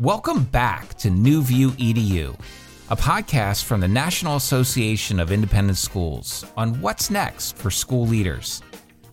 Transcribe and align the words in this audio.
Welcome 0.00 0.42
back 0.42 0.94
to 0.94 1.08
New 1.08 1.40
View 1.42 1.70
EDU, 1.70 2.36
a 2.90 2.96
podcast 2.96 3.62
from 3.62 3.80
the 3.80 3.86
National 3.86 4.34
Association 4.34 5.20
of 5.20 5.30
Independent 5.30 5.78
Schools 5.78 6.44
on 6.56 6.80
what's 6.80 7.12
next 7.12 7.56
for 7.56 7.70
school 7.70 8.04
leaders. 8.04 8.60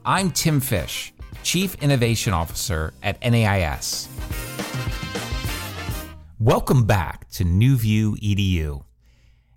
I'm 0.04 0.32
Tim 0.32 0.60
Fish, 0.60 1.14
Chief 1.44 1.76
Innovation 1.84 2.34
Officer 2.34 2.96
at 3.04 3.22
NAIS. 3.22 4.10
Welcome 6.40 6.86
back 6.86 7.29
to 7.34 7.44
New 7.44 7.76
View 7.76 8.16
EDU. 8.16 8.84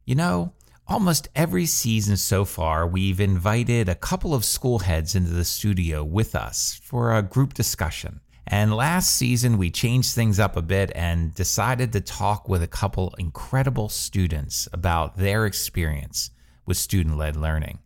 You 0.04 0.14
know, 0.14 0.52
almost 0.86 1.29
every 1.34 1.64
season 1.64 2.18
so 2.18 2.45
far, 2.45 2.86
we've 2.86 3.18
invited 3.18 3.88
a 3.88 3.95
couple 3.95 4.34
of 4.34 4.45
school 4.45 4.80
heads 4.80 5.14
into 5.14 5.30
the 5.30 5.46
studio 5.46 6.04
with 6.04 6.34
us 6.34 6.79
for 6.84 7.14
a 7.14 7.22
group 7.22 7.54
discussion. 7.54 8.20
And 8.46 8.74
last 8.74 9.14
season, 9.16 9.56
we 9.56 9.70
changed 9.70 10.14
things 10.14 10.38
up 10.38 10.56
a 10.56 10.62
bit 10.62 10.93
and 10.94 11.34
decided 11.34 11.93
to 11.93 12.00
talk 12.00 12.48
with 12.48 12.62
a 12.62 12.68
couple 12.68 13.14
incredible 13.18 13.89
students 13.89 14.68
about 14.72 15.17
their 15.17 15.46
experience 15.46 16.30
with 16.67 16.76
student 16.76 17.17
led 17.17 17.36
learning. 17.36 17.79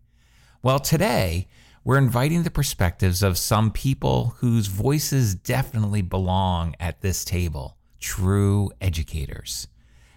Well, 0.62 0.80
today, 0.80 1.46
we're 1.84 1.98
inviting 1.98 2.42
the 2.42 2.50
perspectives 2.50 3.22
of 3.22 3.38
some 3.38 3.70
people 3.70 4.34
whose 4.38 4.66
voices 4.66 5.34
definitely 5.34 6.02
belong 6.02 6.74
at 6.80 7.00
this 7.00 7.24
table 7.24 7.76
true 8.00 8.70
educators. 8.80 9.68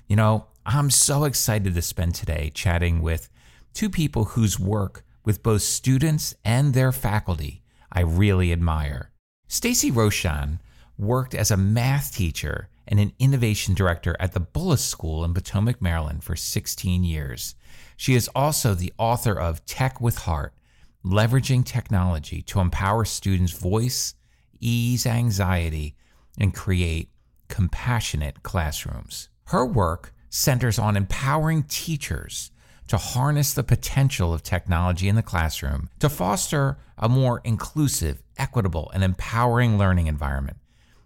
You 0.07 0.15
know, 0.15 0.47
I'm 0.65 0.89
so 0.89 1.23
excited 1.23 1.73
to 1.73 1.81
spend 1.81 2.15
today 2.15 2.51
chatting 2.53 3.01
with 3.01 3.29
two 3.73 3.89
people 3.89 4.25
whose 4.25 4.59
work 4.59 5.05
with 5.23 5.43
both 5.43 5.61
students 5.61 6.35
and 6.43 6.73
their 6.73 6.91
faculty 6.91 7.61
I 7.91 8.01
really 8.01 8.51
admire. 8.51 9.11
Stacey 9.51 9.91
Roshan 9.91 10.61
worked 10.97 11.35
as 11.35 11.51
a 11.51 11.57
math 11.57 12.15
teacher 12.15 12.69
and 12.87 13.01
an 13.01 13.11
innovation 13.19 13.73
director 13.73 14.15
at 14.17 14.31
the 14.31 14.39
Bullis 14.39 14.79
School 14.79 15.25
in 15.25 15.33
Potomac, 15.33 15.81
Maryland 15.81 16.23
for 16.23 16.37
16 16.37 17.03
years. 17.03 17.55
She 17.97 18.15
is 18.15 18.29
also 18.29 18.73
the 18.73 18.93
author 18.97 19.37
of 19.37 19.65
Tech 19.65 19.99
with 19.99 20.19
Heart, 20.19 20.53
leveraging 21.03 21.65
technology 21.65 22.41
to 22.43 22.61
empower 22.61 23.03
students' 23.03 23.51
voice, 23.51 24.15
ease 24.61 25.05
anxiety, 25.05 25.97
and 26.39 26.53
create 26.53 27.09
compassionate 27.49 28.43
classrooms. 28.43 29.27
Her 29.47 29.65
work 29.65 30.13
centers 30.29 30.79
on 30.79 30.95
empowering 30.95 31.63
teachers 31.63 32.50
to 32.91 32.97
harness 32.97 33.53
the 33.53 33.63
potential 33.63 34.33
of 34.33 34.43
technology 34.43 35.07
in 35.07 35.15
the 35.15 35.23
classroom 35.23 35.89
to 35.97 36.09
foster 36.09 36.77
a 36.97 37.07
more 37.07 37.39
inclusive, 37.45 38.21
equitable, 38.37 38.91
and 38.93 39.01
empowering 39.01 39.77
learning 39.77 40.07
environment 40.07 40.57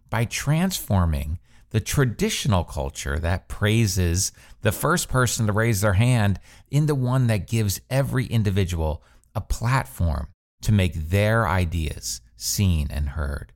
by 0.09 0.25
transforming 0.25 1.38
the 1.69 1.80
traditional 1.80 2.63
culture 2.63 3.19
that 3.19 3.47
praises 3.47 4.31
the 4.63 4.72
first 4.72 5.09
person 5.09 5.45
to 5.45 5.53
raise 5.53 5.81
their 5.81 5.94
hand 5.94 6.39
into 6.72 6.95
one 6.95 7.28
that 7.28 7.45
gives 7.45 7.80
every 7.88 8.25
individual 8.25 9.03
a 9.36 9.41
platform 9.41 10.28
to 10.63 10.72
make 10.72 10.95
their 10.95 11.47
ideas 11.47 12.19
seen 12.36 12.88
and 12.89 13.09
heard. 13.09 13.53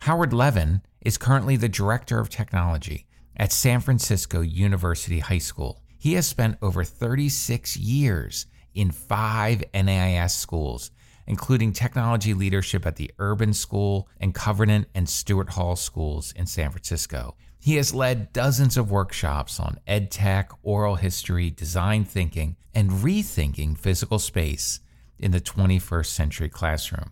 Howard 0.00 0.32
Levin 0.32 0.82
is 1.02 1.16
currently 1.16 1.54
the 1.54 1.68
Director 1.68 2.18
of 2.18 2.30
Technology 2.30 3.06
at 3.36 3.52
San 3.52 3.78
Francisco 3.78 4.40
University 4.40 5.20
High 5.20 5.38
School. 5.38 5.80
He 5.98 6.14
has 6.14 6.26
spent 6.28 6.58
over 6.62 6.84
36 6.84 7.76
years 7.76 8.46
in 8.72 8.92
five 8.92 9.64
NAIS 9.74 10.32
schools, 10.32 10.92
including 11.26 11.72
technology 11.72 12.34
leadership 12.34 12.86
at 12.86 12.94
the 12.94 13.10
Urban 13.18 13.52
School 13.52 14.08
and 14.20 14.32
Convent 14.32 14.86
and 14.94 15.08
Stuart 15.08 15.50
Hall 15.50 15.74
schools 15.74 16.32
in 16.36 16.46
San 16.46 16.70
Francisco. 16.70 17.34
He 17.58 17.74
has 17.74 17.92
led 17.92 18.32
dozens 18.32 18.76
of 18.76 18.92
workshops 18.92 19.58
on 19.58 19.80
EdTech, 19.88 20.56
oral 20.62 20.94
history, 20.94 21.50
design 21.50 22.04
thinking, 22.04 22.56
and 22.72 22.90
rethinking 22.90 23.76
physical 23.76 24.20
space 24.20 24.78
in 25.18 25.32
the 25.32 25.40
21st 25.40 26.06
century 26.06 26.48
classroom. 26.48 27.10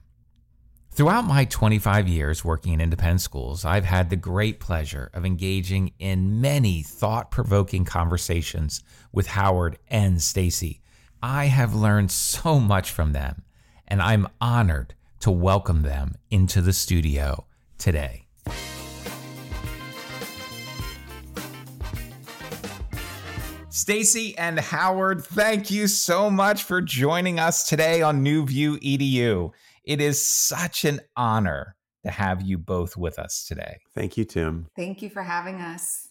Throughout 0.96 1.26
my 1.26 1.44
25 1.44 2.08
years 2.08 2.42
working 2.42 2.72
in 2.72 2.80
independent 2.80 3.20
schools, 3.20 3.66
I've 3.66 3.84
had 3.84 4.08
the 4.08 4.16
great 4.16 4.60
pleasure 4.60 5.10
of 5.12 5.26
engaging 5.26 5.92
in 5.98 6.40
many 6.40 6.82
thought 6.82 7.30
provoking 7.30 7.84
conversations 7.84 8.82
with 9.12 9.26
Howard 9.26 9.78
and 9.88 10.22
Stacey. 10.22 10.80
I 11.22 11.48
have 11.48 11.74
learned 11.74 12.10
so 12.10 12.58
much 12.58 12.90
from 12.90 13.12
them, 13.12 13.42
and 13.86 14.00
I'm 14.00 14.26
honored 14.40 14.94
to 15.20 15.30
welcome 15.30 15.82
them 15.82 16.14
into 16.30 16.62
the 16.62 16.72
studio 16.72 17.44
today. 17.76 18.24
Stacey 23.68 24.34
and 24.38 24.58
Howard, 24.58 25.22
thank 25.22 25.70
you 25.70 25.88
so 25.88 26.30
much 26.30 26.62
for 26.62 26.80
joining 26.80 27.38
us 27.38 27.68
today 27.68 28.00
on 28.00 28.22
New 28.22 28.46
View 28.46 28.78
EDU. 28.78 29.52
It 29.86 30.00
is 30.00 30.26
such 30.26 30.84
an 30.84 31.00
honor 31.16 31.76
to 32.04 32.10
have 32.10 32.42
you 32.42 32.58
both 32.58 32.97
with 32.97 33.19
us 33.19 33.44
today. 33.47 33.78
Thank 33.94 34.16
you, 34.16 34.24
Tim. 34.24 34.66
Thank 34.76 35.00
you 35.00 35.08
for 35.08 35.22
having 35.22 35.60
us. 35.60 36.08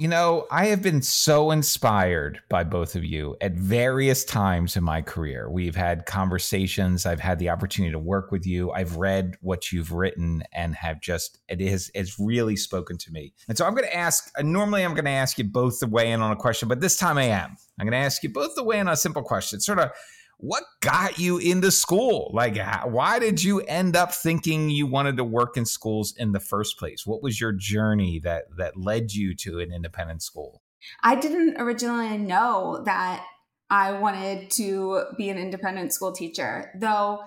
You 0.00 0.06
know, 0.06 0.46
I 0.48 0.66
have 0.66 0.80
been 0.80 1.02
so 1.02 1.50
inspired 1.50 2.38
by 2.48 2.62
both 2.62 2.94
of 2.94 3.04
you 3.04 3.34
at 3.40 3.54
various 3.54 4.24
times 4.24 4.76
in 4.76 4.84
my 4.84 5.02
career. 5.02 5.50
We've 5.50 5.74
had 5.74 6.06
conversations, 6.06 7.04
I've 7.04 7.18
had 7.18 7.40
the 7.40 7.50
opportunity 7.50 7.90
to 7.90 7.98
work 7.98 8.30
with 8.30 8.46
you. 8.46 8.70
I've 8.70 8.96
read 8.96 9.34
what 9.40 9.72
you've 9.72 9.90
written 9.90 10.44
and 10.52 10.76
have 10.76 11.00
just 11.00 11.38
it 11.48 11.60
is 11.60 11.90
it's 11.96 12.16
really 12.16 12.54
spoken 12.54 12.96
to 12.98 13.10
me. 13.10 13.34
And 13.48 13.58
so 13.58 13.66
I'm 13.66 13.74
going 13.74 13.88
to 13.88 13.96
ask 13.96 14.30
uh, 14.38 14.42
normally 14.42 14.84
I'm 14.84 14.94
going 14.94 15.04
to 15.04 15.10
ask 15.10 15.36
you 15.36 15.44
both 15.44 15.80
to 15.80 15.86
weigh 15.86 16.12
in 16.12 16.22
on 16.22 16.30
a 16.30 16.36
question, 16.36 16.68
but 16.68 16.80
this 16.80 16.96
time 16.96 17.18
I 17.18 17.24
am. 17.24 17.56
I'm 17.80 17.84
going 17.84 18.00
to 18.00 18.06
ask 18.06 18.22
you 18.22 18.32
both 18.32 18.54
to 18.54 18.62
weigh 18.62 18.78
in 18.78 18.86
on 18.86 18.92
a 18.92 18.96
simple 18.96 19.22
question. 19.22 19.60
Sort 19.60 19.80
of 19.80 19.90
what 20.38 20.62
got 20.80 21.18
you 21.18 21.38
into 21.38 21.70
school? 21.70 22.30
Like, 22.32 22.56
why 22.84 23.18
did 23.18 23.42
you 23.42 23.60
end 23.62 23.96
up 23.96 24.12
thinking 24.12 24.70
you 24.70 24.86
wanted 24.86 25.16
to 25.16 25.24
work 25.24 25.56
in 25.56 25.66
schools 25.66 26.14
in 26.16 26.32
the 26.32 26.40
first 26.40 26.78
place? 26.78 27.06
What 27.06 27.22
was 27.22 27.40
your 27.40 27.52
journey 27.52 28.20
that 28.20 28.44
that 28.56 28.76
led 28.76 29.12
you 29.12 29.34
to 29.36 29.58
an 29.58 29.72
independent 29.72 30.22
school? 30.22 30.62
I 31.02 31.16
didn't 31.16 31.60
originally 31.60 32.16
know 32.18 32.82
that 32.84 33.24
I 33.68 33.92
wanted 33.92 34.50
to 34.52 35.04
be 35.16 35.28
an 35.28 35.38
independent 35.38 35.92
school 35.92 36.12
teacher, 36.12 36.70
though 36.78 37.20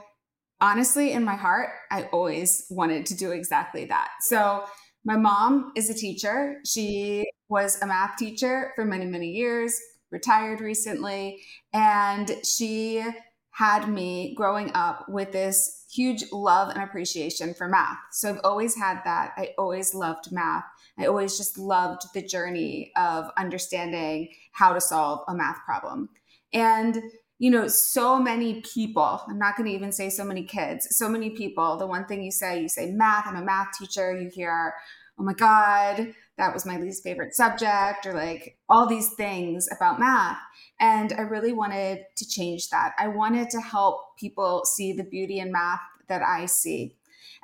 honestly, 0.62 1.12
in 1.12 1.26
my 1.26 1.36
heart, 1.36 1.70
I 1.90 2.04
always 2.14 2.66
wanted 2.70 3.06
to 3.08 3.16
do 3.16 3.32
exactly 3.32 3.86
that. 3.86 4.10
So, 4.22 4.64
my 5.04 5.18
mom 5.18 5.72
is 5.76 5.90
a 5.90 5.96
teacher. 5.96 6.58
She 6.64 7.26
was 7.50 7.82
a 7.82 7.88
math 7.88 8.18
teacher 8.18 8.72
for 8.76 8.86
many, 8.86 9.06
many 9.06 9.32
years 9.32 9.76
retired 10.12 10.62
recently, 10.62 11.42
and 11.74 12.32
she 12.44 13.04
had 13.52 13.90
me 13.90 14.34
growing 14.36 14.72
up 14.74 15.08
with 15.10 15.32
this 15.32 15.86
huge 15.92 16.24
love 16.32 16.70
and 16.70 16.82
appreciation 16.82 17.54
for 17.54 17.68
math. 17.68 17.98
So 18.12 18.30
I've 18.30 18.42
always 18.44 18.76
had 18.76 19.02
that. 19.04 19.34
I 19.38 19.50
always 19.58 19.94
loved 19.94 20.32
math. 20.32 20.64
I 20.98 21.06
always 21.06 21.38
just 21.38 21.58
loved 21.58 22.04
the 22.14 22.22
journey 22.22 22.92
of 22.96 23.30
understanding 23.38 24.30
how 24.54 24.74
to 24.74 24.82
solve 24.82 25.22
a 25.28 25.36
math 25.36 25.58
problem. 25.66 26.10
And 26.54 27.02
you 27.42 27.50
know, 27.50 27.68
so 27.68 28.20
many 28.20 28.62
people, 28.62 29.24
I'm 29.28 29.40
not 29.40 29.58
going 29.58 29.68
to 29.68 29.76
even 29.76 29.92
say 29.92 30.12
so 30.12 30.24
many 30.24 30.44
kids, 30.44 30.88
so 30.92 31.10
many 31.10 31.32
people, 31.32 31.76
the 31.76 31.88
one 31.88 32.06
thing 32.06 32.22
you 32.22 32.30
say, 32.30 32.62
you 32.62 32.70
say 32.70 32.92
math, 32.92 33.26
I'm 33.26 33.36
a 33.36 33.44
math 33.44 33.70
teacher, 33.80 34.16
you 34.16 34.30
hear, 34.32 34.76
oh 35.18 35.24
my 35.24 35.34
God, 35.34 36.14
that 36.38 36.54
was 36.54 36.66
my 36.66 36.78
least 36.78 37.04
favorite 37.04 37.36
subject, 37.36 38.06
or 38.06 38.14
like 38.14 38.58
all 38.70 38.88
these 38.88 39.14
things 39.14 39.68
about 39.76 40.00
math. 40.00 40.40
And 40.80 41.14
I 41.14 41.22
really 41.22 41.54
wanted 41.54 42.00
to 42.18 42.28
change 42.28 42.70
that. 42.70 42.94
I 42.98 43.08
wanted 43.08 43.50
to 43.52 43.62
help 43.62 44.18
people 44.18 44.64
see 44.66 44.94
the 44.94 45.04
beauty 45.04 45.40
in 45.40 45.52
math 45.52 45.82
that 46.08 46.22
I 46.24 46.46
see. 46.46 46.96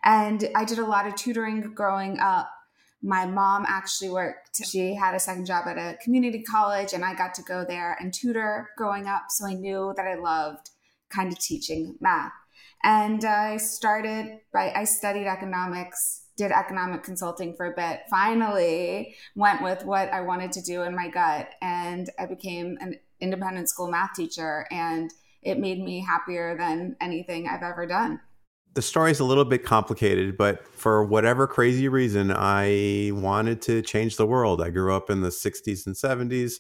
And 0.04 0.50
I 0.56 0.66
did 0.66 0.80
a 0.80 0.86
lot 0.86 1.08
of 1.08 1.16
tutoring 1.16 1.74
growing 1.74 2.20
up. 2.20 2.50
My 3.04 3.26
mom 3.26 3.66
actually 3.68 4.10
worked, 4.10 4.66
she 4.66 4.96
had 4.96 5.14
a 5.14 5.20
second 5.20 5.46
job 5.46 5.68
at 5.68 5.78
a 5.78 5.98
community 6.04 6.42
college, 6.42 6.94
and 6.94 7.06
I 7.06 7.14
got 7.14 7.36
to 7.36 7.44
go 7.44 7.64
there 7.64 7.96
and 8.00 8.12
tutor 8.12 8.70
growing 8.76 9.08
up. 9.08 9.26
So 9.30 9.46
I 9.46 9.54
knew 9.54 9.94
that 9.96 10.08
I 10.08 10.16
loved 10.16 10.72
kind 11.10 11.32
of 11.32 11.40
teaching 11.40 11.96
math. 12.02 12.32
And 12.84 13.24
I 13.24 13.58
started 13.58 14.40
by, 14.52 14.72
I 14.72 14.86
studied 14.86 15.28
economics 15.28 16.24
did 16.38 16.52
economic 16.52 17.04
consulting 17.04 17.54
for 17.56 17.66
a 17.66 17.76
bit, 17.76 18.02
finally 18.10 19.16
went 19.36 19.62
with 19.62 19.84
what 19.84 20.14
I 20.14 20.22
wanted 20.22 20.52
to 20.54 20.62
do 20.62 20.84
in 20.84 20.96
my 20.96 21.10
gut. 21.10 21.50
And 21.62 22.10
I 22.18 22.28
became 22.28 22.78
an 22.80 22.96
independent 23.20 23.70
school 23.70 23.90
math 23.90 24.14
teacher. 24.16 24.68
And 24.72 25.12
it 25.42 25.60
made 25.60 25.84
me 25.84 26.00
happier 26.00 26.56
than 26.58 26.96
anything 27.02 27.48
I've 27.48 27.64
ever 27.64 27.86
done. 27.86 28.22
The 28.74 28.82
story 28.82 29.10
is 29.10 29.20
a 29.20 29.24
little 29.24 29.46
bit 29.46 29.64
complicated, 29.64 30.38
but 30.38 30.68
for 30.68 31.04
whatever 31.04 31.48
crazy 31.48 31.88
reason, 31.88 32.32
I 32.32 33.12
wanted 33.14 33.62
to 33.64 33.82
change 33.82 34.18
the 34.18 34.28
world. 34.28 34.62
I 34.62 34.70
grew 34.70 34.94
up 34.94 35.10
in 35.10 35.22
the 35.22 35.30
60s 35.30 35.88
and 35.88 35.96
70s, 35.96 36.60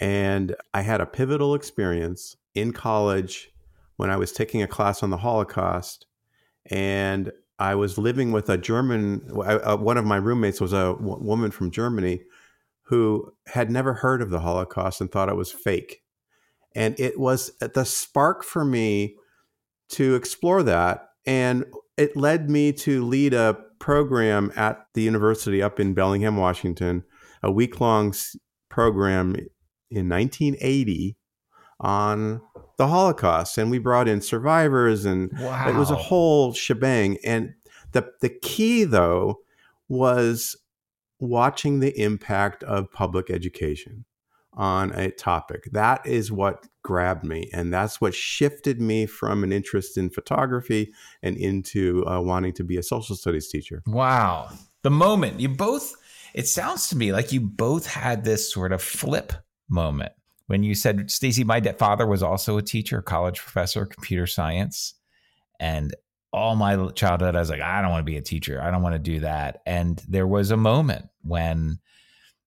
and 0.00 0.56
I 0.72 0.80
had 0.80 1.00
a 1.00 1.06
pivotal 1.06 1.54
experience 1.54 2.34
in 2.56 2.72
college 2.72 3.52
when 3.96 4.10
I 4.10 4.16
was 4.16 4.32
taking 4.32 4.62
a 4.62 4.66
class 4.66 5.04
on 5.04 5.10
the 5.10 5.18
Holocaust. 5.18 6.06
And 6.70 7.30
I 7.58 7.74
was 7.74 7.98
living 7.98 8.32
with 8.32 8.48
a 8.48 8.58
German. 8.58 9.28
Uh, 9.34 9.76
one 9.76 9.96
of 9.96 10.04
my 10.04 10.16
roommates 10.16 10.60
was 10.60 10.72
a 10.72 10.94
woman 10.94 11.50
from 11.50 11.70
Germany 11.70 12.22
who 12.84 13.32
had 13.46 13.70
never 13.70 13.94
heard 13.94 14.20
of 14.20 14.30
the 14.30 14.40
Holocaust 14.40 15.00
and 15.00 15.10
thought 15.10 15.28
it 15.28 15.36
was 15.36 15.52
fake. 15.52 16.02
And 16.74 16.98
it 16.98 17.18
was 17.18 17.52
the 17.60 17.84
spark 17.84 18.42
for 18.42 18.64
me 18.64 19.16
to 19.90 20.14
explore 20.16 20.62
that. 20.64 21.08
And 21.24 21.64
it 21.96 22.16
led 22.16 22.50
me 22.50 22.72
to 22.72 23.04
lead 23.04 23.32
a 23.32 23.56
program 23.78 24.52
at 24.56 24.86
the 24.94 25.02
university 25.02 25.62
up 25.62 25.78
in 25.78 25.94
Bellingham, 25.94 26.36
Washington, 26.36 27.04
a 27.42 27.52
week 27.52 27.80
long 27.80 28.12
program 28.68 29.36
in 29.90 30.08
1980 30.08 31.16
on 31.80 32.40
the 32.76 32.88
Holocaust. 32.88 33.58
And 33.58 33.70
we 33.70 33.78
brought 33.78 34.08
in 34.08 34.20
survivors, 34.20 35.04
and 35.04 35.32
wow. 35.38 35.68
it 35.68 35.74
was 35.74 35.90
a 35.90 35.96
whole 35.96 36.52
shebang. 36.52 37.18
And 37.24 37.54
the, 37.92 38.10
the 38.20 38.30
key, 38.30 38.84
though, 38.84 39.40
was 39.88 40.56
watching 41.20 41.80
the 41.80 41.98
impact 42.00 42.62
of 42.64 42.90
public 42.92 43.30
education 43.30 44.04
on 44.56 44.92
a 44.92 45.10
topic. 45.10 45.68
That 45.72 46.06
is 46.06 46.30
what 46.30 46.66
grabbed 46.82 47.24
me. 47.24 47.50
And 47.52 47.72
that's 47.72 48.00
what 48.00 48.14
shifted 48.14 48.80
me 48.80 49.06
from 49.06 49.42
an 49.42 49.52
interest 49.52 49.96
in 49.96 50.10
photography 50.10 50.92
and 51.22 51.36
into 51.36 52.06
uh, 52.06 52.20
wanting 52.20 52.52
to 52.54 52.64
be 52.64 52.76
a 52.76 52.82
social 52.82 53.16
studies 53.16 53.48
teacher. 53.48 53.82
Wow. 53.86 54.50
The 54.82 54.90
moment 54.90 55.40
you 55.40 55.48
both, 55.48 55.96
it 56.34 56.46
sounds 56.46 56.88
to 56.88 56.96
me 56.96 57.12
like 57.12 57.32
you 57.32 57.40
both 57.40 57.86
had 57.86 58.24
this 58.24 58.52
sort 58.52 58.72
of 58.72 58.82
flip 58.82 59.32
moment 59.68 60.12
when 60.46 60.62
you 60.62 60.74
said, 60.74 61.10
Stacey, 61.10 61.44
my 61.44 61.60
father 61.60 62.06
was 62.06 62.22
also 62.22 62.56
a 62.58 62.62
teacher, 62.62 63.00
college 63.00 63.40
professor, 63.40 63.86
computer 63.86 64.26
science. 64.26 64.94
And 65.58 65.94
all 66.32 66.56
my 66.56 66.88
childhood, 66.90 67.36
I 67.36 67.40
was 67.40 67.50
like, 67.50 67.60
I 67.60 67.80
don't 67.80 67.90
want 67.90 68.00
to 68.00 68.10
be 68.10 68.16
a 68.16 68.22
teacher. 68.22 68.60
I 68.62 68.70
don't 68.70 68.82
want 68.82 68.94
to 68.94 68.98
do 68.98 69.20
that. 69.20 69.62
And 69.66 70.02
there 70.08 70.26
was 70.26 70.50
a 70.50 70.56
moment 70.56 71.06
when 71.22 71.78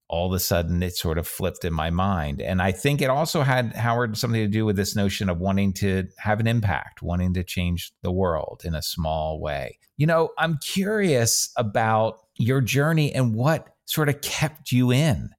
all 0.10 0.28
of 0.28 0.34
a 0.34 0.40
sudden 0.40 0.82
it 0.84 0.96
sort 0.96 1.18
of 1.18 1.28
flipped 1.28 1.66
in 1.66 1.74
my 1.74 1.90
mind. 1.90 2.42
And 2.42 2.62
I 2.62 2.72
think 2.72 3.02
it 3.02 3.10
also 3.10 3.42
had, 3.42 3.74
Howard, 3.74 4.18
something 4.18 4.42
to 4.42 4.48
do 4.48 4.66
with 4.66 4.76
this 4.76 4.96
notion 4.96 5.30
of 5.30 5.40
wanting 5.40 5.74
to 5.74 6.08
have 6.18 6.40
an 6.40 6.48
impact, 6.48 7.02
wanting 7.02 7.34
to 7.34 7.44
change 7.44 7.92
the 8.04 8.12
world 8.12 8.62
in 8.64 8.76
a 8.76 8.82
small 8.82 9.40
way. 9.40 9.80
You 9.98 10.08
know, 10.08 10.30
I'm 10.38 10.60
curious 10.60 11.52
about 11.58 12.20
your 12.36 12.62
journey 12.62 13.14
and 13.14 13.36
what 13.36 13.70
sort 13.86 14.10
of 14.10 14.22
kept 14.22 14.72
you 14.72 14.92
in. 14.92 15.30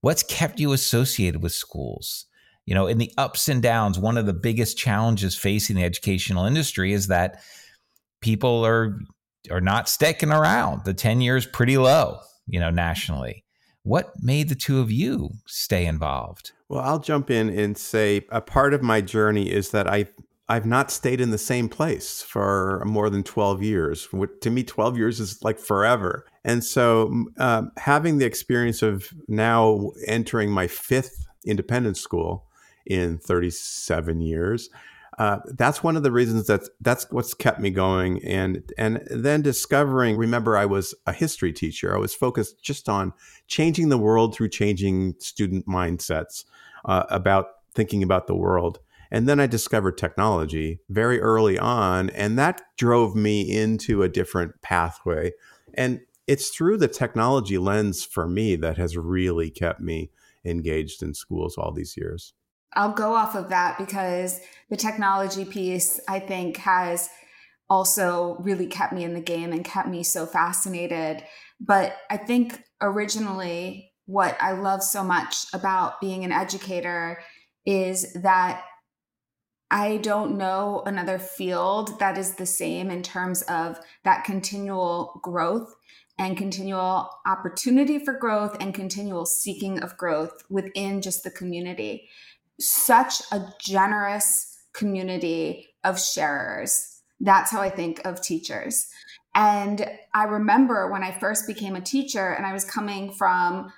What's 0.00 0.22
kept 0.22 0.60
you 0.60 0.72
associated 0.72 1.42
with 1.42 1.52
schools? 1.52 2.26
You 2.66 2.74
know, 2.74 2.86
in 2.86 2.98
the 2.98 3.12
ups 3.18 3.48
and 3.48 3.62
downs, 3.62 3.98
one 3.98 4.16
of 4.16 4.26
the 4.26 4.32
biggest 4.32 4.78
challenges 4.78 5.36
facing 5.36 5.76
the 5.76 5.84
educational 5.84 6.44
industry 6.44 6.92
is 6.92 7.08
that 7.08 7.42
people 8.20 8.64
are 8.64 8.98
are 9.50 9.60
not 9.60 9.88
sticking 9.88 10.30
around. 10.30 10.84
The 10.84 10.94
tenure 10.94 11.36
is 11.36 11.46
pretty 11.46 11.78
low, 11.78 12.18
you 12.46 12.60
know, 12.60 12.70
nationally. 12.70 13.44
What 13.82 14.12
made 14.20 14.48
the 14.50 14.54
two 14.54 14.80
of 14.80 14.90
you 14.90 15.30
stay 15.46 15.86
involved? 15.86 16.52
Well, 16.68 16.80
I'll 16.80 16.98
jump 16.98 17.30
in 17.30 17.48
and 17.48 17.76
say 17.76 18.26
a 18.30 18.40
part 18.40 18.74
of 18.74 18.82
my 18.82 19.00
journey 19.00 19.50
is 19.50 19.70
that 19.70 19.88
I 19.88 20.06
I've 20.48 20.66
not 20.66 20.90
stayed 20.90 21.20
in 21.20 21.30
the 21.30 21.38
same 21.38 21.68
place 21.68 22.22
for 22.22 22.82
more 22.84 23.08
than 23.08 23.22
12 23.22 23.62
years. 23.62 24.08
To 24.40 24.50
me, 24.50 24.64
12 24.64 24.96
years 24.98 25.20
is 25.20 25.42
like 25.44 25.60
forever. 25.60 26.24
And 26.44 26.64
so, 26.64 27.26
um, 27.38 27.72
having 27.76 28.18
the 28.18 28.24
experience 28.24 28.82
of 28.82 29.12
now 29.28 29.90
entering 30.06 30.50
my 30.50 30.66
fifth 30.66 31.26
independent 31.44 31.96
school 31.96 32.46
in 32.86 33.18
37 33.18 34.20
years, 34.20 34.70
uh, 35.18 35.38
that's 35.48 35.82
one 35.82 35.96
of 35.96 36.02
the 36.02 36.10
reasons 36.10 36.46
that 36.46 36.62
that's 36.80 37.06
what's 37.10 37.34
kept 37.34 37.60
me 37.60 37.68
going. 37.68 38.24
And 38.24 38.62
and 38.78 39.02
then 39.10 39.42
discovering 39.42 40.16
remember 40.16 40.56
i 40.56 40.64
was 40.64 40.94
a 41.06 41.12
history 41.12 41.52
teacher. 41.52 41.94
I 41.94 41.98
was 41.98 42.14
focused 42.14 42.62
just 42.62 42.88
on 42.88 43.12
changing 43.46 43.90
the 43.90 43.98
world 43.98 44.34
through 44.34 44.48
changing 44.48 45.16
student 45.18 45.66
mindsets 45.66 46.46
uh, 46.86 47.04
about 47.10 47.48
thinking 47.74 48.02
about 48.02 48.28
the 48.28 48.34
world. 48.34 48.78
And 49.10 49.28
then 49.28 49.40
i 49.40 49.46
discovered 49.46 49.98
technology 49.98 50.80
very 50.88 51.20
early 51.20 51.58
on 51.58 52.08
and 52.10 52.38
that 52.38 52.62
drove 52.78 53.14
me 53.14 53.42
into 53.42 54.02
a 54.02 54.08
different 54.08 54.62
pathway. 54.62 55.32
And 55.74 56.00
it's 56.30 56.50
through 56.50 56.76
the 56.76 56.88
technology 56.88 57.58
lens 57.58 58.04
for 58.04 58.28
me 58.28 58.54
that 58.54 58.76
has 58.76 58.96
really 58.96 59.50
kept 59.50 59.80
me 59.80 60.10
engaged 60.44 61.02
in 61.02 61.12
schools 61.12 61.58
all 61.58 61.72
these 61.72 61.96
years 61.96 62.34
I'll 62.74 62.92
go 62.92 63.14
off 63.14 63.34
of 63.34 63.48
that 63.48 63.78
because 63.78 64.40
the 64.68 64.76
technology 64.76 65.44
piece, 65.44 66.00
I 66.08 66.20
think, 66.20 66.58
has 66.58 67.08
also 67.68 68.36
really 68.40 68.66
kept 68.66 68.92
me 68.92 69.04
in 69.04 69.14
the 69.14 69.20
game 69.20 69.52
and 69.52 69.64
kept 69.64 69.88
me 69.88 70.02
so 70.02 70.26
fascinated. 70.26 71.24
But 71.60 71.96
I 72.10 72.16
think 72.16 72.62
originally, 72.80 73.92
what 74.06 74.36
I 74.40 74.52
love 74.52 74.82
so 74.82 75.04
much 75.04 75.46
about 75.52 76.00
being 76.00 76.24
an 76.24 76.32
educator 76.32 77.20
is 77.64 78.12
that 78.14 78.62
I 79.70 79.98
don't 79.98 80.36
know 80.36 80.82
another 80.84 81.18
field 81.18 82.00
that 82.00 82.18
is 82.18 82.34
the 82.34 82.46
same 82.46 82.90
in 82.90 83.02
terms 83.02 83.42
of 83.42 83.78
that 84.02 84.24
continual 84.24 85.20
growth 85.22 85.74
and 86.20 86.36
continual 86.36 87.10
opportunity 87.26 87.98
for 87.98 88.12
growth 88.12 88.54
and 88.60 88.74
continual 88.74 89.24
seeking 89.24 89.82
of 89.82 89.96
growth 89.96 90.44
within 90.50 91.00
just 91.00 91.24
the 91.24 91.30
community 91.30 92.08
such 92.60 93.22
a 93.32 93.40
generous 93.58 94.58
community 94.74 95.66
of 95.82 95.98
sharers. 95.98 97.00
That's 97.20 97.50
how 97.50 97.62
I 97.62 97.70
think 97.70 98.04
of 98.04 98.20
teachers. 98.20 98.86
And 99.34 99.86
I 100.12 100.24
remember 100.24 100.90
when 100.90 101.02
I 101.02 101.18
first 101.18 101.46
became 101.46 101.74
a 101.74 101.80
teacher 101.80 102.34
and 102.34 102.44
I 102.44 102.52
was 102.52 102.66
coming 102.66 103.12
from 103.12 103.72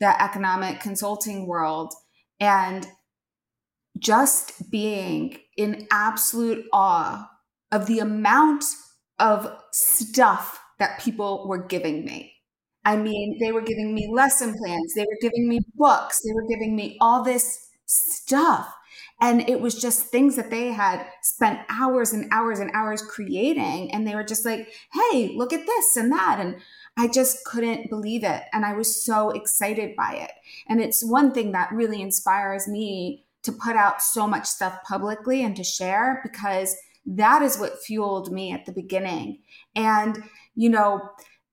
the 0.00 0.20
economic 0.22 0.80
consulting 0.80 1.46
world 1.46 1.92
and 2.40 2.86
just 3.98 4.70
being 4.70 5.38
in 5.58 5.86
absolute 5.90 6.64
awe 6.72 7.28
of 7.70 7.84
the 7.84 7.98
amount 7.98 8.64
of 9.18 9.54
stuff 9.72 10.61
that 10.78 11.00
people 11.00 11.46
were 11.48 11.66
giving 11.66 12.04
me. 12.04 12.34
I 12.84 12.94
mm-hmm. 12.94 13.04
mean, 13.04 13.38
they 13.40 13.52
were 13.52 13.60
giving 13.60 13.94
me 13.94 14.08
lesson 14.12 14.54
plans, 14.54 14.94
they 14.94 15.02
were 15.02 15.18
giving 15.20 15.48
me 15.48 15.60
books, 15.74 16.20
they 16.22 16.32
were 16.32 16.46
giving 16.48 16.74
me 16.74 16.96
all 17.00 17.22
this 17.22 17.68
stuff. 17.86 18.72
And 19.20 19.48
it 19.48 19.60
was 19.60 19.80
just 19.80 20.06
things 20.06 20.34
that 20.34 20.50
they 20.50 20.72
had 20.72 21.06
spent 21.22 21.60
hours 21.68 22.12
and 22.12 22.28
hours 22.32 22.58
and 22.58 22.72
hours 22.74 23.02
creating. 23.02 23.92
And 23.92 24.04
they 24.04 24.16
were 24.16 24.24
just 24.24 24.44
like, 24.44 24.68
hey, 24.92 25.32
look 25.36 25.52
at 25.52 25.64
this 25.64 25.96
and 25.96 26.10
that. 26.10 26.38
And 26.40 26.56
I 26.96 27.06
just 27.06 27.44
couldn't 27.44 27.88
believe 27.88 28.24
it. 28.24 28.42
And 28.52 28.64
I 28.64 28.72
was 28.72 29.04
so 29.04 29.30
excited 29.30 29.94
by 29.94 30.14
it. 30.14 30.32
And 30.68 30.80
it's 30.80 31.04
one 31.04 31.32
thing 31.32 31.52
that 31.52 31.70
really 31.70 32.02
inspires 32.02 32.66
me 32.66 33.24
to 33.44 33.52
put 33.52 33.76
out 33.76 34.02
so 34.02 34.26
much 34.26 34.46
stuff 34.46 34.82
publicly 34.82 35.44
and 35.44 35.54
to 35.54 35.62
share 35.62 36.20
because 36.24 36.76
that 37.06 37.42
is 37.42 37.58
what 37.58 37.82
fueled 37.82 38.32
me 38.32 38.52
at 38.52 38.66
the 38.66 38.72
beginning. 38.72 39.38
And, 39.76 40.18
you 40.54 40.70
know, 40.70 41.00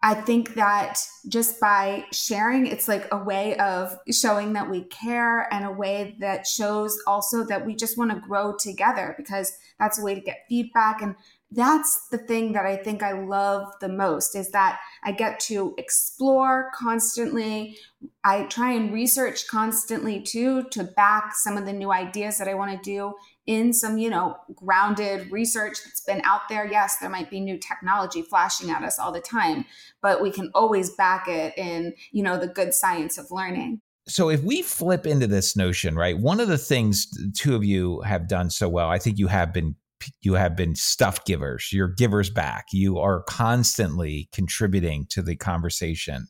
I 0.02 0.14
think 0.14 0.54
that 0.56 0.98
just 1.28 1.60
by 1.60 2.06
sharing, 2.14 2.66
it's 2.68 2.88
like 2.88 3.06
a 3.12 3.22
way 3.22 3.58
of 3.58 3.98
showing 4.10 4.54
that 4.54 4.70
we 4.70 4.86
care 4.86 5.54
and 5.54 5.66
a 5.66 5.72
way 5.72 6.16
that 6.22 6.48
shows 6.48 6.98
also 7.06 7.44
that 7.46 7.66
we 7.66 7.76
just 7.76 7.98
want 7.98 8.12
to 8.12 8.20
grow 8.20 8.56
together 8.58 9.14
because 9.18 9.52
that's 9.78 10.00
a 10.00 10.04
way 10.04 10.16
to 10.16 10.22
get 10.22 10.46
feedback. 10.48 11.02
And 11.02 11.16
that's 11.52 12.08
the 12.12 12.18
thing 12.18 12.54
that 12.54 12.66
I 12.66 12.78
think 12.78 13.04
I 13.04 13.12
love 13.12 13.68
the 13.82 13.90
most 13.90 14.36
is 14.36 14.52
that 14.52 14.80
I 15.04 15.12
get 15.12 15.40
to 15.42 15.74
explore 15.78 16.72
constantly. 16.76 17.78
I 18.24 18.44
try 18.44 18.72
and 18.72 18.94
research 18.94 19.48
constantly 19.48 20.22
too 20.22 20.64
to 20.72 20.86
back 20.86 21.36
some 21.36 21.58
of 21.58 21.66
the 21.66 21.74
new 21.74 21.92
ideas 21.92 22.38
that 22.38 22.48
I 22.48 22.54
want 22.54 22.72
to 22.72 22.90
do 22.90 23.16
in 23.50 23.74
some, 23.74 23.98
you 23.98 24.12
know, 24.12 24.38
grounded 24.54 25.32
research 25.32 25.80
that's 25.84 26.02
been 26.02 26.22
out 26.24 26.42
there. 26.50 26.68
Yes, 26.68 26.98
there 27.00 27.10
might 27.10 27.32
be 27.32 27.40
new 27.40 27.58
technology 27.58 28.22
flashing 28.22 28.70
at 28.70 28.84
us 28.84 29.00
all 29.00 29.12
the 29.12 29.20
time, 29.20 29.66
but 30.04 30.22
we 30.22 30.30
can 30.30 30.52
always 30.54 30.92
back 30.92 31.28
it 31.28 31.58
in, 31.58 31.96
you 32.12 32.22
know, 32.22 32.38
the 32.38 32.46
good 32.46 32.76
science 32.76 33.18
of 33.18 33.32
learning. 33.32 33.82
So 34.08 34.30
if 34.30 34.44
we 34.44 34.62
flip 34.62 35.08
into 35.08 35.26
this 35.26 35.56
notion, 35.56 35.96
right? 35.96 36.16
One 36.16 36.40
of 36.40 36.48
the 36.48 36.60
things 36.60 37.08
two 37.36 37.56
of 37.56 37.64
you 37.64 38.02
have 38.02 38.28
done 38.28 38.52
so 38.52 38.70
well, 38.70 38.92
I 38.92 39.00
think 39.00 39.18
you 39.18 39.26
have 39.26 39.52
been 39.52 39.76
you 40.22 40.36
have 40.36 40.56
been 40.56 40.76
stuff 40.76 41.26
givers. 41.26 41.74
You're 41.74 41.88
givers 41.88 42.30
back. 42.30 42.68
You 42.72 43.00
are 43.00 43.24
constantly 43.24 44.30
contributing 44.32 45.08
to 45.10 45.24
the 45.24 45.36
conversation 45.36 46.28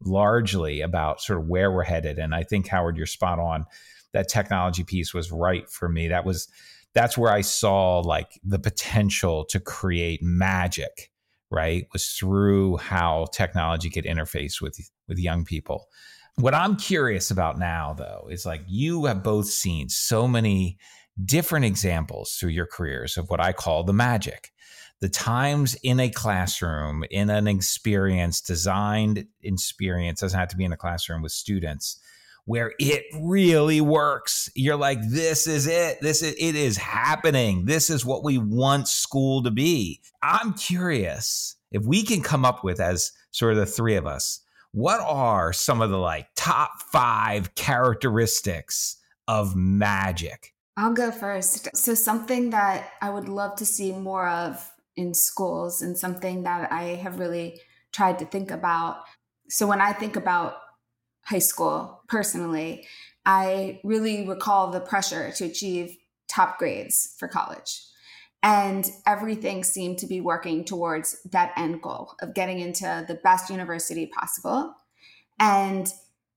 largely 0.00 0.80
about 0.80 1.20
sort 1.20 1.40
of 1.40 1.46
where 1.46 1.70
we're 1.70 1.84
headed 1.84 2.18
and 2.18 2.34
I 2.34 2.42
think 2.42 2.66
Howard 2.68 2.96
you're 2.96 3.06
spot 3.06 3.38
on 3.38 3.64
that 4.14 4.30
technology 4.30 4.82
piece 4.84 5.12
was 5.12 5.30
right 5.30 5.68
for 5.68 5.90
me. 5.90 6.08
That 6.08 6.24
was 6.24 6.48
that's 6.94 7.18
where 7.18 7.32
I 7.32 7.42
saw 7.42 7.98
like 7.98 8.40
the 8.42 8.58
potential 8.58 9.44
to 9.50 9.60
create 9.60 10.22
magic, 10.22 11.10
right? 11.50 11.86
Was 11.92 12.08
through 12.12 12.78
how 12.78 13.26
technology 13.32 13.90
could 13.90 14.06
interface 14.06 14.62
with 14.62 14.78
with 15.08 15.18
young 15.18 15.44
people. 15.44 15.88
What 16.36 16.54
I'm 16.54 16.76
curious 16.76 17.30
about 17.30 17.58
now 17.58 17.94
though 17.98 18.28
is 18.30 18.46
like 18.46 18.62
you 18.66 19.04
have 19.04 19.22
both 19.22 19.46
seen 19.46 19.88
so 19.88 20.26
many 20.26 20.78
different 21.24 21.64
examples 21.64 22.34
through 22.34 22.50
your 22.50 22.66
careers 22.66 23.16
of 23.16 23.28
what 23.28 23.40
I 23.40 23.52
call 23.52 23.84
the 23.84 23.92
magic. 23.92 24.50
the 25.00 25.08
times 25.10 25.74
in 25.82 26.00
a 26.00 26.08
classroom, 26.08 27.04
in 27.10 27.28
an 27.28 27.46
experience, 27.46 28.40
designed 28.40 29.26
experience, 29.42 30.20
doesn't 30.20 30.38
have 30.38 30.48
to 30.48 30.56
be 30.56 30.64
in 30.64 30.72
a 30.72 30.78
classroom 30.78 31.20
with 31.20 31.32
students, 31.32 32.00
where 32.46 32.72
it 32.78 33.04
really 33.20 33.80
works. 33.80 34.50
You're 34.54 34.76
like, 34.76 34.98
this 35.08 35.46
is 35.46 35.66
it. 35.66 36.00
This 36.00 36.22
is 36.22 36.34
it 36.38 36.54
is 36.54 36.76
happening. 36.76 37.64
This 37.64 37.90
is 37.90 38.04
what 38.04 38.24
we 38.24 38.38
want 38.38 38.88
school 38.88 39.42
to 39.42 39.50
be. 39.50 40.00
I'm 40.22 40.54
curious 40.54 41.56
if 41.70 41.84
we 41.84 42.02
can 42.02 42.22
come 42.22 42.44
up 42.44 42.62
with 42.62 42.80
as 42.80 43.12
sort 43.30 43.52
of 43.52 43.58
the 43.58 43.66
three 43.66 43.96
of 43.96 44.06
us, 44.06 44.40
what 44.72 45.00
are 45.00 45.52
some 45.52 45.80
of 45.80 45.90
the 45.90 45.98
like 45.98 46.28
top 46.36 46.70
five 46.92 47.54
characteristics 47.54 48.96
of 49.26 49.56
magic? 49.56 50.54
I'll 50.76 50.92
go 50.92 51.10
first. 51.10 51.74
So 51.76 51.94
something 51.94 52.50
that 52.50 52.90
I 53.00 53.10
would 53.10 53.28
love 53.28 53.56
to 53.56 53.66
see 53.66 53.92
more 53.92 54.28
of 54.28 54.72
in 54.96 55.14
schools 55.14 55.82
and 55.82 55.96
something 55.96 56.42
that 56.44 56.72
I 56.72 56.96
have 56.96 57.18
really 57.18 57.60
tried 57.92 58.18
to 58.18 58.24
think 58.24 58.50
about. 58.50 59.04
So 59.48 59.66
when 59.66 59.80
I 59.80 59.92
think 59.92 60.16
about 60.16 60.56
high 61.24 61.38
school 61.38 62.02
personally, 62.08 62.86
I 63.26 63.80
really 63.84 64.26
recall 64.28 64.70
the 64.70 64.80
pressure 64.80 65.32
to 65.32 65.44
achieve 65.44 65.96
top 66.28 66.58
grades 66.58 67.14
for 67.18 67.28
college. 67.28 67.82
And 68.42 68.86
everything 69.06 69.64
seemed 69.64 69.98
to 69.98 70.06
be 70.06 70.20
working 70.20 70.66
towards 70.66 71.16
that 71.30 71.52
end 71.56 71.80
goal 71.80 72.14
of 72.20 72.34
getting 72.34 72.60
into 72.60 73.04
the 73.08 73.14
best 73.14 73.48
university 73.48 74.06
possible. 74.06 74.74
And 75.40 75.88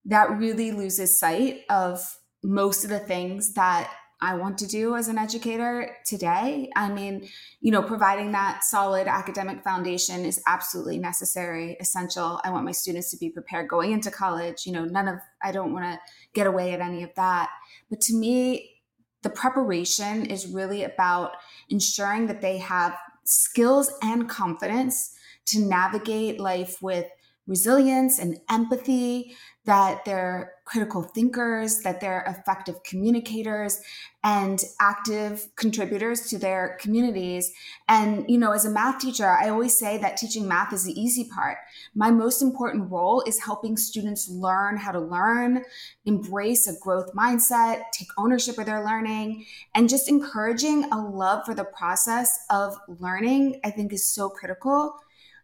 that 0.05 0.31
really 0.31 0.71
loses 0.71 1.19
sight 1.19 1.63
of 1.69 1.99
most 2.41 2.85
of 2.85 2.89
the 2.89 2.99
things 2.99 3.53
that 3.53 3.91
I 4.19 4.33
want 4.33 4.57
to 4.59 4.67
do 4.67 4.95
as 4.95 5.07
an 5.09 5.17
educator 5.17 5.95
today. 6.05 6.71
I 6.75 6.91
mean, 6.91 7.29
you 7.61 7.71
know, 7.71 7.83
providing 7.83 8.31
that 8.31 8.63
solid 8.63 9.07
academic 9.07 9.63
foundation 9.63 10.25
is 10.25 10.41
absolutely 10.47 10.97
necessary, 10.97 11.77
essential. 11.79 12.41
I 12.43 12.49
want 12.49 12.65
my 12.65 12.71
students 12.71 13.11
to 13.11 13.17
be 13.17 13.29
prepared 13.29 13.67
going 13.67 13.91
into 13.91 14.09
college. 14.09 14.65
You 14.65 14.71
know, 14.71 14.85
none 14.85 15.07
of, 15.07 15.19
I 15.43 15.51
don't 15.51 15.71
want 15.71 15.85
to 15.85 15.99
get 16.33 16.47
away 16.47 16.73
at 16.73 16.81
any 16.81 17.03
of 17.03 17.11
that. 17.15 17.49
But 17.89 18.01
to 18.01 18.15
me, 18.15 18.81
the 19.21 19.29
preparation 19.29 20.25
is 20.25 20.47
really 20.47 20.83
about 20.83 21.33
ensuring 21.69 22.27
that 22.27 22.41
they 22.41 22.57
have 22.57 22.97
skills 23.23 23.91
and 24.01 24.27
confidence 24.27 25.13
to 25.47 25.59
navigate 25.59 26.39
life 26.39 26.81
with 26.81 27.05
resilience 27.47 28.19
and 28.19 28.39
empathy, 28.49 29.35
that 29.67 30.05
they're 30.05 30.53
critical 30.63 31.03
thinkers, 31.03 31.81
that 31.81 31.99
they're 31.99 32.23
effective 32.25 32.81
communicators 32.83 33.81
and 34.23 34.63
active 34.79 35.47
contributors 35.57 36.29
to 36.29 36.37
their 36.37 36.77
communities. 36.79 37.51
And, 37.89 38.25
you 38.29 38.37
know, 38.37 38.51
as 38.51 38.63
a 38.63 38.69
math 38.69 38.99
teacher, 38.99 39.27
I 39.27 39.49
always 39.49 39.77
say 39.77 39.97
that 39.97 40.15
teaching 40.15 40.47
math 40.47 40.71
is 40.71 40.85
the 40.85 40.99
easy 40.99 41.29
part. 41.33 41.57
My 41.93 42.11
most 42.11 42.41
important 42.41 42.89
role 42.89 43.21
is 43.27 43.43
helping 43.43 43.75
students 43.75 44.29
learn 44.29 44.77
how 44.77 44.93
to 44.93 45.01
learn, 45.01 45.63
embrace 46.05 46.65
a 46.67 46.79
growth 46.81 47.13
mindset, 47.13 47.81
take 47.91 48.07
ownership 48.17 48.57
of 48.57 48.65
their 48.65 48.85
learning, 48.85 49.45
and 49.75 49.89
just 49.89 50.07
encouraging 50.07 50.85
a 50.93 50.97
love 50.97 51.45
for 51.45 51.53
the 51.53 51.65
process 51.65 52.39
of 52.49 52.77
learning, 52.87 53.59
I 53.65 53.71
think 53.71 53.91
is 53.91 54.09
so 54.09 54.29
critical 54.29 54.95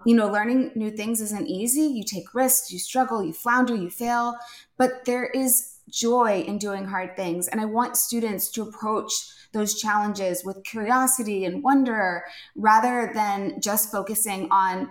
you 0.05 0.15
know, 0.15 0.29
learning 0.29 0.71
new 0.75 0.91
things 0.91 1.21
isn't 1.21 1.47
easy. 1.47 1.81
You 1.81 2.03
take 2.03 2.33
risks, 2.33 2.71
you 2.71 2.79
struggle, 2.79 3.23
you 3.23 3.33
flounder, 3.33 3.75
you 3.75 3.89
fail, 3.89 4.35
but 4.77 5.05
there 5.05 5.25
is 5.25 5.79
joy 5.89 6.43
in 6.47 6.57
doing 6.57 6.85
hard 6.85 7.15
things. 7.15 7.47
And 7.47 7.59
I 7.59 7.65
want 7.65 7.97
students 7.97 8.49
to 8.51 8.63
approach 8.63 9.11
those 9.53 9.79
challenges 9.79 10.43
with 10.43 10.63
curiosity 10.63 11.45
and 11.45 11.63
wonder 11.63 12.23
rather 12.55 13.11
than 13.13 13.61
just 13.61 13.91
focusing 13.91 14.49
on 14.51 14.89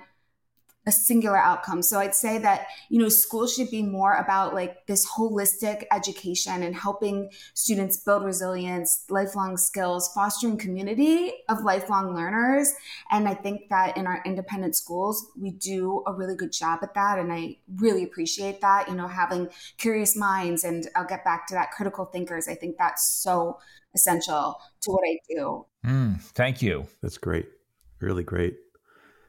a 0.86 0.92
singular 0.92 1.38
outcome. 1.38 1.80
So 1.82 2.00
I'd 2.00 2.14
say 2.14 2.38
that, 2.38 2.66
you 2.88 2.98
know, 2.98 3.08
school 3.08 3.46
should 3.46 3.70
be 3.70 3.82
more 3.82 4.14
about 4.14 4.52
like 4.52 4.86
this 4.86 5.06
holistic 5.08 5.84
education 5.92 6.62
and 6.62 6.74
helping 6.74 7.30
students 7.54 7.98
build 7.98 8.24
resilience, 8.24 9.04
lifelong 9.08 9.56
skills, 9.56 10.10
fostering 10.12 10.58
community 10.58 11.32
of 11.48 11.62
lifelong 11.62 12.14
learners. 12.14 12.72
And 13.12 13.28
I 13.28 13.34
think 13.34 13.68
that 13.70 13.96
in 13.96 14.06
our 14.08 14.22
independent 14.26 14.74
schools, 14.74 15.24
we 15.38 15.52
do 15.52 16.02
a 16.06 16.12
really 16.12 16.34
good 16.34 16.52
job 16.52 16.80
at 16.82 16.94
that. 16.94 17.18
And 17.18 17.32
I 17.32 17.58
really 17.76 18.02
appreciate 18.02 18.60
that, 18.60 18.88
you 18.88 18.96
know, 18.96 19.06
having 19.06 19.48
curious 19.78 20.16
minds 20.16 20.64
and 20.64 20.88
I'll 20.96 21.06
get 21.06 21.24
back 21.24 21.46
to 21.48 21.54
that 21.54 21.70
critical 21.70 22.06
thinkers. 22.06 22.48
I 22.48 22.56
think 22.56 22.76
that's 22.76 23.22
so 23.22 23.58
essential 23.94 24.60
to 24.82 24.90
what 24.90 25.02
I 25.06 25.18
do. 25.28 25.66
Mm, 25.86 26.20
thank 26.20 26.60
you. 26.60 26.86
That's 27.02 27.18
great. 27.18 27.46
Really 28.00 28.24
great. 28.24 28.56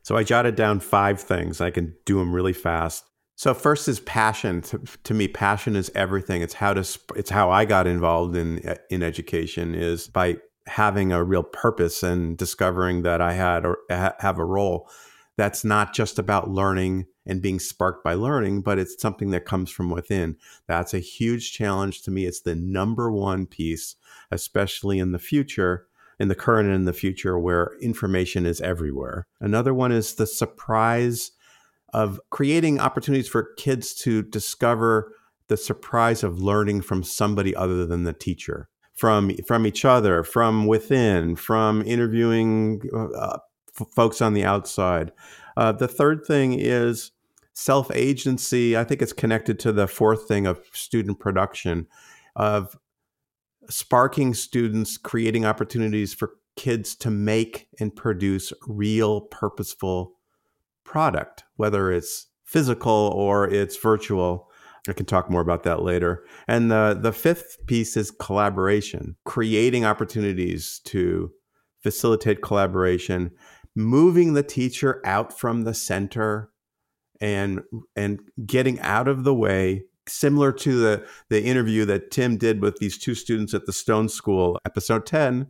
So 0.04 0.18
I 0.18 0.24
jotted 0.24 0.56
down 0.56 0.82
five 0.82 1.20
things. 1.20 1.62
I 1.62 1.72
can 1.72 1.96
do 2.06 2.20
them 2.20 2.34
really 2.34 2.54
fast. 2.54 3.06
So 3.36 3.54
first 3.54 3.88
is 3.88 4.00
passion. 4.02 4.62
To, 4.62 4.80
to, 5.06 5.14
me, 5.14 5.28
passion 5.28 5.76
is 5.76 5.92
everything. 5.96 6.42
It's 6.42 6.54
how 6.54 6.74
to. 6.74 7.00
It's 7.16 7.32
how 7.32 7.50
I 7.50 7.66
got 7.66 7.88
involved 7.88 8.36
in 8.36 8.60
uh, 8.68 8.76
in 8.90 9.02
education 9.02 9.74
is 9.74 10.08
by 10.08 10.38
having 10.68 11.12
a 11.12 11.24
real 11.24 11.44
purpose 11.44 12.04
and 12.04 12.38
discovering 12.38 13.02
that 13.02 13.22
I 13.22 13.34
had 13.34 13.66
or 13.66 13.80
have 13.90 14.38
a 14.38 14.46
role. 14.46 14.88
That's 15.36 15.66
not 15.66 15.94
just 15.94 16.20
about 16.20 16.52
learning 16.52 17.08
and 17.26 17.42
being 17.42 17.60
sparked 17.60 18.04
by 18.04 18.14
learning, 18.14 18.62
but 18.62 18.78
it's 18.78 19.02
something 19.02 19.32
that 19.32 19.46
comes 19.46 19.72
from 19.72 19.90
within. 19.90 20.38
That's 20.68 20.94
a 20.94 21.00
huge 21.00 21.54
challenge 21.54 22.04
to 22.04 22.12
me. 22.12 22.26
It's 22.26 22.42
the 22.42 22.56
number 22.56 23.12
one 23.12 23.48
piece, 23.48 23.96
especially 24.30 25.00
in 25.00 25.12
the 25.12 25.20
future 25.20 25.88
in 26.24 26.30
the 26.30 26.36
current 26.36 26.68
and 26.68 26.76
in 26.76 26.86
the 26.86 26.94
future 26.94 27.38
where 27.38 27.74
information 27.82 28.46
is 28.46 28.62
everywhere. 28.62 29.28
Another 29.42 29.74
one 29.74 29.92
is 29.92 30.16
the 30.16 30.26
surprise 30.26 31.32
of 31.94 32.18
creating 32.30 32.80
opportunities 32.80 33.28
for 33.28 33.54
kids 33.58 33.94
to 33.94 34.24
discover 34.24 35.14
the 35.50 35.58
surprise 35.58 36.24
of 36.24 36.40
learning 36.42 36.80
from 36.80 37.04
somebody 37.04 37.54
other 37.54 37.86
than 37.86 38.06
the 38.06 38.14
teacher, 38.14 38.70
from 38.94 39.32
from 39.46 39.68
each 39.68 39.84
other, 39.84 40.24
from 40.24 40.66
within, 40.66 41.36
from 41.36 41.82
interviewing 41.82 42.82
uh, 42.96 43.40
f- 43.78 43.88
folks 43.94 44.22
on 44.22 44.34
the 44.34 44.46
outside. 44.46 45.12
Uh, 45.58 45.74
the 45.74 45.90
third 45.90 46.26
thing 46.26 46.58
is 46.58 47.12
self 47.52 47.92
agency. 47.94 48.78
I 48.78 48.86
think 48.86 49.02
it's 49.02 49.12
connected 49.12 49.60
to 49.60 49.74
the 49.74 49.88
fourth 49.88 50.26
thing 50.26 50.48
of 50.48 50.62
student 50.72 51.20
production, 51.20 51.86
of 52.38 52.78
sparking 53.70 54.34
students, 54.34 54.98
creating 54.98 55.46
opportunities 55.46 56.14
for 56.14 56.32
kids 56.56 56.96
to 56.96 57.10
make 57.10 57.68
and 57.80 57.96
produce 57.96 58.54
real 58.68 59.22
purposeful 59.22 60.14
product, 60.84 61.44
whether 61.56 61.92
it's 61.92 62.28
physical 62.44 63.12
or 63.16 63.48
it's 63.48 63.78
virtual. 63.78 64.50
I 64.88 64.94
can 64.94 65.06
talk 65.06 65.30
more 65.30 65.42
about 65.42 65.64
that 65.64 65.82
later. 65.82 66.26
And 66.48 66.70
the, 66.70 66.98
the 67.00 67.14
fifth 67.14 67.58
piece 67.68 67.96
is 67.96 68.12
collaboration, 68.12 69.16
creating 69.26 69.86
opportunities 69.86 70.82
to 70.86 71.32
facilitate 71.82 72.42
collaboration, 72.42 73.32
moving 73.76 74.34
the 74.34 74.44
teacher 74.44 75.02
out 75.06 75.38
from 75.38 75.64
the 75.64 75.74
center 75.74 76.50
and 77.22 77.62
and 77.96 78.20
getting 78.46 78.80
out 78.82 79.08
of 79.08 79.24
the 79.24 79.34
way 79.34 79.84
similar 80.08 80.52
to 80.52 80.80
the 80.80 81.08
the 81.30 81.44
interview 81.44 81.86
that 81.86 82.12
Tim 82.12 82.38
did 82.38 82.62
with 82.62 82.78
these 82.78 82.98
two 82.98 83.16
students 83.16 83.54
at 83.54 83.66
the 83.66 83.74
Stone 83.74 84.10
School, 84.10 84.60
episode 84.66 85.06
10, 85.06 85.48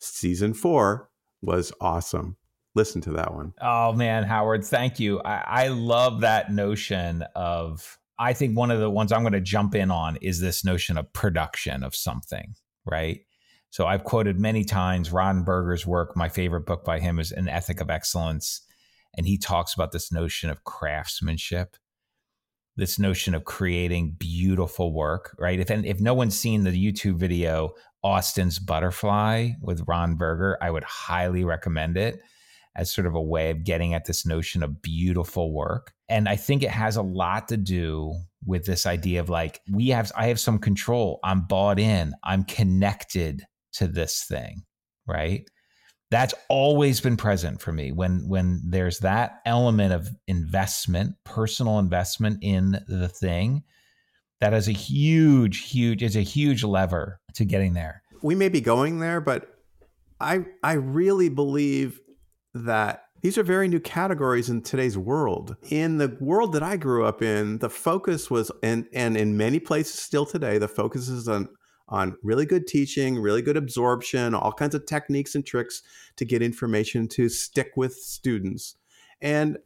season 0.00 0.54
4 0.54 1.08
was 1.40 1.72
awesome. 1.80 2.36
Listen 2.74 3.00
to 3.02 3.10
that 3.12 3.34
one. 3.34 3.52
Oh 3.60 3.92
man, 3.92 4.24
Howard, 4.24 4.64
thank 4.64 4.98
you. 4.98 5.20
I, 5.20 5.64
I 5.64 5.68
love 5.68 6.22
that 6.22 6.50
notion 6.50 7.24
of 7.34 7.98
I 8.18 8.32
think 8.32 8.56
one 8.56 8.70
of 8.70 8.80
the 8.80 8.90
ones 8.90 9.12
I'm 9.12 9.22
going 9.22 9.32
to 9.32 9.40
jump 9.40 9.74
in 9.74 9.90
on 9.90 10.16
is 10.22 10.40
this 10.40 10.64
notion 10.64 10.96
of 10.96 11.12
production 11.12 11.82
of 11.82 11.94
something, 11.94 12.54
right? 12.86 13.20
So 13.70 13.86
I've 13.86 14.04
quoted 14.04 14.38
many 14.38 14.64
times 14.64 15.12
Ron 15.12 15.44
Berger's 15.44 15.86
work. 15.86 16.16
My 16.16 16.28
favorite 16.28 16.66
book 16.66 16.84
by 16.84 17.00
him 17.00 17.18
is 17.18 17.32
An 17.32 17.48
Ethic 17.48 17.80
of 17.80 17.90
Excellence. 17.90 18.60
And 19.16 19.26
he 19.26 19.38
talks 19.38 19.74
about 19.74 19.92
this 19.92 20.12
notion 20.12 20.50
of 20.50 20.64
craftsmanship 20.64 21.76
this 22.76 22.98
notion 22.98 23.34
of 23.34 23.44
creating 23.44 24.16
beautiful 24.18 24.92
work, 24.92 25.34
right? 25.38 25.60
If 25.60 25.70
if 25.70 26.00
no 26.00 26.14
one's 26.14 26.38
seen 26.38 26.64
the 26.64 26.70
YouTube 26.70 27.16
video 27.16 27.72
Austin's 28.02 28.58
Butterfly 28.58 29.50
with 29.60 29.84
Ron 29.86 30.16
Berger, 30.16 30.58
I 30.60 30.70
would 30.70 30.84
highly 30.84 31.44
recommend 31.44 31.96
it 31.96 32.20
as 32.74 32.90
sort 32.90 33.06
of 33.06 33.14
a 33.14 33.22
way 33.22 33.50
of 33.50 33.64
getting 33.64 33.94
at 33.94 34.06
this 34.06 34.24
notion 34.24 34.62
of 34.62 34.80
beautiful 34.80 35.52
work. 35.52 35.92
And 36.08 36.28
I 36.28 36.36
think 36.36 36.62
it 36.62 36.70
has 36.70 36.96
a 36.96 37.02
lot 37.02 37.48
to 37.48 37.56
do 37.56 38.14
with 38.44 38.64
this 38.64 38.86
idea 38.86 39.20
of 39.20 39.28
like 39.28 39.60
we 39.70 39.88
have 39.88 40.10
I 40.16 40.28
have 40.28 40.40
some 40.40 40.58
control. 40.58 41.20
I'm 41.22 41.46
bought 41.46 41.78
in. 41.78 42.14
I'm 42.24 42.44
connected 42.44 43.42
to 43.74 43.86
this 43.86 44.24
thing, 44.24 44.62
right? 45.06 45.44
That's 46.12 46.34
always 46.50 47.00
been 47.00 47.16
present 47.16 47.60
for 47.60 47.72
me 47.72 47.90
when 47.90 48.28
when 48.28 48.60
there's 48.62 48.98
that 48.98 49.40
element 49.46 49.94
of 49.94 50.10
investment 50.28 51.14
personal 51.24 51.78
investment 51.78 52.38
in 52.42 52.78
the 52.86 53.08
thing 53.08 53.62
that 54.40 54.52
is 54.52 54.68
a 54.68 54.72
huge 54.72 55.62
huge 55.70 56.02
is 56.02 56.14
a 56.14 56.20
huge 56.20 56.62
lever 56.62 57.18
to 57.32 57.46
getting 57.46 57.72
there 57.72 58.02
we 58.22 58.34
may 58.34 58.50
be 58.50 58.60
going 58.60 59.00
there 59.00 59.22
but 59.22 59.54
i 60.20 60.44
i 60.62 60.74
really 60.74 61.30
believe 61.30 61.98
that 62.52 63.04
these 63.22 63.38
are 63.38 63.44
very 63.44 63.68
new 63.68 63.80
categories 63.80 64.50
in 64.50 64.62
today's 64.62 64.98
world. 64.98 65.56
In 65.70 65.98
the 65.98 66.16
world 66.20 66.52
that 66.54 66.62
I 66.64 66.76
grew 66.76 67.04
up 67.04 67.22
in, 67.22 67.58
the 67.58 67.70
focus 67.70 68.28
was, 68.28 68.50
and, 68.64 68.86
and 68.92 69.16
in 69.16 69.36
many 69.36 69.60
places 69.60 70.00
still 70.00 70.26
today, 70.26 70.58
the 70.58 70.66
focus 70.66 71.08
is 71.08 71.28
on, 71.28 71.48
on 71.92 72.16
really 72.22 72.46
good 72.46 72.66
teaching, 72.66 73.18
really 73.18 73.42
good 73.42 73.56
absorption, 73.56 74.34
all 74.34 74.50
kinds 74.50 74.74
of 74.74 74.86
techniques 74.86 75.34
and 75.34 75.44
tricks 75.44 75.82
to 76.16 76.24
get 76.24 76.42
information 76.42 77.06
to 77.06 77.28
stick 77.28 77.72
with 77.76 77.92
students. 77.92 78.76
And 79.20 79.58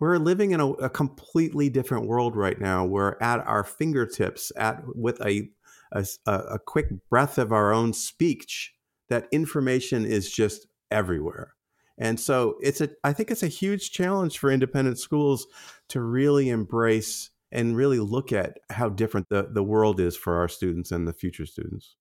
we're 0.00 0.16
living 0.16 0.52
in 0.52 0.60
a, 0.60 0.70
a 0.72 0.90
completely 0.90 1.68
different 1.68 2.06
world 2.06 2.34
right 2.34 2.58
now. 2.58 2.86
We're 2.86 3.16
at 3.20 3.46
our 3.46 3.62
fingertips, 3.62 4.50
at 4.56 4.82
with 4.96 5.20
a, 5.20 5.50
a, 5.92 6.06
a 6.26 6.58
quick 6.58 6.86
breath 7.10 7.36
of 7.36 7.52
our 7.52 7.72
own 7.72 7.92
speech. 7.92 8.74
That 9.10 9.28
information 9.30 10.06
is 10.06 10.32
just 10.32 10.66
everywhere. 10.90 11.52
And 11.98 12.18
so 12.18 12.56
it's 12.62 12.80
a 12.80 12.90
I 13.04 13.12
think 13.12 13.30
it's 13.30 13.42
a 13.42 13.48
huge 13.48 13.90
challenge 13.90 14.38
for 14.38 14.50
independent 14.50 14.98
schools 14.98 15.46
to 15.88 16.00
really 16.00 16.50
embrace 16.50 17.30
and 17.56 17.74
really 17.74 17.98
look 17.98 18.32
at 18.32 18.58
how 18.70 18.90
different 18.90 19.30
the, 19.30 19.48
the 19.50 19.62
world 19.62 19.98
is 19.98 20.14
for 20.14 20.36
our 20.36 20.46
students 20.46 20.92
and 20.92 21.08
the 21.08 21.12
future 21.14 21.46
students. 21.46 21.96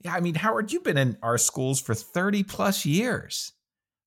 Yeah, 0.00 0.14
I 0.14 0.20
mean, 0.20 0.34
Howard, 0.34 0.72
you've 0.72 0.82
been 0.82 0.98
in 0.98 1.16
our 1.22 1.38
schools 1.38 1.80
for 1.80 1.94
30 1.94 2.42
plus 2.42 2.84
years. 2.84 3.52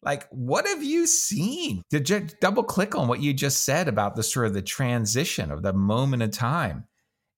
Like, 0.03 0.27
what 0.29 0.67
have 0.67 0.83
you 0.83 1.07
seen? 1.07 1.83
Did 1.89 2.09
you 2.09 2.27
double 2.41 2.63
click 2.63 2.95
on 2.95 3.07
what 3.07 3.21
you 3.21 3.33
just 3.33 3.63
said 3.63 3.87
about 3.87 4.17
the 4.17 4.23
sort 4.23 4.47
of 4.47 4.53
the 4.53 4.61
transition 4.61 5.51
of 5.51 5.63
the 5.63 5.71
moment 5.71 6.21
in 6.21 6.31
time? 6.31 6.85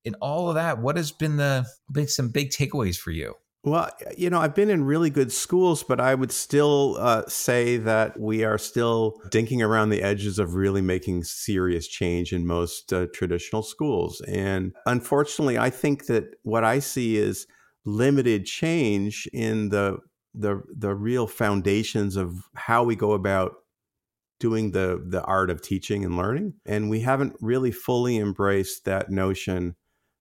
In 0.03 0.15
all 0.15 0.49
of 0.49 0.55
that, 0.55 0.79
what 0.79 0.97
has 0.97 1.11
been 1.11 1.37
the 1.37 1.67
big 1.91 2.09
some 2.09 2.29
big 2.29 2.49
takeaways 2.49 2.97
for 2.97 3.11
you? 3.11 3.35
Well, 3.65 3.89
you 4.15 4.29
know, 4.29 4.39
I've 4.39 4.53
been 4.53 4.69
in 4.69 4.85
really 4.85 5.09
good 5.09 5.31
schools, 5.31 5.81
but 5.81 5.99
I 5.99 6.13
would 6.13 6.31
still 6.31 6.97
uh, 6.99 7.23
say 7.27 7.77
that 7.77 8.19
we 8.19 8.43
are 8.43 8.59
still 8.59 9.19
dinking 9.29 9.65
around 9.65 9.89
the 9.89 10.03
edges 10.03 10.37
of 10.37 10.53
really 10.53 10.81
making 10.81 11.23
serious 11.23 11.87
change 11.87 12.31
in 12.31 12.45
most 12.45 12.93
uh, 12.93 13.07
traditional 13.11 13.63
schools. 13.63 14.21
And 14.27 14.73
unfortunately, 14.85 15.57
I 15.57 15.71
think 15.71 16.05
that 16.05 16.35
what 16.43 16.63
I 16.63 16.77
see 16.77 17.17
is 17.17 17.47
limited 17.85 18.45
change 18.45 19.27
in 19.33 19.69
the 19.69 19.97
the 20.35 20.61
the 20.75 20.93
real 20.93 21.25
foundations 21.25 22.17
of 22.17 22.35
how 22.53 22.83
we 22.83 22.95
go 22.95 23.13
about 23.13 23.53
doing 24.39 24.71
the 24.71 25.03
the 25.07 25.23
art 25.23 25.49
of 25.49 25.61
teaching 25.61 26.03
and 26.03 26.17
learning 26.17 26.53
and 26.65 26.89
we 26.89 26.99
haven't 26.99 27.33
really 27.39 27.71
fully 27.71 28.17
embraced 28.17 28.83
that 28.83 29.09
notion 29.09 29.75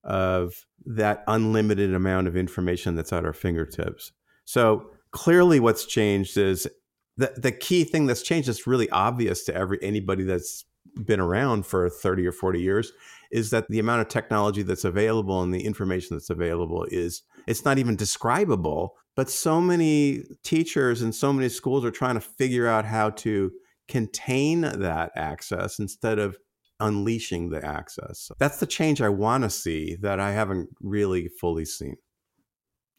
of 0.04 0.66
that 0.86 1.24
unlimited 1.26 1.94
amount 1.94 2.28
of 2.28 2.36
information 2.36 2.94
that's 2.94 3.12
at 3.12 3.24
our 3.24 3.32
fingertips. 3.32 4.12
So 4.44 4.90
clearly 5.10 5.60
what's 5.60 5.86
changed 5.86 6.36
is 6.36 6.68
the, 7.16 7.32
the 7.36 7.52
key 7.52 7.84
thing 7.84 8.06
that's 8.06 8.22
changed 8.22 8.48
that's 8.48 8.66
really 8.66 8.90
obvious 8.90 9.44
to 9.44 9.54
every 9.54 9.78
anybody 9.82 10.24
that's 10.24 10.64
been 11.04 11.20
around 11.20 11.66
for 11.66 11.88
30 11.88 12.26
or 12.26 12.32
40 12.32 12.60
years 12.60 12.92
is 13.30 13.50
that 13.50 13.66
the 13.68 13.78
amount 13.78 14.00
of 14.02 14.08
technology 14.08 14.62
that's 14.62 14.84
available 14.84 15.42
and 15.42 15.52
the 15.52 15.64
information 15.64 16.16
that's 16.16 16.30
available 16.30 16.86
is 16.90 17.22
it's 17.46 17.64
not 17.64 17.78
even 17.78 17.96
describable 17.96 18.94
but 19.16 19.30
so 19.30 19.60
many 19.60 20.24
teachers 20.42 21.02
and 21.02 21.14
so 21.14 21.32
many 21.32 21.48
schools 21.48 21.84
are 21.84 21.90
trying 21.90 22.14
to 22.14 22.20
figure 22.20 22.66
out 22.66 22.84
how 22.84 23.10
to 23.10 23.52
contain 23.88 24.62
that 24.62 25.12
access 25.14 25.78
instead 25.78 26.18
of 26.18 26.36
unleashing 26.84 27.50
the 27.50 27.64
access. 27.64 28.30
That's 28.38 28.60
the 28.60 28.66
change 28.66 29.00
I 29.00 29.08
want 29.08 29.44
to 29.44 29.50
see 29.50 29.96
that 29.96 30.20
I 30.20 30.32
haven't 30.32 30.68
really 30.80 31.28
fully 31.28 31.64
seen 31.64 31.96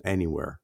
anywhere 0.03 0.59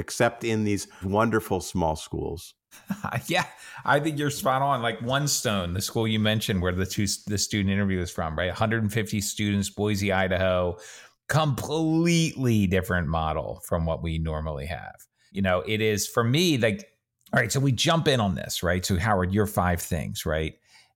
except 0.00 0.44
in 0.44 0.64
these 0.64 0.88
wonderful 1.04 1.60
small 1.60 1.94
schools. 1.94 2.54
yeah, 3.26 3.44
I 3.84 4.00
think 4.00 4.18
you're 4.18 4.30
spot 4.30 4.62
on. 4.62 4.82
Like 4.82 5.00
One 5.02 5.28
Stone, 5.28 5.74
the 5.74 5.82
school 5.82 6.08
you 6.08 6.18
mentioned 6.18 6.62
where 6.62 6.72
the 6.72 6.86
two 6.86 7.06
the 7.26 7.38
student 7.38 7.72
interview 7.72 7.98
was 7.98 8.10
from, 8.10 8.36
right? 8.36 8.48
150 8.48 9.20
students, 9.20 9.68
Boise, 9.68 10.12
Idaho, 10.12 10.78
completely 11.28 12.66
different 12.66 13.08
model 13.08 13.62
from 13.66 13.86
what 13.86 14.02
we 14.02 14.18
normally 14.18 14.66
have. 14.66 14.96
You 15.32 15.42
know, 15.42 15.62
it 15.66 15.80
is 15.80 16.08
for 16.08 16.24
me 16.24 16.58
like 16.58 16.86
all 17.32 17.38
right, 17.38 17.52
so 17.52 17.60
we 17.60 17.70
jump 17.70 18.08
in 18.08 18.18
on 18.18 18.34
this, 18.34 18.62
right? 18.62 18.84
So 18.84 18.98
Howard, 18.98 19.32
your 19.32 19.46
five 19.46 19.80
things, 19.80 20.26
right? 20.26 20.54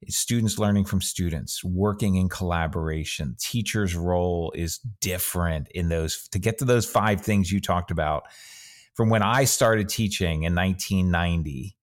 Students 0.09 0.59
learning 0.59 0.85
from 0.85 1.01
students, 1.01 1.63
working 1.65 2.17
in 2.17 2.29
collaboration. 2.29 3.37
Teachers' 3.39 3.95
role 3.95 4.53
is 4.55 4.79
different 5.01 5.69
in 5.71 5.89
those 5.89 6.29
to 6.29 6.39
get 6.39 6.59
to 6.59 6.65
those 6.65 6.87
five 6.87 7.21
things 7.21 7.51
you 7.51 7.61
talked 7.61 7.91
about. 7.91 8.25
From 8.95 9.09
when 9.11 9.23
I 9.23 9.45
started 9.45 9.89
teaching 9.89 10.45
in 10.45 10.55
1990, 10.55 11.77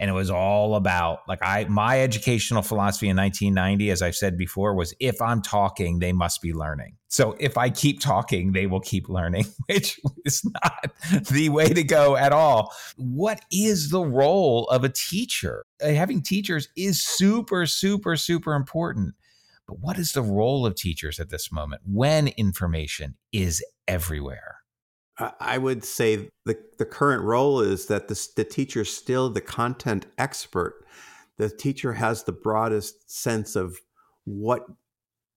and 0.00 0.10
it 0.10 0.12
was 0.12 0.30
all 0.30 0.74
about 0.74 1.20
like 1.28 1.38
i 1.42 1.64
my 1.64 2.00
educational 2.00 2.62
philosophy 2.62 3.08
in 3.08 3.16
1990 3.16 3.90
as 3.90 4.02
i've 4.02 4.14
said 4.14 4.36
before 4.36 4.74
was 4.74 4.94
if 5.00 5.20
i'm 5.20 5.42
talking 5.42 5.98
they 5.98 6.12
must 6.12 6.40
be 6.40 6.52
learning. 6.52 6.96
So 7.08 7.36
if 7.40 7.56
i 7.56 7.70
keep 7.70 8.00
talking 8.00 8.52
they 8.52 8.66
will 8.66 8.80
keep 8.80 9.08
learning 9.08 9.46
which 9.66 9.98
is 10.24 10.42
not 10.44 10.92
the 11.30 11.48
way 11.48 11.68
to 11.68 11.82
go 11.82 12.16
at 12.16 12.32
all. 12.32 12.72
What 12.96 13.40
is 13.50 13.90
the 13.90 14.04
role 14.04 14.66
of 14.66 14.84
a 14.84 14.88
teacher? 14.88 15.64
Uh, 15.82 15.88
having 15.88 16.22
teachers 16.22 16.68
is 16.76 17.02
super 17.02 17.66
super 17.66 18.16
super 18.16 18.54
important. 18.54 19.14
But 19.66 19.80
what 19.80 19.98
is 19.98 20.12
the 20.12 20.22
role 20.22 20.64
of 20.64 20.74
teachers 20.76 21.20
at 21.20 21.28
this 21.28 21.52
moment 21.52 21.82
when 21.84 22.28
information 22.28 23.16
is 23.32 23.62
everywhere 23.86 24.57
I 25.40 25.58
would 25.58 25.84
say 25.84 26.28
the, 26.44 26.56
the 26.78 26.84
current 26.84 27.24
role 27.24 27.60
is 27.60 27.86
that 27.86 28.08
the, 28.08 28.28
the 28.36 28.44
teacher 28.44 28.82
is 28.82 28.94
still 28.94 29.28
the 29.30 29.40
content 29.40 30.06
expert. 30.16 30.84
The 31.38 31.50
teacher 31.50 31.94
has 31.94 32.22
the 32.22 32.32
broadest 32.32 33.10
sense 33.10 33.56
of 33.56 33.78
what 34.24 34.66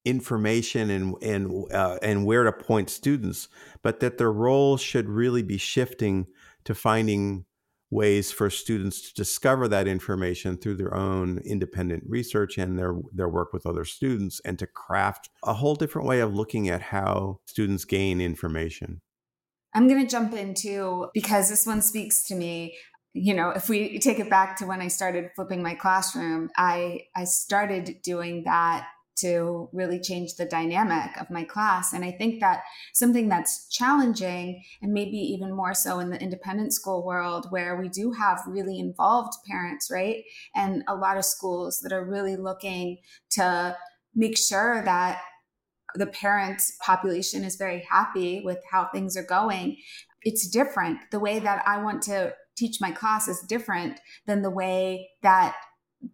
information 0.04 0.90
and 0.90 1.16
and 1.22 1.72
uh, 1.72 1.98
and 2.02 2.26
where 2.26 2.44
to 2.44 2.52
point 2.52 2.90
students, 2.90 3.48
but 3.82 4.00
that 4.00 4.18
their 4.18 4.32
role 4.32 4.78
should 4.78 5.08
really 5.08 5.44
be 5.44 5.58
shifting 5.58 6.28
to 6.66 6.76
finding 6.76 7.46
ways 7.92 8.32
for 8.32 8.50
students 8.50 9.02
to 9.02 9.14
discover 9.14 9.68
that 9.68 9.88
information 9.88 10.58
through 10.58 10.76
their 10.76 10.96
own 10.96 11.40
independent 11.40 12.04
research 12.08 12.58
and 12.58 12.80
their 12.80 12.96
their 13.14 13.30
work 13.30 13.54
with 13.54 13.66
other 13.66 13.86
students 13.86 14.40
and 14.46 14.58
to 14.58 14.68
craft 14.68 15.30
a 15.44 15.54
whole 15.54 15.76
different 15.76 16.08
way 16.08 16.20
of 16.20 16.34
looking 16.34 16.70
at 16.70 16.82
how 16.82 17.40
students 17.46 17.86
gain 17.86 18.22
information. 18.22 19.02
I'm 19.74 19.88
going 19.88 20.02
to 20.02 20.10
jump 20.10 20.34
into 20.34 21.08
because 21.14 21.50
this 21.50 21.66
one 21.66 21.82
speaks 21.82 22.24
to 22.28 22.36
me. 22.36 22.78
You 23.14 23.34
know, 23.34 23.50
if 23.50 23.68
we 23.68 24.00
take 24.00 24.20
it 24.20 24.30
back 24.30 24.58
to 24.58 24.66
when 24.66 24.82
I 24.82 24.88
started 24.88 25.32
flipping 25.36 25.62
my 25.62 25.76
classroom, 25.76 26.50
I 26.58 27.02
I 27.16 27.26
started 27.26 27.98
doing 28.04 28.44
that 28.46 28.88
to 29.18 29.70
really 29.72 30.00
change 30.00 30.36
the 30.36 30.46
dynamic 30.46 31.20
of 31.20 31.30
my 31.30 31.44
class. 31.44 31.94
And 31.94 32.04
I 32.04 32.12
think 32.12 32.40
that 32.40 32.64
something 32.94 33.30
that's 33.30 33.68
challenging, 33.70 34.64
and 34.82 34.94
maybe 34.94 35.18
even 35.18 35.56
more 35.56 35.74
so 35.74 36.00
in 36.00 36.10
the 36.10 36.22
independent 36.22 36.74
school 36.74 37.06
world, 37.06 37.48
where 37.50 37.76
we 37.80 37.90
do 37.90 38.14
have 38.14 38.42
really 38.48 38.80
involved 38.80 39.34
parents, 39.48 39.90
right? 39.92 40.24
And 40.56 40.84
a 40.88 40.96
lot 40.96 41.18
of 41.18 41.26
schools 41.26 41.82
that 41.82 41.94
are 41.94 42.04
really 42.06 42.36
looking 42.36 42.98
to 43.32 43.78
make 44.16 44.38
sure 44.38 44.84
that 44.84 45.22
the 45.96 46.08
parent 46.08 46.62
population 46.82 47.44
is 47.44 47.56
very 47.56 47.86
happy 47.90 48.42
with 48.44 48.60
how 48.70 48.86
things 48.86 49.16
are 49.18 49.24
going. 49.24 49.78
It's 50.24 50.48
different. 50.48 51.00
The 51.12 51.20
way 51.20 51.40
that 51.40 51.64
I 51.66 51.82
want 51.82 52.02
to 52.04 52.34
teach 52.56 52.80
my 52.80 52.92
class 52.92 53.28
is 53.28 53.42
different 53.42 54.00
than 54.28 54.42
the 54.42 54.50
way 54.50 55.10
that 55.24 55.56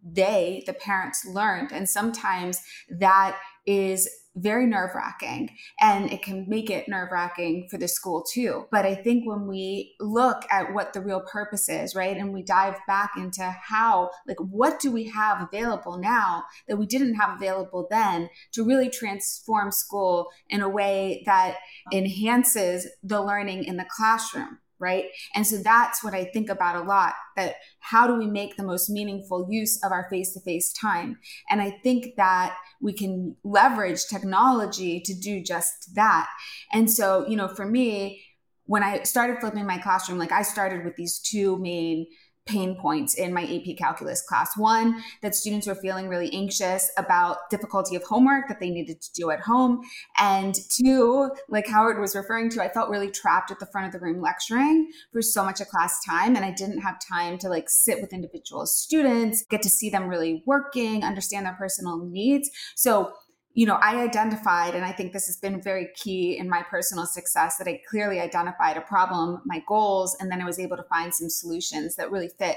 they, 0.04 0.64
the 0.66 0.74
parents, 0.74 1.26
learned. 1.26 1.72
And 1.72 1.90
sometimes 1.90 2.62
that 2.90 3.38
is 3.66 4.10
very 4.38 4.66
nerve 4.66 4.92
wracking 4.96 5.50
and 5.80 6.12
it 6.12 6.22
can 6.22 6.46
make 6.48 6.70
it 6.70 6.88
nerve 6.88 7.10
wracking 7.12 7.68
for 7.70 7.78
the 7.78 7.88
school 7.88 8.24
too. 8.32 8.66
But 8.72 8.86
I 8.86 8.96
think 8.96 9.28
when 9.28 9.48
we 9.48 9.96
look 10.00 10.44
at 10.52 10.74
what 10.74 10.94
the 10.94 11.02
real 11.02 11.22
purpose 11.22 11.70
is, 11.70 11.96
right, 11.96 12.16
and 12.16 12.34
we 12.34 12.44
dive 12.44 12.76
back 12.88 13.12
into 13.18 13.44
how, 13.44 14.12
like, 14.28 14.40
what 14.40 14.80
do 14.80 14.92
we 14.92 15.06
have 15.06 15.42
available 15.42 15.98
now 15.98 16.44
that 16.68 16.78
we 16.78 16.86
didn't 16.86 17.16
have 17.16 17.36
available 17.36 17.88
then 17.90 18.30
to 18.54 18.64
really 18.64 18.90
transform 18.90 19.72
school 19.72 20.30
in 20.50 20.62
a 20.62 20.70
way 20.70 21.24
that 21.26 21.58
enhances 21.92 22.88
the 23.04 23.22
learning 23.22 23.64
in 23.64 23.78
the 23.78 23.86
classroom? 23.90 24.60
Right? 24.80 25.06
And 25.36 25.46
so 25.46 25.58
that's 25.58 26.04
what 26.04 26.14
I 26.14 26.26
think 26.26 26.50
about 26.50 26.76
a 26.76 26.88
lot 26.88 27.14
that 27.36 27.56
how 27.80 28.08
do 28.08 28.16
we 28.16 28.28
make 28.28 28.56
the 28.56 28.64
most 28.64 28.90
meaningful 28.90 29.48
use 29.50 29.84
of 29.84 29.92
our 29.92 30.08
face 30.10 30.34
to 30.34 30.42
face 30.42 30.74
time? 30.74 31.18
And 31.50 31.62
I 31.62 31.72
think 31.84 32.16
that 32.18 32.58
we 32.82 32.94
can 32.94 33.36
leverage 33.44 34.06
technology 34.08 35.00
to 35.02 35.14
do 35.14 35.42
just 35.42 35.96
that. 35.96 36.30
And 36.72 36.90
so, 36.90 37.28
you 37.28 37.36
know, 37.36 37.48
for 37.48 37.66
me, 37.66 38.24
when 38.66 38.84
I 38.84 39.04
started 39.04 39.40
flipping 39.40 39.66
my 39.66 39.78
classroom, 39.78 40.18
like 40.18 40.32
I 40.32 40.42
started 40.42 40.84
with 40.84 40.96
these 40.96 41.20
two 41.20 41.58
main 41.58 42.06
pain 42.48 42.76
points 42.76 43.14
in 43.16 43.34
my 43.34 43.44
AP 43.44 43.78
calculus 43.78 44.22
class. 44.22 44.58
One, 44.58 45.04
that 45.22 45.36
students 45.36 45.68
were 45.68 45.76
feeling 45.76 46.08
really 46.08 46.34
anxious 46.34 46.90
about 46.98 47.50
difficulty 47.50 47.96
of 47.96 48.04
homework 48.04 48.48
that 48.48 48.60
they 48.60 48.70
needed 48.70 49.02
to 49.02 49.14
do 49.14 49.30
at 49.30 49.42
home. 49.42 49.82
And 50.18 50.56
two, 50.70 51.32
like 51.50 51.68
Howard 51.68 52.00
was 52.00 52.16
referring 52.16 52.50
to, 52.52 52.64
I 52.64 52.70
felt 52.70 52.90
really 52.90 53.12
trapped 53.12 53.52
at 53.52 53.60
the 53.60 53.66
front 53.68 53.88
of 53.88 53.94
the 53.94 54.00
room 54.00 54.22
lecturing 54.22 54.90
for 55.12 55.22
so 55.22 55.44
much 55.44 55.62
of 55.62 55.68
class 55.68 56.04
time. 56.06 56.36
And 56.36 56.46
I 56.46 56.52
didn't 56.52 56.80
have 56.80 56.98
time 57.00 57.38
to 57.40 57.50
like 57.50 57.70
sit 57.70 58.02
with 58.02 58.14
individual 58.14 58.66
students, 58.66 59.46
get 59.50 59.62
to 59.62 59.70
see 59.70 59.90
them 59.90 60.08
really 60.08 60.44
working, 60.46 61.04
understand 61.04 61.46
their 61.46 61.54
personal 61.54 62.06
needs. 62.06 62.50
So 62.76 63.14
you 63.58 63.66
know, 63.66 63.80
I 63.82 64.04
identified, 64.04 64.76
and 64.76 64.86
I 64.86 64.92
think 64.92 65.14
this 65.14 65.26
has 65.26 65.38
been 65.38 65.60
very 65.60 65.90
key 65.96 66.38
in 66.38 66.48
my 66.48 66.62
personal 66.62 67.08
success 67.08 67.58
that 67.58 67.68
I 67.68 67.82
clearly 67.90 68.20
identified 68.20 68.78
a 68.78 68.82
problem, 68.82 69.42
my 69.48 69.64
goals, 69.68 70.16
and 70.20 70.32
then 70.32 70.44
I 70.44 70.46
was 70.46 70.60
able 70.60 70.78
to 70.78 70.84
find 70.84 71.12
some 71.12 71.28
solutions 71.28 71.96
that 71.96 72.12
really 72.12 72.30
fit 72.38 72.56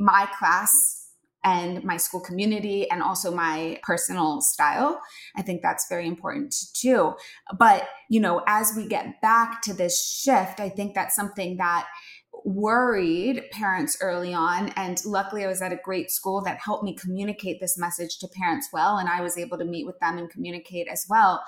my 0.00 0.28
class 0.36 0.72
and 1.44 1.84
my 1.84 1.96
school 1.96 2.20
community 2.20 2.90
and 2.90 3.00
also 3.00 3.32
my 3.32 3.78
personal 3.84 4.40
style. 4.40 5.00
I 5.36 5.42
think 5.42 5.62
that's 5.62 5.86
very 5.88 6.08
important 6.08 6.52
too. 6.74 7.14
But, 7.56 7.86
you 8.10 8.18
know, 8.18 8.42
as 8.48 8.72
we 8.76 8.88
get 8.88 9.20
back 9.20 9.62
to 9.62 9.72
this 9.72 10.04
shift, 10.04 10.58
I 10.58 10.68
think 10.68 10.96
that's 10.96 11.14
something 11.14 11.58
that 11.58 11.86
worried 12.44 13.42
parents 13.50 13.96
early 14.00 14.34
on. 14.34 14.68
And 14.76 15.02
luckily, 15.04 15.44
I 15.44 15.48
was 15.48 15.62
at 15.62 15.72
a 15.72 15.80
great 15.82 16.10
school 16.10 16.42
that 16.42 16.58
helped 16.58 16.84
me 16.84 16.94
communicate 16.94 17.58
this 17.60 17.78
message 17.78 18.18
to 18.18 18.28
parents 18.28 18.68
well. 18.72 18.98
And 18.98 19.08
I 19.08 19.22
was 19.22 19.38
able 19.38 19.58
to 19.58 19.64
meet 19.64 19.86
with 19.86 19.98
them 19.98 20.18
and 20.18 20.30
communicate 20.30 20.86
as 20.88 21.06
well. 21.08 21.42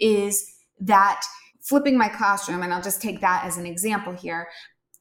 Is 0.00 0.54
that 0.80 1.22
flipping 1.60 1.98
my 1.98 2.08
classroom, 2.08 2.62
and 2.62 2.72
I'll 2.72 2.82
just 2.82 3.02
take 3.02 3.20
that 3.20 3.44
as 3.44 3.58
an 3.58 3.66
example 3.66 4.14
here. 4.14 4.48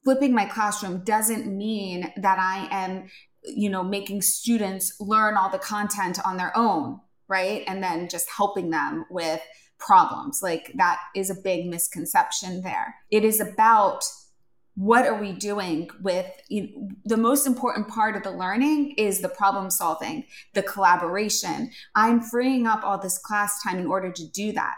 Flipping 0.03 0.33
my 0.33 0.45
classroom 0.45 1.03
doesn't 1.03 1.47
mean 1.47 2.11
that 2.17 2.39
I 2.39 2.67
am, 2.71 3.09
you 3.43 3.69
know, 3.69 3.83
making 3.83 4.21
students 4.21 4.95
learn 4.99 5.37
all 5.37 5.49
the 5.49 5.59
content 5.59 6.19
on 6.25 6.37
their 6.37 6.55
own, 6.57 6.99
right? 7.27 7.63
And 7.67 7.81
then 7.81 8.09
just 8.09 8.27
helping 8.35 8.69
them 8.69 9.05
with 9.09 9.41
problems. 9.79 10.39
Like 10.41 10.71
that 10.75 10.99
is 11.15 11.29
a 11.29 11.35
big 11.35 11.67
misconception 11.67 12.61
there. 12.61 12.95
It 13.11 13.23
is 13.23 13.39
about 13.39 14.03
what 14.77 15.07
are 15.07 15.19
we 15.19 15.31
doing 15.31 15.89
with 16.03 16.27
you 16.49 16.61
know, 16.61 16.89
the 17.03 17.17
most 17.17 17.47
important 17.47 17.87
part 17.87 18.15
of 18.15 18.21
the 18.21 18.31
learning 18.31 18.91
is 18.91 19.21
the 19.21 19.29
problem 19.29 19.71
solving 19.71 20.23
the 20.53 20.61
collaboration. 20.61 21.71
I'm 21.95 22.21
freeing 22.21 22.67
up 22.67 22.83
all 22.83 22.99
this 22.99 23.17
class 23.17 23.61
time 23.63 23.79
in 23.79 23.87
order 23.87 24.11
to 24.11 24.27
do 24.27 24.51
that. 24.51 24.75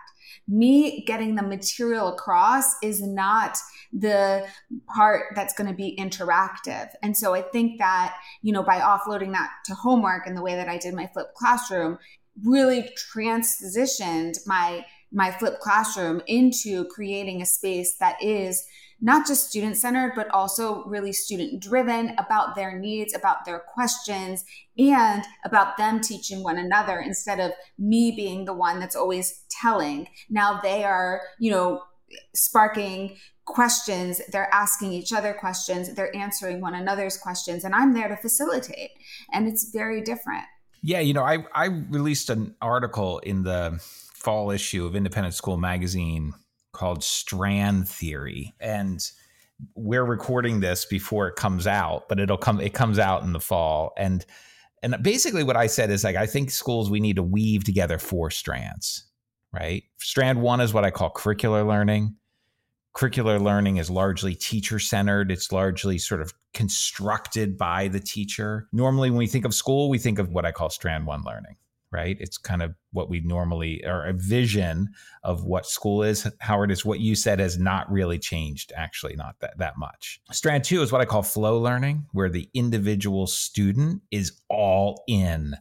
Me 0.48 1.04
getting 1.06 1.36
the 1.36 1.44
material 1.44 2.08
across 2.08 2.76
is 2.82 3.02
not 3.02 3.58
the 3.92 4.48
part 4.96 5.34
that's 5.36 5.54
going 5.54 5.70
to 5.70 5.76
be 5.76 5.98
interactive. 6.00 6.88
And 7.04 7.18
so 7.18 7.34
i 7.34 7.42
think 7.42 7.80
that 7.80 8.16
you 8.42 8.54
know 8.54 8.64
by 8.64 8.80
offloading 8.80 9.34
that 9.34 9.50
to 9.66 9.74
homework 9.74 10.26
and 10.26 10.38
the 10.38 10.42
way 10.42 10.56
that 10.56 10.70
i 10.70 10.78
did 10.78 10.94
my 10.94 11.08
flipped 11.08 11.36
classroom 11.36 11.98
really 12.44 12.90
transitioned 13.16 14.38
my 14.46 14.86
my 15.12 15.32
flipped 15.32 15.60
classroom 15.60 16.22
into 16.28 16.86
creating 16.86 17.42
a 17.42 17.46
space 17.46 17.96
that 17.98 18.22
is 18.22 18.66
not 19.02 19.28
just 19.28 19.50
student 19.50 19.78
centered, 19.78 20.14
but 20.16 20.30
also 20.30 20.84
really 20.86 21.14
student 21.14 21.62
driven 21.62 22.14
about 22.18 22.56
their 22.56 22.78
needs, 22.78 23.16
about 23.16 23.46
their 23.46 23.60
questions, 23.60 24.44
and 24.78 25.24
about 25.46 25.78
them 25.78 26.02
teaching 26.02 26.44
one 26.44 26.58
another 26.58 27.00
instead 27.00 27.40
of 27.40 27.52
me 27.78 28.12
being 28.12 28.46
the 28.46 28.54
one 28.54 28.80
that's 28.80 28.96
always 28.96 29.46
telling. 29.50 30.08
Now 30.30 30.60
they 30.62 30.84
are, 30.84 31.22
you 31.40 31.52
know, 31.52 31.84
sparking 32.34 33.18
questions. 33.46 34.22
They're 34.32 34.54
asking 34.54 34.94
each 34.94 35.12
other 35.12 35.34
questions. 35.34 35.94
They're 35.94 36.16
answering 36.16 36.62
one 36.62 36.76
another's 36.76 37.18
questions. 37.18 37.64
And 37.64 37.74
i'm 37.74 37.94
there 37.94 38.08
to 38.08 38.16
facilitate. 38.16 38.92
And 39.32 39.48
it's 39.48 39.72
very 39.72 40.02
different. 40.02 40.44
Yeah 40.82 41.00
you 41.00 41.14
know 41.14 41.24
i 41.24 41.40
i 41.54 41.66
released 41.66 42.30
an 42.30 42.56
article 42.62 43.20
in 43.20 43.44
the 43.44 43.80
fall 44.14 44.52
issue 44.52 44.86
of 44.86 44.96
independent 44.96 45.34
school 45.34 45.58
magazine 45.58 46.34
called 46.80 47.04
Strand 47.04 47.90
Theory. 47.90 48.56
And 48.62 49.06
we're 49.76 50.06
recording 50.06 50.62
this 50.62 50.86
before 50.86 51.28
it 51.28 51.36
comes 51.36 51.68
out, 51.68 52.08
but 52.08 52.22
it'll 52.22 52.38
come 52.38 52.62
it 52.62 52.74
comes 52.74 52.98
out 52.98 53.24
in 53.24 53.34
the 53.34 53.42
fall. 53.42 53.92
And 53.98 54.26
and 54.82 54.96
basically 55.02 55.44
what 55.44 55.58
I 55.58 55.68
said 55.68 55.92
is 55.92 56.06
like 56.06 56.16
I 56.16 56.26
think 56.26 56.52
schools 56.52 56.90
we 56.90 57.02
need 57.02 57.18
to 57.18 57.24
weave 57.24 57.66
together 57.66 57.98
four 57.98 58.32
strands, 58.32 59.04
right? 59.52 59.84
Strand 59.98 60.42
1 60.42 60.62
is 60.62 60.74
what 60.74 60.86
I 60.86 60.92
call 60.92 61.12
curricular 61.12 61.68
learning. 61.68 62.16
Curricular 62.96 63.42
learning 63.42 63.76
is 63.76 63.90
largely 63.90 64.34
teacher 64.34 64.80
centered. 64.80 65.32
It's 65.32 65.52
largely 65.52 65.98
sort 65.98 66.22
of 66.22 66.34
constructed 66.54 67.58
by 67.58 67.90
the 67.90 68.00
teacher. 68.00 68.70
Normally, 68.72 69.10
when 69.10 69.20
we 69.20 69.28
think 69.28 69.44
of 69.44 69.54
school, 69.54 69.90
we 69.90 70.00
think 70.00 70.18
of 70.18 70.30
what 70.30 70.46
I 70.46 70.54
call 70.54 70.70
strand 70.70 71.06
one 71.06 71.24
learning 71.24 71.58
right? 71.92 72.18
It's 72.20 72.38
kind 72.38 72.62
of 72.62 72.76
what 72.92 73.10
we 73.10 73.22
normally 73.22 73.84
or 73.86 74.06
a 74.06 74.14
vision 74.14 74.90
of 75.24 75.44
what 75.44 75.66
school 75.66 76.04
is. 76.04 76.30
Howard 76.40 76.72
is 76.72 76.86
what 76.86 77.00
you 77.00 77.16
said 77.16 77.40
has 77.40 77.58
not 77.58 77.92
really 77.92 78.20
changed, 78.20 78.72
actually, 78.76 79.16
not 79.16 79.40
that, 79.40 79.58
that 79.58 79.78
much. 79.78 80.22
Strand 80.32 80.64
two 80.64 80.82
is 80.82 80.92
what 80.92 81.02
I 81.02 81.06
call 81.06 81.24
flow 81.24 81.60
learning, 81.60 82.06
where 82.12 82.30
the 82.30 82.50
individual 82.54 83.28
student 83.28 84.02
is 84.12 84.40
all 84.50 85.04
in 85.08 85.56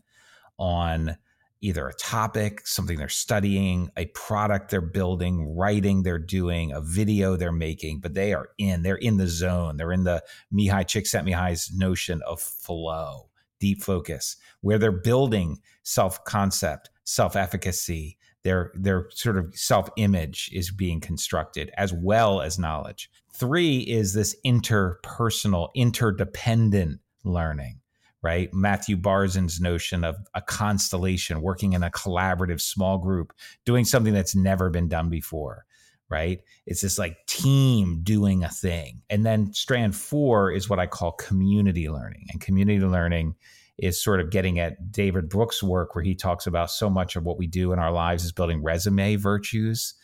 on 0.59 1.17
either 1.61 1.89
a 1.89 1.95
topic, 1.95 2.67
something 2.67 2.99
they're 2.99 3.09
studying, 3.09 3.91
a 3.97 4.07
product 4.07 4.71
they're 4.71 4.81
building, 4.81 5.57
writing 5.57 6.03
they're 6.03 6.19
doing, 6.19 6.73
a 6.73 6.81
video 6.81 7.37
they're 7.37 7.51
making, 7.51 7.99
but 8.01 8.15
they 8.15 8.33
are 8.33 8.51
in, 8.59 8.83
they're 8.83 8.97
in 8.97 9.17
the 9.17 9.27
zone. 9.27 9.77
They're 9.77 9.93
in 9.93 10.05
the 10.05 10.23
Mihaly 10.55 10.85
Csikszentmihalyi's 10.85 11.73
notion 11.75 12.23
of 12.27 12.41
flow 12.41 13.28
deep 13.59 13.83
focus, 13.83 14.37
where 14.61 14.79
they're 14.79 14.93
building 14.93 15.61
self 15.83 16.25
concept, 16.25 16.91
self 17.05 17.37
efficacy, 17.37 18.19
their 18.45 18.73
their 18.75 19.09
sort 19.11 19.37
of 19.37 19.55
self 19.55 19.89
image 19.97 20.51
is 20.53 20.71
being 20.71 21.01
constructed 21.01 21.71
as 21.77 21.93
well 21.93 22.41
as 22.41 22.59
knowledge. 22.59 23.11
Three 23.35 23.79
is 23.79 24.15
this 24.15 24.35
interpersonal, 24.45 25.69
interdependent 25.75 27.01
learning, 27.25 27.81
right? 28.23 28.53
Matthew 28.53 28.97
Barzun's 28.97 29.61
notion 29.61 30.03
of 30.03 30.17
a 30.35 30.43
constellation, 30.43 31.41
working 31.41 31.73
in 31.73 31.83
a 31.83 31.91
collaborative 31.91 32.61
small 32.61 32.99
group, 32.99 33.33
doing 33.65 33.85
something 33.85 34.15
that's 34.15 34.35
never 34.35 34.71
been 34.71 34.89
done 34.89 35.09
before 35.09 35.67
right? 36.11 36.41
It's 36.67 36.81
this 36.81 36.99
like 36.99 37.27
team 37.27 38.01
doing 38.03 38.43
a 38.43 38.49
thing. 38.49 39.03
And 39.11 39.27
then 39.27 39.53
strand 39.53 39.95
four 39.95 40.51
is 40.51 40.69
what 40.69 40.79
I 40.79 40.87
call 40.87 41.13
community 41.13 41.89
learning. 41.89 42.27
And 42.31 42.41
community 42.41 42.81
learning 42.81 43.35
is 43.79 44.03
sort 44.03 44.21
of 44.21 44.31
getting 44.31 44.59
at 44.59 44.91
David 44.91 45.29
Brooks' 45.29 45.63
work, 45.63 45.95
where 45.95 46.05
he 46.05 46.15
talks 46.15 46.47
about 46.47 46.71
so 46.71 46.91
much 46.91 47.15
of 47.15 47.25
what 47.25 47.39
we 47.39 47.47
do 47.47 47.73
in 47.73 47.79
our 47.79 47.93
lives 47.93 48.25
is 48.25 48.33
building 48.33 48.63
resume 48.63 49.17
virtues. 49.17 49.95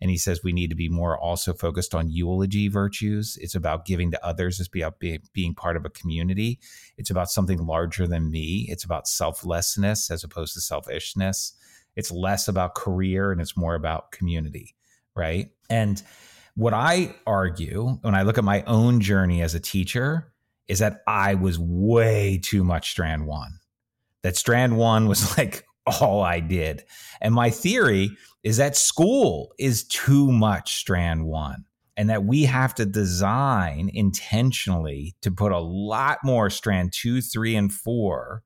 And 0.00 0.10
he 0.10 0.18
says 0.18 0.40
we 0.44 0.52
need 0.52 0.70
to 0.70 0.76
be 0.76 0.88
more 0.88 1.18
also 1.18 1.54
focused 1.54 1.94
on 1.94 2.10
eulogy 2.10 2.68
virtues. 2.68 3.38
It's 3.40 3.54
about 3.54 3.86
giving 3.86 4.10
to 4.10 4.26
others, 4.26 4.60
it's 4.60 4.68
about 4.68 4.96
uh, 5.02 5.18
being 5.32 5.54
part 5.54 5.76
of 5.76 5.84
a 5.84 5.90
community. 5.90 6.60
It's 6.98 7.10
about 7.10 7.30
something 7.30 7.58
larger 7.58 8.06
than 8.06 8.30
me. 8.30 8.66
It's 8.68 8.84
about 8.84 9.08
selflessness 9.08 10.10
as 10.10 10.22
opposed 10.22 10.54
to 10.54 10.60
selfishness. 10.60 11.54
It's 11.96 12.10
less 12.10 12.48
about 12.48 12.74
career 12.74 13.32
and 13.32 13.40
it's 13.40 13.56
more 13.56 13.74
about 13.74 14.10
community 14.12 14.74
right? 15.16 15.50
And 15.70 16.02
what 16.54 16.74
I 16.74 17.14
argue 17.26 17.98
when 18.02 18.14
I 18.14 18.22
look 18.22 18.38
at 18.38 18.44
my 18.44 18.62
own 18.66 19.00
journey 19.00 19.42
as 19.42 19.54
a 19.54 19.60
teacher 19.60 20.32
is 20.68 20.78
that 20.78 21.02
I 21.06 21.34
was 21.34 21.58
way 21.58 22.40
too 22.42 22.64
much 22.64 22.90
strand 22.90 23.26
one. 23.26 23.58
That 24.22 24.36
strand 24.36 24.76
one 24.76 25.08
was 25.08 25.36
like 25.38 25.64
all 25.86 26.22
I 26.22 26.40
did. 26.40 26.84
And 27.20 27.34
my 27.34 27.50
theory 27.50 28.10
is 28.42 28.56
that 28.56 28.76
school 28.76 29.52
is 29.58 29.84
too 29.84 30.30
much 30.30 30.76
strand 30.76 31.26
one 31.26 31.64
and 31.96 32.10
that 32.10 32.24
we 32.24 32.44
have 32.44 32.74
to 32.74 32.86
design 32.86 33.90
intentionally 33.92 35.14
to 35.22 35.30
put 35.30 35.52
a 35.52 35.60
lot 35.60 36.18
more 36.24 36.50
strand 36.50 36.92
two, 36.92 37.20
three, 37.20 37.54
and 37.54 37.72
four 37.72 38.42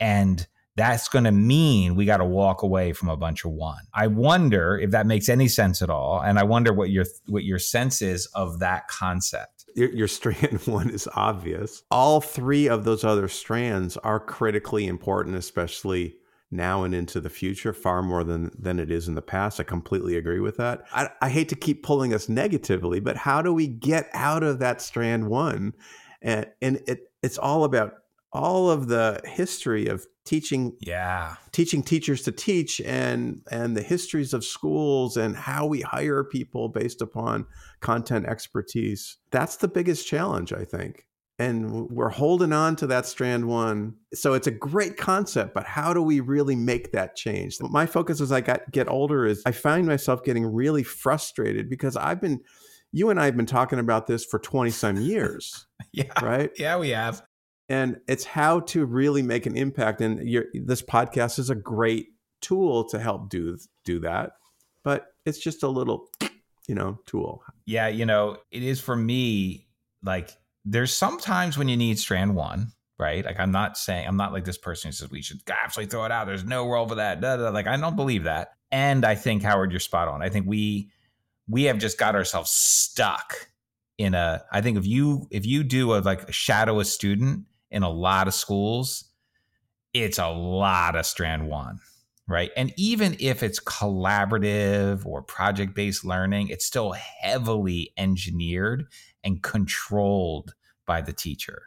and 0.00 0.46
that's 0.78 1.08
going 1.08 1.24
to 1.24 1.32
mean 1.32 1.96
we 1.96 2.04
got 2.04 2.18
to 2.18 2.24
walk 2.24 2.62
away 2.62 2.92
from 2.92 3.08
a 3.08 3.16
bunch 3.16 3.44
of 3.44 3.50
one. 3.50 3.82
I 3.92 4.06
wonder 4.06 4.78
if 4.78 4.92
that 4.92 5.06
makes 5.06 5.28
any 5.28 5.48
sense 5.48 5.82
at 5.82 5.90
all, 5.90 6.20
and 6.20 6.38
I 6.38 6.44
wonder 6.44 6.72
what 6.72 6.90
your 6.90 7.04
what 7.26 7.44
your 7.44 7.58
sense 7.58 8.00
is 8.00 8.26
of 8.26 8.60
that 8.60 8.88
concept. 8.88 9.66
Your, 9.74 9.90
your 9.90 10.08
strand 10.18 10.60
one 10.66 10.90
is 10.90 11.08
obvious. 11.14 11.82
All 11.90 12.20
three 12.20 12.68
of 12.68 12.84
those 12.84 13.04
other 13.04 13.28
strands 13.28 13.96
are 13.98 14.20
critically 14.20 14.86
important, 14.86 15.36
especially 15.36 16.16
now 16.50 16.84
and 16.84 16.94
into 16.94 17.20
the 17.20 17.28
future, 17.28 17.72
far 17.72 18.00
more 18.00 18.22
than 18.22 18.52
than 18.56 18.78
it 18.78 18.90
is 18.90 19.08
in 19.08 19.16
the 19.16 19.22
past. 19.22 19.58
I 19.58 19.64
completely 19.64 20.16
agree 20.16 20.40
with 20.40 20.56
that. 20.58 20.84
I, 20.92 21.10
I 21.20 21.28
hate 21.28 21.48
to 21.48 21.56
keep 21.56 21.82
pulling 21.82 22.14
us 22.14 22.28
negatively, 22.28 23.00
but 23.00 23.16
how 23.16 23.42
do 23.42 23.52
we 23.52 23.66
get 23.66 24.08
out 24.14 24.44
of 24.44 24.60
that 24.60 24.80
strand 24.80 25.28
one? 25.28 25.74
And 26.22 26.46
and 26.62 26.80
it 26.86 27.10
it's 27.22 27.36
all 27.36 27.64
about 27.64 27.94
all 28.32 28.70
of 28.70 28.88
the 28.88 29.20
history 29.24 29.86
of 29.86 30.06
teaching 30.28 30.76
yeah 30.80 31.36
teaching 31.52 31.82
teachers 31.82 32.22
to 32.22 32.30
teach 32.30 32.82
and 32.82 33.40
and 33.50 33.74
the 33.74 33.82
histories 33.82 34.34
of 34.34 34.44
schools 34.44 35.16
and 35.16 35.34
how 35.34 35.64
we 35.64 35.80
hire 35.80 36.22
people 36.22 36.68
based 36.68 37.00
upon 37.00 37.46
content 37.80 38.26
expertise 38.26 39.16
that's 39.30 39.56
the 39.56 39.68
biggest 39.68 40.06
challenge 40.06 40.52
i 40.52 40.64
think 40.64 41.06
and 41.38 41.88
we're 41.88 42.08
holding 42.08 42.52
on 42.52 42.74
to 42.76 42.86
that 42.88 43.06
strand 43.06 43.46
one. 43.46 43.94
So 44.12 44.34
it's 44.34 44.48
a 44.48 44.50
great 44.50 44.96
concept, 44.96 45.54
but 45.54 45.64
how 45.64 45.94
do 45.94 46.02
we 46.02 46.18
really 46.18 46.56
make 46.56 46.90
that 46.92 47.14
change? 47.14 47.58
My 47.60 47.86
focus 47.86 48.20
as 48.20 48.32
I 48.32 48.40
got 48.40 48.68
get 48.72 48.88
older 48.88 49.24
is 49.24 49.42
I 49.46 49.52
find 49.52 49.86
myself 49.86 50.24
getting 50.24 50.44
really 50.44 50.82
frustrated 50.82 51.70
because 51.70 51.96
I've 51.96 52.20
been 52.20 52.40
you 52.90 53.10
and 53.10 53.20
I 53.20 53.26
have 53.26 53.36
been 53.36 53.46
talking 53.46 53.78
about 53.78 54.06
this 54.06 54.24
for 54.24 54.38
20 54.38 54.70
some 54.70 54.96
years. 54.96 55.66
yeah. 55.92 56.12
Right? 56.22 56.50
Yeah, 56.56 56.78
we 56.78 56.90
have. 56.90 57.22
And 57.68 58.00
it's 58.08 58.24
how 58.24 58.60
to 58.60 58.86
really 58.86 59.22
make 59.22 59.46
an 59.46 59.56
impact 59.56 60.00
and 60.00 60.20
this 60.54 60.80
podcast 60.80 61.38
is 61.38 61.50
a 61.50 61.54
great 61.54 62.08
tool 62.40 62.84
to 62.88 62.98
help 62.98 63.28
do 63.28 63.58
do 63.84 64.00
that. 64.00 64.32
But 64.82 65.08
it's 65.26 65.38
just 65.38 65.62
a 65.62 65.68
little 65.68 66.08
you 66.68 66.74
know, 66.74 67.00
tool. 67.06 67.42
Yeah, 67.64 67.88
you 67.88 68.06
know, 68.06 68.36
it 68.52 68.62
is 68.62 68.80
for 68.80 68.94
me 68.94 69.66
like 70.04 70.30
there's 70.64 70.92
sometimes 70.92 71.58
when 71.58 71.68
you 71.68 71.76
need 71.76 71.98
strand 71.98 72.36
one, 72.36 72.72
right? 72.98 73.24
Like 73.24 73.40
I'm 73.40 73.50
not 73.50 73.76
saying 73.76 74.06
I'm 74.06 74.18
not 74.18 74.32
like 74.32 74.44
this 74.44 74.58
person 74.58 74.88
who 74.88 74.92
says 74.92 75.10
we 75.10 75.22
should 75.22 75.40
absolutely 75.48 75.90
throw 75.90 76.04
it 76.04 76.12
out. 76.12 76.26
There's 76.26 76.44
no 76.44 76.68
role 76.68 76.86
for 76.86 76.96
that. 76.96 77.20
Da, 77.20 77.38
da. 77.38 77.48
Like 77.48 77.66
I 77.66 77.76
don't 77.76 77.96
believe 77.96 78.24
that. 78.24 78.52
And 78.70 79.04
I 79.04 79.14
think 79.14 79.42
Howard, 79.42 79.72
you're 79.72 79.80
spot 79.80 80.08
on. 80.08 80.22
I 80.22 80.28
think 80.28 80.46
we 80.46 80.90
we 81.48 81.64
have 81.64 81.78
just 81.78 81.98
got 81.98 82.14
ourselves 82.14 82.50
stuck 82.50 83.48
in 83.96 84.14
a. 84.14 84.44
I 84.52 84.60
think 84.60 84.76
if 84.76 84.86
you 84.86 85.26
if 85.30 85.46
you 85.46 85.64
do 85.64 85.94
a 85.94 85.98
like 85.98 86.30
shadow 86.32 86.78
a 86.80 86.84
student 86.84 87.46
in 87.70 87.82
a 87.82 87.90
lot 87.90 88.28
of 88.28 88.34
schools, 88.34 89.04
it's 89.94 90.18
a 90.18 90.28
lot 90.28 90.96
of 90.96 91.06
strand 91.06 91.48
one 91.48 91.80
right? 92.28 92.50
And 92.56 92.72
even 92.76 93.16
if 93.18 93.42
it's 93.42 93.58
collaborative 93.58 95.04
or 95.06 95.22
project 95.22 95.74
based 95.74 96.04
learning, 96.04 96.48
it's 96.48 96.66
still 96.66 96.92
heavily 96.92 97.92
engineered 97.96 98.86
and 99.24 99.42
controlled 99.42 100.54
by 100.86 101.00
the 101.00 101.12
teacher, 101.12 101.62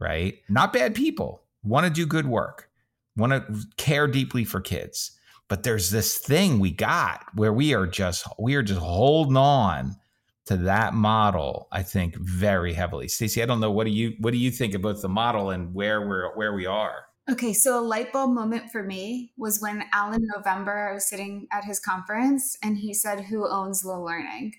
right? 0.00 0.38
Not 0.48 0.72
bad 0.72 0.94
people, 0.94 1.42
want 1.62 1.86
to 1.86 1.92
do 1.92 2.06
good 2.06 2.26
work, 2.26 2.70
want 3.16 3.32
to 3.32 3.66
care 3.76 4.06
deeply 4.06 4.44
for 4.44 4.60
kids. 4.60 5.12
But 5.48 5.62
there's 5.62 5.90
this 5.90 6.18
thing 6.18 6.58
we 6.58 6.70
got 6.70 7.24
where 7.34 7.52
we 7.52 7.74
are 7.74 7.86
just 7.86 8.26
we 8.38 8.54
are 8.54 8.62
just 8.62 8.80
holding 8.80 9.36
on 9.36 9.96
to 10.48 10.56
that 10.56 10.94
model, 10.94 11.68
I 11.72 11.82
think, 11.82 12.16
very 12.16 12.72
heavily. 12.72 13.08
Stacey, 13.08 13.42
I 13.42 13.46
don't 13.46 13.60
know 13.60 13.70
what 13.70 13.84
do 13.84 13.90
you 13.90 14.14
what 14.18 14.32
do 14.32 14.38
you 14.38 14.50
think 14.50 14.74
about 14.74 15.00
the 15.00 15.08
model 15.08 15.50
and 15.50 15.74
where 15.74 16.06
we're 16.06 16.34
where 16.36 16.52
we 16.52 16.66
are? 16.66 17.04
Okay, 17.30 17.52
so 17.52 17.78
a 17.78 17.84
light 17.84 18.10
bulb 18.10 18.30
moment 18.30 18.70
for 18.72 18.82
me 18.82 19.32
was 19.36 19.60
when 19.60 19.84
Alan 19.92 20.26
November, 20.34 20.88
I 20.88 20.94
was 20.94 21.06
sitting 21.06 21.46
at 21.52 21.62
his 21.62 21.78
conference 21.78 22.56
and 22.62 22.78
he 22.78 22.94
said, 22.94 23.20
Who 23.20 23.46
owns 23.46 23.84
low 23.84 24.02
learning? 24.02 24.54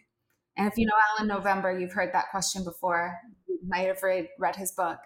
And 0.55 0.67
if 0.67 0.77
you 0.77 0.85
know 0.85 0.93
Alan 1.17 1.27
November, 1.27 1.77
you've 1.77 1.93
heard 1.93 2.13
that 2.13 2.29
question 2.29 2.63
before. 2.63 3.17
You 3.47 3.57
might 3.67 3.87
have 3.87 4.03
read, 4.03 4.27
read 4.37 4.55
his 4.55 4.71
book. 4.71 4.99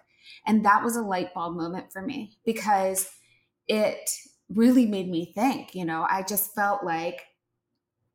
And 0.46 0.62
that 0.66 0.84
was 0.84 0.96
a 0.96 1.02
light 1.02 1.32
bulb 1.32 1.56
moment 1.56 1.90
for 1.90 2.02
me 2.02 2.36
because 2.44 3.08
it 3.66 4.10
really 4.50 4.84
made 4.84 5.08
me 5.08 5.32
think. 5.34 5.74
You 5.74 5.86
know, 5.86 6.06
I 6.10 6.22
just 6.22 6.54
felt 6.54 6.84
like 6.84 7.22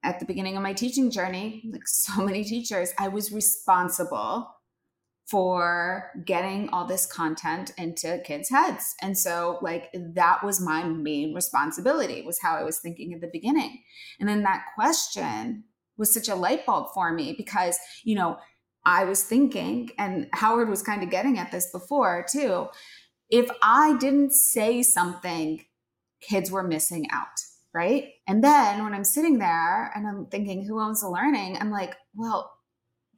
at 0.04 0.20
the 0.20 0.26
beginning 0.26 0.56
of 0.56 0.64
my 0.64 0.74
teaching 0.74 1.12
journey, 1.12 1.64
like 1.72 1.88
so 1.88 2.22
many 2.24 2.44
teachers, 2.44 2.92
I 2.98 3.08
was 3.08 3.32
responsible 3.32 4.50
for 5.30 6.10
getting 6.26 6.70
all 6.70 6.88
this 6.88 7.06
content 7.06 7.72
into 7.78 8.20
kids' 8.26 8.50
heads. 8.50 8.96
And 9.02 9.16
so 9.16 9.60
like 9.62 9.90
that 9.94 10.44
was 10.44 10.60
my 10.60 10.84
main 10.84 11.36
responsibility 11.36 12.24
was 12.24 12.40
how 12.42 12.56
I 12.56 12.64
was 12.64 12.80
thinking 12.80 13.14
at 13.14 13.22
the 13.22 13.30
beginning. 13.32 13.84
And 14.20 14.28
then 14.28 14.42
that 14.44 14.66
question 14.74 15.66
was 15.98 16.12
such 16.12 16.30
a 16.30 16.36
light 16.36 16.66
bulb 16.66 16.88
for 16.96 17.14
me 17.14 17.36
because, 17.38 17.78
you 18.04 18.16
know, 18.16 18.40
I 18.86 19.04
was 19.04 19.24
thinking 19.24 19.92
and 20.00 20.30
Howard 20.34 20.70
was 20.70 20.82
kind 20.82 21.04
of 21.04 21.12
getting 21.12 21.38
at 21.38 21.52
this 21.52 21.70
before 21.72 22.26
too. 22.32 22.68
If 23.30 23.50
I 23.62 23.98
didn't 23.98 24.34
say 24.34 24.82
something, 24.82 25.64
kids 26.22 26.50
were 26.50 26.64
missing 26.64 27.08
out 27.12 27.28
right? 27.74 28.10
And 28.28 28.44
then 28.44 28.84
when 28.84 28.94
I'm 28.94 29.04
sitting 29.04 29.38
there 29.38 29.92
and 29.96 30.08
I'm 30.08 30.26
thinking, 30.28 30.66
who 30.66 30.80
owns 30.80 31.02
the 31.02 31.10
learning? 31.10 31.58
I'm 31.60 31.72
like, 31.72 31.96
well, 32.16 32.52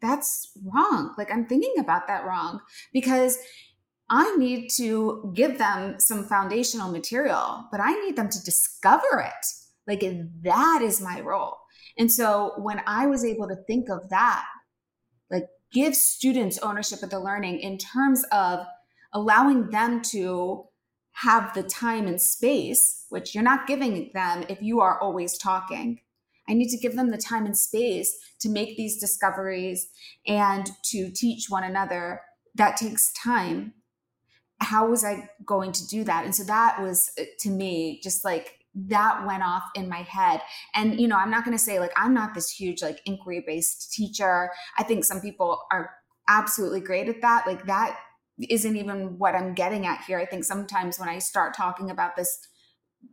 that's 0.01 0.51
wrong. 0.65 1.13
Like 1.17 1.31
I'm 1.31 1.45
thinking 1.45 1.75
about 1.79 2.07
that 2.07 2.25
wrong 2.25 2.59
because 2.91 3.37
I 4.09 4.35
need 4.35 4.69
to 4.77 5.31
give 5.35 5.57
them 5.57 5.99
some 5.99 6.25
foundational 6.25 6.91
material, 6.91 7.67
but 7.71 7.79
I 7.79 7.93
need 8.03 8.17
them 8.17 8.29
to 8.29 8.43
discover 8.43 9.19
it. 9.19 9.45
Like 9.87 10.03
that 10.43 10.81
is 10.81 11.01
my 11.01 11.21
role. 11.21 11.57
And 11.97 12.11
so 12.11 12.53
when 12.57 12.81
I 12.85 13.07
was 13.07 13.23
able 13.23 13.47
to 13.47 13.55
think 13.67 13.89
of 13.89 14.09
that, 14.09 14.45
like 15.29 15.45
give 15.71 15.95
students 15.95 16.57
ownership 16.59 17.03
of 17.03 17.09
the 17.09 17.19
learning 17.19 17.59
in 17.59 17.77
terms 17.77 18.25
of 18.31 18.65
allowing 19.13 19.69
them 19.69 20.01
to 20.01 20.65
have 21.13 21.53
the 21.53 21.63
time 21.63 22.07
and 22.07 22.21
space, 22.21 23.05
which 23.09 23.35
you're 23.35 23.43
not 23.43 23.67
giving 23.67 24.11
them 24.13 24.45
if 24.49 24.61
you 24.61 24.79
are 24.79 24.99
always 24.99 25.37
talking. 25.37 25.99
I 26.49 26.53
need 26.53 26.69
to 26.69 26.77
give 26.77 26.95
them 26.95 27.11
the 27.11 27.17
time 27.17 27.45
and 27.45 27.57
space 27.57 28.17
to 28.41 28.49
make 28.49 28.75
these 28.75 28.99
discoveries 28.99 29.89
and 30.27 30.69
to 30.85 31.11
teach 31.11 31.45
one 31.49 31.63
another. 31.63 32.21
That 32.55 32.77
takes 32.77 33.13
time. 33.13 33.73
How 34.59 34.87
was 34.87 35.03
I 35.05 35.29
going 35.45 35.71
to 35.73 35.87
do 35.87 36.03
that? 36.03 36.25
And 36.25 36.35
so 36.35 36.43
that 36.43 36.81
was 36.81 37.11
uh, 37.19 37.23
to 37.39 37.49
me 37.49 37.99
just 38.03 38.25
like 38.25 38.57
that 38.73 39.25
went 39.25 39.43
off 39.43 39.63
in 39.75 39.89
my 39.89 40.03
head. 40.03 40.41
And, 40.75 40.99
you 40.99 41.07
know, 41.07 41.17
I'm 41.17 41.31
not 41.31 41.43
going 41.43 41.57
to 41.57 41.63
say 41.63 41.79
like 41.79 41.93
I'm 41.95 42.13
not 42.13 42.33
this 42.33 42.49
huge 42.49 42.81
like 42.81 43.01
inquiry 43.05 43.43
based 43.45 43.93
teacher. 43.93 44.49
I 44.77 44.83
think 44.83 45.03
some 45.03 45.21
people 45.21 45.61
are 45.71 45.91
absolutely 46.27 46.79
great 46.79 47.09
at 47.09 47.21
that. 47.21 47.47
Like 47.47 47.65
that 47.65 47.97
isn't 48.49 48.75
even 48.75 49.17
what 49.17 49.35
I'm 49.35 49.53
getting 49.53 49.85
at 49.85 50.03
here. 50.05 50.19
I 50.19 50.25
think 50.25 50.43
sometimes 50.43 50.99
when 50.99 51.09
I 51.09 51.19
start 51.19 51.55
talking 51.55 51.89
about 51.89 52.15
this 52.15 52.47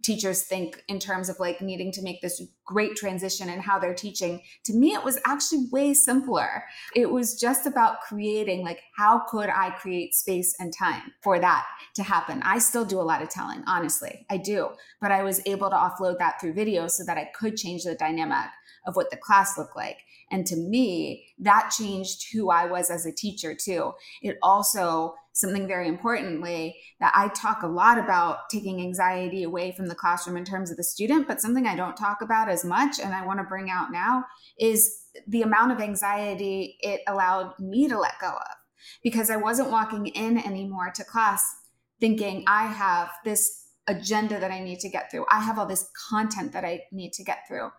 teachers 0.02 0.42
think 0.44 0.82
in 0.88 0.98
terms 0.98 1.28
of 1.28 1.40
like 1.40 1.60
needing 1.60 1.90
to 1.92 2.02
make 2.02 2.20
this 2.20 2.42
great 2.64 2.94
transition 2.94 3.48
and 3.48 3.62
how 3.62 3.78
they're 3.78 3.94
teaching. 3.94 4.40
To 4.66 4.74
me 4.74 4.92
it 4.92 5.02
was 5.02 5.18
actually 5.26 5.66
way 5.72 5.94
simpler. 5.94 6.64
It 6.94 7.10
was 7.10 7.40
just 7.40 7.66
about 7.66 8.02
creating 8.02 8.62
like 8.62 8.80
how 8.96 9.22
could 9.28 9.48
i 9.48 9.70
create 9.70 10.14
space 10.14 10.54
and 10.58 10.72
time 10.76 11.02
for 11.22 11.38
that 11.38 11.66
to 11.96 12.02
happen? 12.02 12.42
I 12.44 12.58
still 12.58 12.84
do 12.84 13.00
a 13.00 13.02
lot 13.02 13.22
of 13.22 13.30
telling 13.30 13.64
honestly. 13.66 14.26
I 14.30 14.36
do. 14.36 14.70
But 15.00 15.12
i 15.12 15.22
was 15.22 15.40
able 15.46 15.70
to 15.70 15.76
offload 15.76 16.18
that 16.18 16.40
through 16.40 16.52
video 16.52 16.86
so 16.86 17.04
that 17.04 17.16
i 17.16 17.30
could 17.34 17.56
change 17.56 17.84
the 17.84 17.94
dynamic 17.94 18.50
of 18.86 18.96
what 18.96 19.10
the 19.10 19.16
class 19.16 19.56
looked 19.56 19.76
like 19.76 19.98
and 20.30 20.46
to 20.46 20.56
me 20.56 21.26
that 21.38 21.70
changed 21.76 22.26
who 22.32 22.50
i 22.50 22.66
was 22.66 22.90
as 22.90 23.06
a 23.06 23.12
teacher 23.12 23.54
too 23.54 23.92
it 24.22 24.36
also 24.42 25.14
something 25.38 25.68
very 25.68 25.86
importantly 25.86 26.76
that 26.98 27.12
I 27.14 27.28
talk 27.28 27.62
a 27.62 27.68
lot 27.68 27.96
about 27.96 28.50
taking 28.50 28.80
anxiety 28.80 29.44
away 29.44 29.70
from 29.70 29.86
the 29.86 29.94
classroom 29.94 30.36
in 30.36 30.44
terms 30.44 30.72
of 30.72 30.76
the 30.76 30.82
student, 30.82 31.28
but 31.28 31.40
something 31.40 31.64
I 31.64 31.76
don't 31.76 31.96
talk 31.96 32.22
about 32.22 32.48
as 32.48 32.64
much 32.64 32.98
and 32.98 33.14
I 33.14 33.24
want 33.24 33.38
to 33.38 33.44
bring 33.44 33.70
out 33.70 33.92
now 33.92 34.24
is 34.58 34.92
the 35.28 35.42
amount 35.42 35.70
of 35.70 35.80
anxiety 35.80 36.76
it 36.80 37.02
allowed 37.06 37.56
me 37.60 37.88
to 37.88 37.96
let 37.96 38.18
go 38.20 38.30
of 38.30 38.56
because 39.02 39.30
I 39.30 39.36
wasn't 39.36 39.70
walking 39.70 40.06
in 40.06 40.38
anymore 40.38 40.90
to 40.96 41.04
class 41.04 41.44
thinking 42.00 42.44
I 42.48 42.66
have 42.66 43.10
this 43.24 43.66
agenda 43.86 44.40
that 44.40 44.50
I 44.50 44.60
need 44.60 44.80
to 44.80 44.88
get 44.88 45.10
through. 45.10 45.26
I 45.30 45.40
have 45.40 45.58
all 45.58 45.66
this 45.66 45.88
content 46.10 46.52
that 46.52 46.64
I 46.64 46.82
need 46.90 47.12
to 47.14 47.24
get 47.24 47.46
through. 47.46 47.70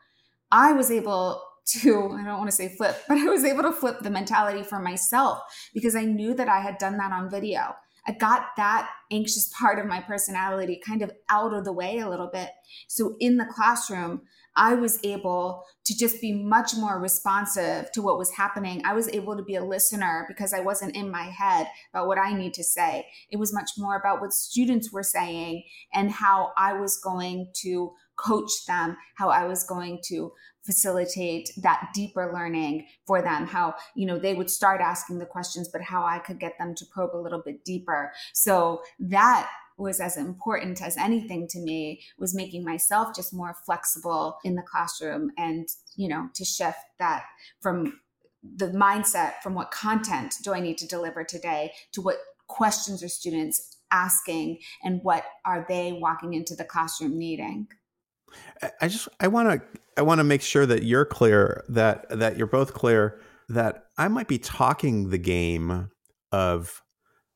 I 0.52 0.72
was 0.72 0.92
able 0.92 1.44
to, 1.68 2.12
I 2.14 2.24
don't 2.24 2.38
want 2.38 2.50
to 2.50 2.56
say 2.56 2.76
flip, 2.76 3.04
but 3.08 3.18
I 3.18 3.26
was 3.26 3.44
able 3.44 3.64
to 3.64 3.72
flip 3.72 4.00
the 4.00 4.10
mentality 4.10 4.64
for 4.64 4.80
myself 4.80 5.42
because 5.74 5.96
I 5.96 6.06
knew 6.06 6.34
that 6.34 6.50
I 6.50 6.60
had 6.60 6.78
done 6.78 6.98
that 6.98 7.12
on 7.12 7.30
video. 7.30 7.76
I 8.08 8.14
got 8.14 8.48
that 8.58 8.90
anxious 9.12 9.52
part 9.60 9.78
of 9.78 9.86
my 9.86 10.00
personality 10.00 10.82
kind 10.84 11.02
of 11.02 11.12
out 11.30 11.54
of 11.54 11.66
the 11.66 11.74
way 11.74 12.00
a 12.00 12.10
little 12.10 12.30
bit. 12.32 12.50
So 12.88 13.16
in 13.20 13.38
the 13.38 13.46
classroom, 13.46 14.22
I 14.56 14.74
was 14.74 15.00
able 15.04 15.64
to 15.86 15.98
just 15.98 16.20
be 16.20 16.34
much 16.34 16.76
more 16.76 17.00
responsive 17.00 17.92
to 17.94 18.02
what 18.02 18.18
was 18.18 18.32
happening. 18.32 18.82
I 18.84 18.94
was 18.94 19.08
able 19.10 19.38
to 19.38 19.44
be 19.44 19.56
a 19.56 19.64
listener 19.64 20.26
because 20.28 20.54
I 20.54 20.60
wasn't 20.60 20.96
in 20.96 21.10
my 21.10 21.24
head 21.24 21.68
about 21.94 22.08
what 22.08 22.18
I 22.18 22.34
need 22.34 22.54
to 22.56 22.64
say. 22.64 23.06
It 23.30 23.38
was 23.38 23.54
much 23.54 23.72
more 23.78 23.96
about 23.96 24.22
what 24.22 24.34
students 24.34 24.92
were 24.92 25.04
saying 25.04 25.64
and 25.94 26.12
how 26.12 26.52
I 26.58 26.74
was 26.74 26.98
going 26.98 27.52
to 27.62 27.94
coach 28.18 28.52
them, 28.68 28.98
how 29.16 29.30
I 29.30 29.46
was 29.46 29.64
going 29.64 30.00
to 30.08 30.32
facilitate 30.66 31.52
that 31.58 31.90
deeper 31.94 32.32
learning 32.34 32.86
for 33.08 33.22
them 33.22 33.48
how 33.48 33.74
you 33.96 34.06
know 34.06 34.20
they 34.20 34.34
would 34.34 34.50
start 34.50 34.82
asking 34.82 35.18
the 35.18 35.26
questions 35.26 35.70
but 35.72 35.82
how 35.82 36.04
i 36.04 36.20
could 36.20 36.40
get 36.40 36.58
them 36.58 36.76
to 36.76 36.86
probe 36.86 37.16
a 37.16 37.18
little 37.18 37.42
bit 37.42 37.64
deeper. 37.64 38.12
So 38.34 38.82
that 39.00 39.50
was 39.78 40.00
as 40.02 40.18
important 40.18 40.82
as 40.82 40.98
anything 40.98 41.48
to 41.48 41.60
me 41.60 42.02
was 42.18 42.36
making 42.36 42.66
myself 42.66 43.16
just 43.16 43.34
more 43.34 43.56
flexible 43.66 44.38
in 44.44 44.56
the 44.56 44.62
classroom 44.62 45.32
and 45.38 45.70
you 45.96 46.08
know 46.08 46.30
to 46.36 46.44
shift 46.44 46.80
that 47.00 47.24
from 47.62 48.00
the 48.56 48.68
mindset 48.68 49.34
from 49.42 49.54
what 49.56 49.72
content 49.72 50.36
do 50.44 50.54
i 50.54 50.60
need 50.60 50.78
to 50.78 50.88
deliver 50.88 51.24
today 51.24 51.72
to 51.92 52.02
what 52.02 52.18
questions 52.48 53.02
are 53.04 53.10
students 53.10 53.78
asking 53.92 54.60
and 54.84 55.02
what 55.04 55.24
are 55.46 55.66
they 55.68 55.94
walking 55.94 56.34
into 56.34 56.56
the 56.56 56.64
classroom 56.64 57.18
needing 57.18 57.68
I 58.82 58.88
just 58.88 59.08
I 59.20 59.28
want 59.28 59.50
to 59.50 59.80
I 59.98 60.02
want 60.02 60.20
to 60.20 60.24
make 60.24 60.42
sure 60.42 60.66
that 60.66 60.84
you're 60.84 61.06
clear 61.06 61.64
that 61.70 62.06
that 62.10 62.38
you're 62.38 62.48
both 62.48 62.74
clear 62.74 63.20
that 63.50 63.86
I 63.98 64.08
might 64.08 64.28
be 64.28 64.38
talking 64.38 65.10
the 65.10 65.18
game 65.18 65.90
of 66.32 66.82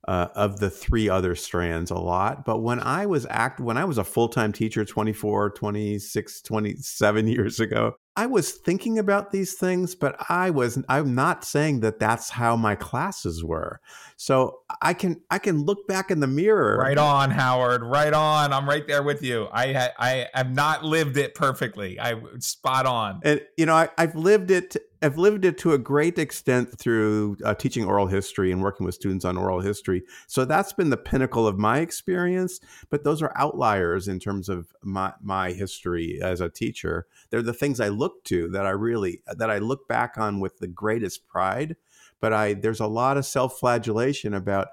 uh, 0.08 0.28
of 0.36 0.60
the 0.60 0.70
three 0.70 1.10
other 1.10 1.36
strands 1.36 1.90
a 1.92 1.98
lot. 1.98 2.46
But 2.46 2.60
when 2.60 2.80
I 2.80 3.06
was 3.06 3.26
act 3.30 3.60
when 3.60 3.78
I 3.78 3.86
was 3.86 3.98
a 3.98 4.04
full-time 4.04 4.52
teacher 4.52 4.86
24, 4.86 5.52
26, 5.52 6.42
27 6.42 7.28
years 7.30 7.60
ago, 7.60 7.96
I 8.16 8.28
was 8.28 8.52
thinking 8.52 9.00
about 9.00 9.32
these 9.32 9.54
things, 9.54 9.96
but 9.96 10.16
I 10.30 10.52
was 10.52 10.78
I'm 10.88 11.16
not 11.16 11.44
saying 11.44 11.80
that 11.80 12.00
that's 12.00 12.30
how 12.30 12.56
my 12.56 12.76
classes 12.76 13.44
were. 13.44 13.82
So 14.18 14.60
I 14.82 14.94
can 14.94 15.22
I 15.32 15.40
can 15.40 15.64
look 15.64 15.88
back 15.88 16.12
in 16.12 16.20
the 16.20 16.28
mirror. 16.28 16.78
Right 16.78 16.98
on, 16.98 17.32
Howard. 17.32 17.82
Right 17.82 18.14
on. 18.14 18.54
I'm 18.54 18.70
right 18.70 18.88
there 18.88 19.02
with 19.02 19.24
you. 19.24 19.48
I 19.52 19.90
I 19.98 20.28
have 20.36 20.54
not 20.54 20.84
lived 20.84 21.18
it 21.18 21.34
perfectly. 21.34 22.00
I 22.00 22.16
spot 22.40 22.86
on. 22.86 23.22
And 23.24 23.42
you 23.58 23.66
know, 23.66 23.74
I, 23.74 23.90
I've 23.98 24.16
lived 24.16 24.52
it 24.52 24.78
I've 25.04 25.18
lived 25.18 25.44
it 25.44 25.58
to 25.60 25.74
a 25.74 25.78
great 25.78 26.18
extent 26.18 26.80
through 26.80 27.38
uh, 27.44 27.54
teaching 27.54 27.86
oral 27.86 28.08
history 28.08 28.52
and 28.52 28.62
working 28.62 28.86
with 28.86 28.96
students 28.96 29.26
on 29.26 29.38
oral 29.38 29.60
history. 29.60 30.04
So 30.28 30.46
that's 30.46 30.72
been 30.72 30.90
the 30.90 30.98
pinnacle 30.98 31.46
of 31.46 31.60
my 31.60 31.80
experience. 31.80 32.62
But 32.90 33.04
those 33.04 33.22
are 33.22 33.34
outliers 33.36 34.08
in 34.08 34.20
terms 34.20 34.48
of 34.48 34.74
my, 34.82 35.14
my 35.22 35.52
history 35.52 36.20
as 36.22 36.40
a 36.40 36.50
teacher. 36.50 37.06
They're 37.30 37.42
the 37.42 37.54
things 37.54 37.80
I 37.80 37.90
look 37.90 38.24
to 38.26 38.48
that 38.50 38.66
I 38.66 38.70
really 38.70 39.22
that 39.28 39.50
I 39.50 39.58
look 39.58 39.88
back 39.88 40.18
on 40.18 40.40
with 40.40 40.58
the 40.60 40.68
greatest 40.68 41.28
pride. 41.28 41.76
But 42.22 42.32
I 42.32 42.54
there's 42.54 42.80
a 42.80 42.88
lot 42.88 43.18
of 43.18 43.26
self-flagellation 43.26 44.34
about 44.34 44.70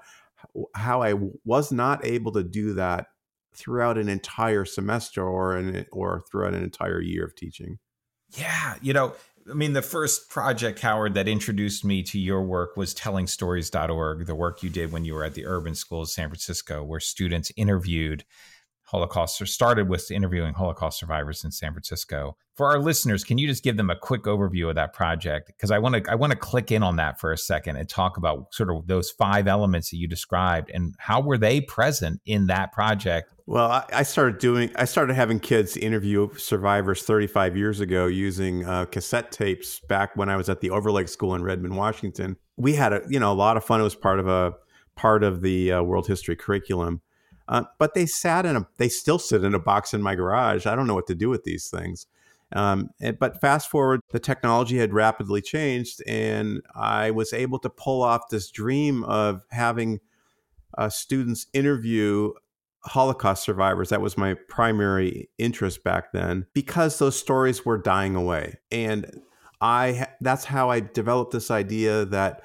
how 0.75 1.01
I 1.01 1.15
was 1.43 1.71
not 1.71 2.05
able 2.05 2.31
to 2.31 2.43
do 2.43 2.73
that 2.75 3.07
throughout 3.53 3.97
an 3.97 4.07
entire 4.07 4.63
semester 4.63 5.27
or 5.27 5.57
an, 5.57 5.85
or 5.91 6.23
throughout 6.31 6.53
an 6.53 6.63
entire 6.63 7.01
year 7.01 7.25
of 7.25 7.35
teaching. 7.35 7.79
Yeah, 8.37 8.75
you 8.81 8.93
know, 8.93 9.13
I 9.51 9.53
mean, 9.53 9.73
the 9.73 9.81
first 9.81 10.29
project, 10.29 10.79
Howard, 10.79 11.13
that 11.15 11.27
introduced 11.27 11.83
me 11.83 12.03
to 12.03 12.17
your 12.17 12.41
work 12.41 12.77
was 12.77 12.95
tellingstories.org, 12.95 14.25
the 14.25 14.35
work 14.35 14.63
you 14.63 14.69
did 14.69 14.93
when 14.93 15.03
you 15.03 15.13
were 15.13 15.25
at 15.25 15.33
the 15.33 15.45
urban 15.45 15.75
school 15.75 16.03
of 16.03 16.09
San 16.09 16.29
Francisco, 16.29 16.83
where 16.83 17.01
students 17.01 17.51
interviewed 17.57 18.23
Holocaust 18.91 19.41
or 19.41 19.45
started 19.45 19.89
with 19.89 20.11
interviewing 20.11 20.53
Holocaust 20.53 20.99
survivors 20.99 21.43
in 21.43 21.51
San 21.51 21.71
Francisco. 21.71 22.37
For 22.55 22.67
our 22.67 22.79
listeners, 22.79 23.23
can 23.23 23.37
you 23.37 23.47
just 23.47 23.63
give 23.63 23.77
them 23.77 23.89
a 23.89 23.95
quick 23.95 24.23
overview 24.23 24.69
of 24.69 24.75
that 24.75 24.93
project? 24.93 25.47
Because 25.47 25.71
I 25.71 25.79
want 25.79 25.95
to 25.95 26.11
I 26.11 26.15
want 26.15 26.31
to 26.31 26.37
click 26.37 26.71
in 26.71 26.83
on 26.83 26.97
that 26.97 27.19
for 27.19 27.31
a 27.31 27.37
second 27.37 27.77
and 27.77 27.89
talk 27.89 28.17
about 28.17 28.53
sort 28.53 28.69
of 28.69 28.87
those 28.87 29.09
five 29.09 29.47
elements 29.47 29.89
that 29.89 29.97
you 29.97 30.07
described 30.07 30.69
and 30.73 30.93
how 30.99 31.21
were 31.21 31.37
they 31.37 31.61
present 31.61 32.21
in 32.25 32.47
that 32.47 32.71
project 32.71 33.33
well, 33.51 33.85
I 33.91 34.03
started 34.03 34.39
doing. 34.39 34.71
I 34.77 34.85
started 34.85 35.13
having 35.13 35.37
kids 35.37 35.75
interview 35.75 36.29
survivors 36.37 37.03
35 37.03 37.57
years 37.57 37.81
ago 37.81 38.07
using 38.07 38.65
uh, 38.65 38.85
cassette 38.85 39.31
tapes. 39.33 39.81
Back 39.81 40.15
when 40.15 40.29
I 40.29 40.37
was 40.37 40.47
at 40.47 40.61
the 40.61 40.69
Overlake 40.69 41.09
School 41.09 41.35
in 41.35 41.43
Redmond, 41.43 41.75
Washington, 41.75 42.37
we 42.55 42.75
had 42.75 42.93
a 42.93 43.01
you 43.09 43.19
know 43.19 43.29
a 43.29 43.35
lot 43.35 43.57
of 43.57 43.65
fun. 43.65 43.81
It 43.81 43.83
was 43.83 43.93
part 43.93 44.19
of 44.19 44.27
a 44.29 44.53
part 44.95 45.25
of 45.25 45.41
the 45.41 45.73
uh, 45.73 45.83
world 45.83 46.07
history 46.07 46.37
curriculum. 46.37 47.01
Uh, 47.51 47.63
but 47.77 47.93
they 47.93 48.05
sat 48.05 48.45
in 48.45 48.55
a. 48.55 48.65
They 48.77 48.89
still 48.89 49.19
sit 49.19 49.43
in 49.43 49.53
a 49.53 49.59
box 49.59 49.93
in 49.93 50.01
my 50.01 50.15
garage. 50.15 50.65
I 50.65 50.73
don't 50.73 50.87
know 50.87 50.95
what 50.95 51.07
to 51.07 51.15
do 51.15 51.29
with 51.29 51.43
these 51.43 51.69
things. 51.69 52.07
Um, 52.53 52.89
and, 53.01 53.19
but 53.19 53.39
fast 53.39 53.69
forward, 53.69 53.99
the 54.11 54.19
technology 54.19 54.77
had 54.77 54.93
rapidly 54.93 55.41
changed, 55.41 56.01
and 56.07 56.61
I 56.73 57.11
was 57.11 57.33
able 57.33 57.59
to 57.59 57.69
pull 57.69 58.03
off 58.03 58.29
this 58.29 58.49
dream 58.49 59.03
of 59.03 59.43
having 59.51 59.99
uh, 60.77 60.89
students 60.89 61.47
interview 61.53 62.31
Holocaust 62.85 63.43
survivors. 63.43 63.89
That 63.89 64.01
was 64.01 64.17
my 64.17 64.35
primary 64.47 65.29
interest 65.37 65.83
back 65.83 66.13
then 66.13 66.47
because 66.53 66.99
those 66.99 67.19
stories 67.19 67.65
were 67.65 67.77
dying 67.77 68.15
away. 68.15 68.55
And 68.71 69.21
I 69.59 70.07
that's 70.21 70.45
how 70.45 70.69
I 70.69 70.79
developed 70.79 71.31
this 71.31 71.51
idea 71.51 72.05
that 72.05 72.41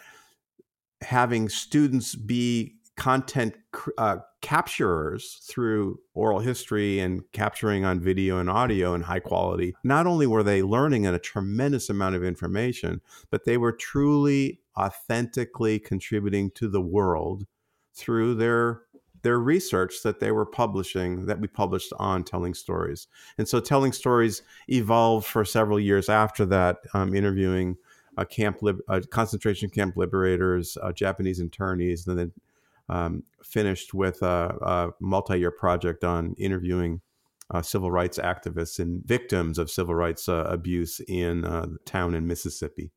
having 1.00 1.48
students 1.48 2.14
be 2.14 2.74
content 2.96 3.54
uh, 3.98 4.18
capturers 4.42 5.42
through 5.46 5.98
oral 6.14 6.40
history 6.40 6.98
and 6.98 7.22
capturing 7.32 7.84
on 7.84 8.00
video 8.00 8.38
and 8.38 8.50
audio 8.50 8.94
in 8.94 9.02
high 9.02 9.20
quality, 9.20 9.74
not 9.84 10.06
only 10.06 10.26
were 10.26 10.42
they 10.42 10.62
learning 10.62 11.04
in 11.04 11.14
a 11.14 11.18
tremendous 11.18 11.88
amount 11.88 12.14
of 12.14 12.24
information, 12.24 13.00
but 13.30 13.44
they 13.44 13.56
were 13.56 13.72
truly 13.72 14.60
authentically 14.76 15.78
contributing 15.78 16.50
to 16.52 16.68
the 16.68 16.80
world 16.80 17.46
through 17.94 18.34
their 18.34 18.82
their 19.22 19.38
research 19.40 20.02
that 20.04 20.20
they 20.20 20.30
were 20.30 20.46
publishing 20.46 21.26
that 21.26 21.40
we 21.40 21.48
published 21.48 21.92
on 21.98 22.22
telling 22.22 22.54
stories. 22.54 23.08
And 23.38 23.48
so 23.48 23.58
telling 23.58 23.92
stories 23.92 24.42
evolved 24.68 25.26
for 25.26 25.44
several 25.44 25.80
years 25.80 26.08
after 26.08 26.46
that 26.46 26.76
um, 26.94 27.12
interviewing 27.12 27.76
a 28.16 28.24
camp 28.24 28.62
lib- 28.62 28.82
a 28.88 29.00
concentration 29.00 29.68
camp 29.68 29.96
liberators 29.96 30.76
uh, 30.82 30.92
japanese 30.92 31.40
internees 31.40 32.06
and 32.06 32.18
then 32.18 32.32
um, 32.88 33.22
finished 33.42 33.94
with 33.94 34.22
a, 34.22 34.56
a, 34.62 34.90
multi-year 35.00 35.50
project 35.50 36.04
on 36.04 36.34
interviewing 36.38 37.00
uh, 37.50 37.62
civil 37.62 37.90
rights 37.90 38.18
activists 38.18 38.78
and 38.78 39.04
victims 39.04 39.58
of 39.58 39.70
civil 39.70 39.94
rights 39.94 40.28
uh, 40.28 40.44
abuse 40.48 41.00
in 41.08 41.44
uh, 41.44 41.66
town 41.84 42.14
in 42.14 42.26
mississippi 42.26 42.90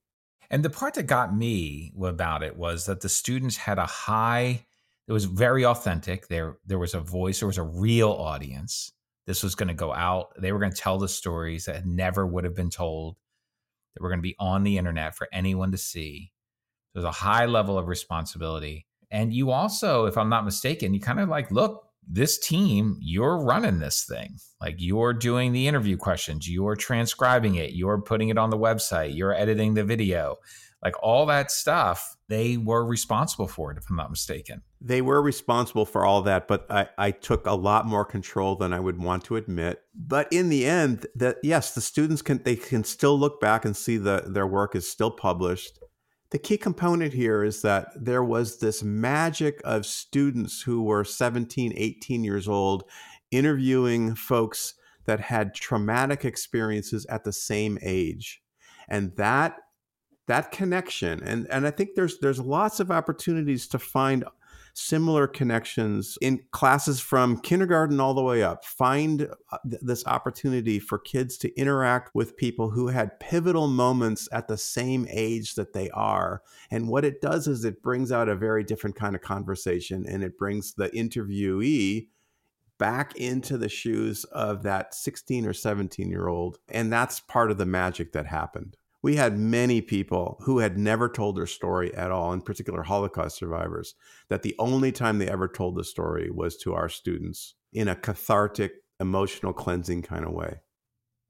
and 0.49 0.63
the 0.63 0.69
part 0.69 0.95
that 0.95 1.03
got 1.03 1.35
me 1.35 1.93
about 2.03 2.41
it 2.41 2.57
was 2.57 2.85
that 2.87 3.01
the 3.01 3.09
students 3.09 3.57
had 3.57 3.77
a 3.77 3.85
high 3.85 4.65
it 5.09 5.11
was 5.11 5.25
very 5.25 5.65
authentic. 5.65 6.27
There 6.27 6.59
there 6.67 6.77
was 6.77 6.93
a 6.93 6.99
voice, 6.99 7.39
there 7.39 7.47
was 7.47 7.57
a 7.57 7.63
real 7.63 8.11
audience. 8.11 8.93
This 9.25 9.41
was 9.41 9.55
going 9.55 9.67
to 9.67 9.73
go 9.73 9.91
out. 9.91 10.29
They 10.39 10.51
were 10.51 10.59
going 10.59 10.71
to 10.71 10.77
tell 10.77 10.99
the 10.99 11.07
stories 11.07 11.65
that 11.65 11.85
never 11.85 12.27
would 12.27 12.43
have 12.43 12.55
been 12.55 12.69
told. 12.69 13.17
That 13.93 14.03
were 14.03 14.09
going 14.09 14.19
to 14.19 14.23
be 14.23 14.35
on 14.39 14.63
the 14.63 14.77
internet 14.77 15.15
for 15.15 15.27
anyone 15.33 15.71
to 15.71 15.79
see. 15.79 16.31
There 16.93 17.01
was 17.01 17.09
a 17.09 17.23
high 17.23 17.47
level 17.47 17.75
of 17.79 17.87
responsibility. 17.87 18.85
And 19.11 19.33
you 19.33 19.51
also, 19.51 20.05
if 20.05 20.17
I'm 20.17 20.29
not 20.29 20.45
mistaken, 20.45 20.93
you 20.93 20.99
kind 20.99 21.19
of 21.19 21.29
like, 21.29 21.51
look, 21.51 21.85
this 22.07 22.39
team, 22.39 22.97
you're 22.99 23.37
running 23.37 23.79
this 23.79 24.03
thing. 24.03 24.37
Like 24.59 24.75
you're 24.79 25.13
doing 25.13 25.51
the 25.51 25.67
interview 25.67 25.95
questions, 25.95 26.49
you're 26.49 26.75
transcribing 26.75 27.55
it, 27.55 27.73
you're 27.73 28.01
putting 28.01 28.29
it 28.29 28.37
on 28.37 28.49
the 28.49 28.57
website, 28.57 29.15
you're 29.15 29.33
editing 29.33 29.75
the 29.75 29.83
video. 29.83 30.37
Like 30.83 30.95
all 31.03 31.25
that 31.27 31.51
stuff 31.51 32.15
they 32.29 32.57
were 32.57 32.85
responsible 32.85 33.47
for 33.47 33.71
it 33.71 33.77
if 33.77 33.89
i'm 33.89 33.97
not 33.97 34.09
mistaken. 34.09 34.61
They 34.79 35.01
were 35.01 35.21
responsible 35.21 35.85
for 35.85 36.05
all 36.05 36.21
that 36.21 36.47
but 36.47 36.65
I, 36.69 36.87
I 36.97 37.11
took 37.11 37.45
a 37.45 37.53
lot 37.53 37.85
more 37.85 38.05
control 38.05 38.55
than 38.55 38.71
i 38.71 38.79
would 38.79 38.97
want 38.97 39.25
to 39.25 39.35
admit. 39.35 39.81
But 39.93 40.31
in 40.31 40.47
the 40.49 40.65
end 40.65 41.05
that 41.15 41.37
yes 41.43 41.73
the 41.73 41.81
students 41.81 42.21
can 42.21 42.41
they 42.43 42.55
can 42.55 42.85
still 42.85 43.19
look 43.19 43.41
back 43.41 43.65
and 43.65 43.75
see 43.75 43.97
that 43.97 44.33
their 44.33 44.47
work 44.47 44.73
is 44.73 44.89
still 44.89 45.11
published 45.11 45.79
the 46.31 46.39
key 46.39 46.57
component 46.57 47.13
here 47.13 47.43
is 47.43 47.61
that 47.63 47.87
there 47.95 48.23
was 48.23 48.59
this 48.59 48.83
magic 48.83 49.61
of 49.63 49.85
students 49.85 50.61
who 50.61 50.83
were 50.83 51.03
17 51.03 51.73
18 51.75 52.23
years 52.23 52.47
old 52.47 52.83
interviewing 53.31 54.15
folks 54.15 54.75
that 55.05 55.19
had 55.19 55.55
traumatic 55.55 56.25
experiences 56.25 57.05
at 57.07 57.23
the 57.23 57.33
same 57.33 57.79
age. 57.81 58.41
And 58.87 59.15
that 59.17 59.57
that 60.27 60.51
connection 60.51 61.23
and 61.23 61.47
and 61.49 61.65
i 61.65 61.71
think 61.71 61.89
there's 61.95 62.19
there's 62.19 62.39
lots 62.39 62.79
of 62.79 62.91
opportunities 62.91 63.67
to 63.67 63.79
find 63.79 64.23
similar 64.73 65.27
connections 65.27 66.17
in 66.21 66.43
classes 66.51 66.99
from 66.99 67.39
kindergarten 67.39 67.99
all 67.99 68.13
the 68.13 68.23
way 68.23 68.43
up. 68.43 68.65
Find 68.65 69.27
uh, 69.51 69.57
this 69.63 70.05
opportunity 70.05 70.79
for 70.79 70.97
kids 70.97 71.37
to 71.39 71.59
interact 71.59 72.13
with 72.13 72.37
people 72.37 72.69
who 72.69 72.87
had 72.87 73.19
pivotal 73.19 73.67
moments 73.67 74.27
at 74.31 74.47
the 74.47 74.57
same 74.57 75.07
age 75.09 75.55
that 75.55 75.73
they 75.73 75.89
are. 75.91 76.41
And 76.71 76.87
what 76.87 77.05
it 77.05 77.21
does 77.21 77.47
is 77.47 77.65
it 77.65 77.81
brings 77.81 78.11
out 78.11 78.29
a 78.29 78.35
very 78.35 78.63
different 78.63 78.95
kind 78.95 79.15
of 79.15 79.21
conversation 79.21 80.05
and 80.07 80.23
it 80.23 80.37
brings 80.37 80.73
the 80.73 80.89
interviewee 80.89 82.07
back 82.79 83.15
into 83.17 83.57
the 83.57 83.69
shoes 83.69 84.23
of 84.25 84.63
that 84.63 84.95
16 84.95 85.45
or 85.45 85.53
17 85.53 86.09
year 86.09 86.27
old 86.27 86.57
and 86.69 86.91
that's 86.91 87.19
part 87.19 87.51
of 87.51 87.57
the 87.57 87.65
magic 87.65 88.13
that 88.13 88.25
happened 88.25 88.77
we 89.01 89.15
had 89.15 89.37
many 89.37 89.81
people 89.81 90.37
who 90.41 90.59
had 90.59 90.77
never 90.77 91.07
told 91.07 91.37
their 91.37 91.47
story 91.47 91.93
at 91.95 92.11
all, 92.11 92.33
in 92.33 92.41
particular 92.41 92.83
Holocaust 92.83 93.37
survivors, 93.37 93.95
that 94.29 94.41
the 94.41 94.55
only 94.59 94.91
time 94.91 95.17
they 95.17 95.29
ever 95.29 95.47
told 95.47 95.75
the 95.75 95.83
story 95.83 96.29
was 96.29 96.57
to 96.57 96.73
our 96.73 96.89
students 96.89 97.55
in 97.71 97.87
a 97.87 97.95
cathartic, 97.95 98.73
emotional 98.99 99.53
cleansing 99.53 100.01
kind 100.01 100.25
of 100.25 100.33
way. 100.33 100.59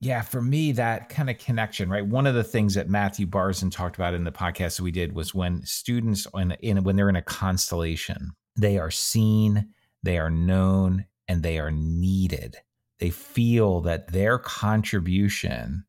Yeah, 0.01 0.21
for 0.21 0.41
me, 0.41 0.71
that 0.73 1.09
kind 1.09 1.29
of 1.29 1.37
connection, 1.37 1.89
right? 1.89 2.05
One 2.05 2.25
of 2.25 2.33
the 2.33 2.43
things 2.43 2.73
that 2.75 2.89
Matthew 2.89 3.27
Barzun 3.27 3.69
talked 3.69 3.97
about 3.97 4.13
in 4.13 4.23
the 4.23 4.31
podcast 4.31 4.77
that 4.77 4.83
we 4.83 4.91
did 4.91 5.13
was 5.13 5.35
when 5.35 5.63
students, 5.65 6.25
in, 6.33 6.51
in, 6.61 6.83
when 6.83 6.95
they're 6.95 7.09
in 7.09 7.17
a 7.17 7.21
constellation, 7.21 8.31
they 8.55 8.79
are 8.79 8.91
seen, 8.91 9.73
they 10.01 10.17
are 10.17 10.31
known, 10.31 11.05
and 11.27 11.43
they 11.43 11.59
are 11.59 11.71
needed. 11.71 12.55
They 12.99 13.09
feel 13.09 13.81
that 13.81 14.11
their 14.11 14.39
contribution 14.39 15.83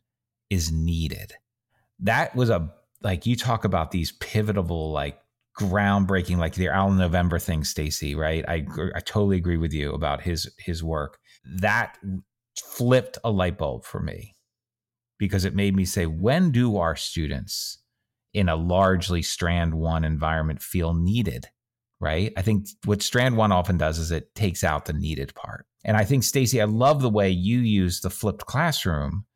is 0.50 0.72
needed 0.72 1.34
that 2.03 2.34
was 2.34 2.51
a 2.51 2.70
like 3.03 3.26
you 3.26 3.36
talk 3.36 3.64
about 3.64 3.90
these 3.90 4.12
pivotal 4.12 4.92
like 4.92 5.18
groundbreaking 5.59 6.38
like 6.38 6.55
the 6.55 6.68
Al 6.68 6.90
November 6.90 7.38
thing 7.38 7.64
Stacey 7.64 8.14
right 8.14 8.44
I 8.48 8.66
I 8.94 9.01
totally 9.01 9.36
agree 9.36 9.57
with 9.57 9.72
you 9.72 9.92
about 9.92 10.22
his 10.22 10.51
his 10.59 10.82
work 10.82 11.18
that 11.59 11.98
flipped 12.57 13.18
a 13.24 13.30
light 13.30 13.59
bulb 13.59 13.84
for 13.84 14.01
me 14.01 14.36
because 15.18 15.44
it 15.44 15.55
made 15.55 15.74
me 15.74 15.84
say 15.84 16.07
when 16.07 16.51
do 16.51 16.76
our 16.76 16.96
students 16.96 17.78
in 18.32 18.48
a 18.48 18.57
largely 18.57 19.22
strand 19.22 19.74
one 19.74 20.05
environment 20.05 20.62
feel 20.62 20.94
needed 20.94 21.46
right? 22.01 22.32
I 22.36 22.42
think 22.42 22.66
what 22.84 23.03
strand 23.03 23.36
one 23.36 23.53
often 23.53 23.76
does 23.76 23.98
is 23.98 24.11
it 24.11 24.34
takes 24.34 24.64
out 24.64 24.86
the 24.86 24.92
needed 24.92 25.34
part. 25.34 25.66
And 25.84 25.96
I 25.96 26.05
think 26.05 26.24
Stacey, 26.24 26.61
I 26.61 26.64
love 26.64 27.03
the 27.03 27.11
way 27.11 27.30
you 27.30 27.61
use 27.61 28.01
the 28.01 28.11
flipped 28.11 28.46
classroom 28.46 29.26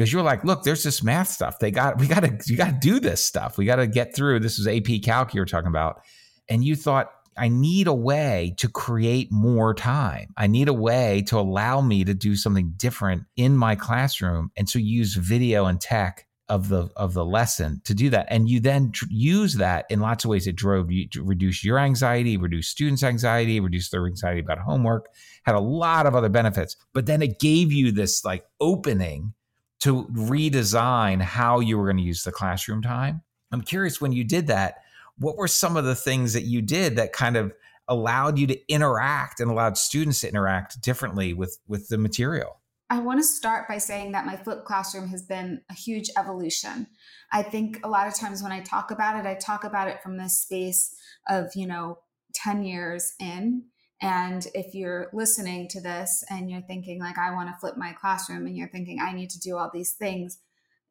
because 0.00 0.14
you're 0.14 0.22
like, 0.22 0.42
look, 0.44 0.62
there's 0.62 0.82
this 0.82 1.02
math 1.02 1.28
stuff. 1.28 1.58
They 1.58 1.70
got 1.70 1.98
we 1.98 2.06
got 2.06 2.20
to 2.20 2.38
you 2.46 2.56
got 2.56 2.68
to 2.68 2.78
do 2.80 3.00
this 3.00 3.22
stuff. 3.22 3.58
We 3.58 3.66
got 3.66 3.76
to 3.76 3.86
get 3.86 4.16
through. 4.16 4.40
This 4.40 4.56
was 4.56 4.66
AP 4.66 5.02
Calc 5.04 5.34
you 5.34 5.42
were 5.42 5.46
talking 5.46 5.68
about, 5.68 6.00
and 6.48 6.64
you 6.64 6.74
thought 6.74 7.12
I 7.36 7.48
need 7.48 7.86
a 7.86 7.92
way 7.92 8.54
to 8.56 8.68
create 8.70 9.30
more 9.30 9.74
time. 9.74 10.32
I 10.38 10.46
need 10.46 10.68
a 10.68 10.72
way 10.72 11.20
to 11.26 11.38
allow 11.38 11.82
me 11.82 12.04
to 12.04 12.14
do 12.14 12.34
something 12.34 12.72
different 12.78 13.24
in 13.36 13.58
my 13.58 13.74
classroom, 13.74 14.50
and 14.56 14.70
so 14.70 14.78
use 14.78 15.16
video 15.16 15.66
and 15.66 15.78
tech 15.78 16.26
of 16.48 16.70
the 16.70 16.88
of 16.96 17.12
the 17.12 17.24
lesson 17.24 17.82
to 17.84 17.94
do 17.94 18.08
that 18.10 18.26
and 18.28 18.48
you 18.48 18.58
then 18.58 18.90
tr- 18.90 19.04
use 19.08 19.54
that 19.54 19.86
in 19.88 20.00
lots 20.00 20.24
of 20.24 20.30
ways 20.30 20.48
it 20.48 20.56
drove 20.56 20.90
you 20.90 21.06
to 21.08 21.22
reduce 21.22 21.62
your 21.62 21.78
anxiety 21.78 22.36
reduce 22.36 22.66
students 22.66 23.04
anxiety 23.04 23.60
reduce 23.60 23.88
their 23.90 24.04
anxiety 24.04 24.40
about 24.40 24.58
homework 24.58 25.06
had 25.44 25.54
a 25.54 25.60
lot 25.60 26.06
of 26.06 26.16
other 26.16 26.28
benefits 26.28 26.74
but 26.92 27.06
then 27.06 27.22
it 27.22 27.38
gave 27.38 27.70
you 27.70 27.92
this 27.92 28.24
like 28.24 28.44
opening 28.60 29.32
to 29.80 30.04
redesign 30.06 31.20
how 31.20 31.60
you 31.60 31.78
were 31.78 31.84
going 31.84 31.96
to 31.96 32.02
use 32.02 32.24
the 32.24 32.32
classroom 32.32 32.82
time 32.82 33.22
i'm 33.52 33.62
curious 33.62 34.00
when 34.00 34.12
you 34.12 34.24
did 34.24 34.46
that 34.46 34.76
what 35.18 35.36
were 35.36 35.48
some 35.48 35.76
of 35.76 35.84
the 35.84 35.94
things 35.94 36.32
that 36.32 36.44
you 36.44 36.62
did 36.62 36.96
that 36.96 37.12
kind 37.12 37.36
of 37.36 37.52
allowed 37.88 38.38
you 38.38 38.46
to 38.46 38.72
interact 38.72 39.40
and 39.40 39.50
allowed 39.50 39.76
students 39.76 40.20
to 40.20 40.28
interact 40.28 40.80
differently 40.80 41.32
with 41.32 41.58
with 41.66 41.88
the 41.88 41.98
material 41.98 42.60
I 42.92 42.98
want 42.98 43.20
to 43.20 43.24
start 43.24 43.68
by 43.68 43.78
saying 43.78 44.12
that 44.12 44.26
my 44.26 44.36
flipped 44.36 44.64
classroom 44.64 45.08
has 45.08 45.22
been 45.22 45.60
a 45.70 45.74
huge 45.74 46.10
evolution. 46.18 46.88
I 47.32 47.44
think 47.44 47.78
a 47.84 47.88
lot 47.88 48.08
of 48.08 48.16
times 48.16 48.42
when 48.42 48.50
I 48.50 48.60
talk 48.62 48.90
about 48.90 49.16
it, 49.16 49.28
I 49.28 49.36
talk 49.36 49.62
about 49.62 49.86
it 49.86 50.02
from 50.02 50.16
this 50.16 50.40
space 50.40 50.92
of, 51.28 51.46
you 51.54 51.68
know, 51.68 51.98
10 52.34 52.64
years 52.64 53.14
in. 53.20 53.62
And 54.02 54.46
if 54.54 54.74
you're 54.74 55.10
listening 55.12 55.68
to 55.68 55.80
this 55.80 56.24
and 56.30 56.50
you're 56.50 56.62
thinking, 56.62 57.00
like, 57.00 57.18
I 57.18 57.32
want 57.32 57.50
to 57.50 57.60
flip 57.60 57.76
my 57.76 57.92
classroom, 57.92 58.46
and 58.46 58.56
you're 58.56 58.68
thinking, 58.68 58.98
I 59.00 59.12
need 59.12 59.30
to 59.30 59.40
do 59.40 59.56
all 59.56 59.70
these 59.72 59.92
things, 59.92 60.38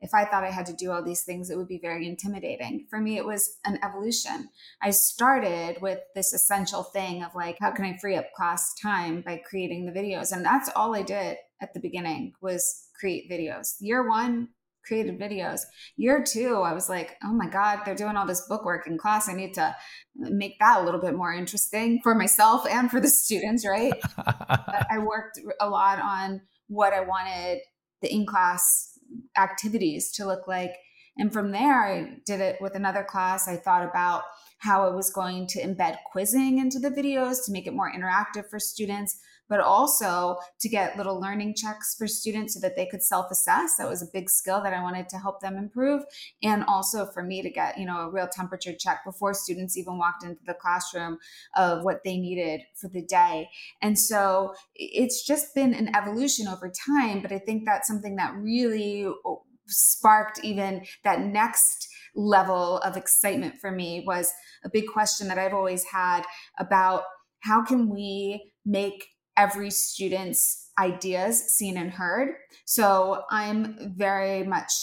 if 0.02 0.14
I 0.14 0.26
thought 0.26 0.44
I 0.44 0.52
had 0.52 0.66
to 0.68 0.74
do 0.74 0.92
all 0.92 1.04
these 1.04 1.24
things, 1.24 1.50
it 1.50 1.58
would 1.58 1.68
be 1.68 1.80
very 1.82 2.08
intimidating. 2.08 2.86
For 2.90 3.00
me, 3.00 3.18
it 3.18 3.26
was 3.26 3.58
an 3.66 3.80
evolution. 3.84 4.50
I 4.82 4.92
started 4.92 5.82
with 5.82 6.00
this 6.16 6.34
essential 6.34 6.84
thing 6.84 7.24
of 7.24 7.36
like, 7.36 7.58
how 7.60 7.72
can 7.72 7.84
I 7.84 7.98
free 7.98 8.16
up 8.16 8.32
class 8.34 8.74
time 8.82 9.22
by 9.22 9.42
creating 9.44 9.86
the 9.86 9.92
videos? 9.92 10.32
And 10.32 10.46
that's 10.46 10.70
all 10.76 10.96
I 10.96 11.02
did 11.02 11.38
at 11.62 11.74
the 11.74 11.82
beginning 11.82 12.34
was 12.42 12.88
create 12.98 13.30
videos. 13.30 13.76
Year 13.82 14.08
one, 14.08 14.50
created 14.86 15.20
videos. 15.20 15.62
Year 15.98 16.24
two, 16.24 16.62
I 16.62 16.74
was 16.74 16.90
like, 16.90 17.18
oh 17.24 17.34
my 17.34 17.48
God, 17.48 17.82
they're 17.86 17.96
doing 17.96 18.16
all 18.16 18.26
this 18.26 18.46
bookwork 18.48 18.88
in 18.88 18.98
class. 18.98 19.30
I 19.30 19.34
need 19.34 19.54
to 19.56 19.76
make 20.16 20.58
that 20.60 20.82
a 20.82 20.84
little 20.84 21.00
bit 21.00 21.16
more 21.16 21.34
interesting 21.34 22.00
for 22.04 22.16
myself 22.16 22.66
and 22.68 22.90
for 22.90 23.00
the 23.00 23.10
students, 23.10 23.66
right? 23.68 23.94
I 24.18 25.00
worked 25.00 25.40
a 25.60 25.70
lot 25.70 26.00
on 26.00 26.42
what 26.68 26.94
I 26.94 27.02
wanted 27.02 27.60
the 28.02 28.14
in 28.14 28.26
class 28.26 28.98
activities 29.38 30.12
to 30.14 30.26
look 30.26 30.48
like. 30.48 30.72
And 31.18 31.34
from 31.34 31.52
there, 31.52 31.84
I 31.84 32.20
did 32.26 32.40
it 32.40 32.58
with 32.62 32.76
another 32.76 33.04
class. 33.04 33.48
I 33.48 33.58
thought 33.58 33.84
about 33.84 34.24
how 34.60 34.86
I 34.86 34.94
was 34.94 35.12
going 35.12 35.48
to 35.48 35.62
embed 35.62 35.98
quizzing 36.12 36.60
into 36.60 36.80
the 36.80 36.90
videos 36.90 37.46
to 37.46 37.52
make 37.52 37.68
it 37.68 37.74
more 37.74 37.92
interactive 37.92 38.50
for 38.50 38.60
students 38.60 39.20
but 39.50 39.60
also 39.60 40.38
to 40.60 40.70
get 40.70 40.96
little 40.96 41.20
learning 41.20 41.56
checks 41.56 41.96
for 41.98 42.08
students 42.08 42.54
so 42.54 42.60
that 42.60 42.76
they 42.76 42.86
could 42.86 43.04
self-assess. 43.04 43.76
That 43.78 43.90
was 43.90 44.02
a 44.02 44.08
big 44.14 44.30
skill 44.30 44.62
that 44.62 44.74
I 44.74 44.82
wanted 44.82 45.10
to 45.10 45.18
help 45.18 45.42
them 45.42 45.58
improve. 45.58 46.04
And 46.44 46.64
also 46.66 47.08
for 47.08 47.24
me 47.24 47.42
to 47.42 47.50
get, 47.50 47.78
you 47.78 47.86
know, 47.86 48.02
a 48.02 48.10
real 48.10 48.28
temperature 48.28 48.74
check 48.74 49.04
before 49.04 49.34
students 49.34 49.76
even 49.78 49.98
walked 49.98 50.24
into 50.24 50.42
the 50.46 50.54
classroom 50.54 51.18
of 51.58 51.84
what 51.84 52.04
they 52.04 52.18
needed 52.18 52.62
for 52.76 52.88
the 52.88 53.02
day. 53.02 53.50
And 53.82 53.98
so 53.98 54.54
it's 54.76 55.26
just 55.26 55.56
been 55.56 55.74
an 55.74 55.96
evolution 55.96 56.48
over 56.48 56.72
time, 56.88 57.22
but 57.22 57.32
I 57.32 57.40
think 57.40 57.66
that's 57.66 57.88
something 57.88 58.16
that 58.18 58.36
really 58.36 59.06
oh, 59.26 59.44
sparked 59.68 60.40
even 60.44 60.86
that 61.04 61.22
next 61.22 61.88
level 62.16 62.80
of 62.80 62.98
excitement 62.98 63.56
for 63.60 63.72
me 63.72 64.04
was 64.06 64.32
a 64.64 64.70
big 64.70 64.86
question 64.88 65.28
that 65.28 65.38
I've 65.38 65.54
always 65.54 65.84
had 65.86 66.24
about 66.58 67.04
how 67.42 67.64
can 67.64 67.90
we 67.90 68.52
make 68.66 69.08
every 69.40 69.72
student's 69.72 70.70
ideas 70.78 71.56
seen 71.56 71.78
and 71.78 71.92
heard. 71.92 72.36
So 72.66 73.24
I'm 73.32 73.94
very 73.96 74.44
much 74.44 74.74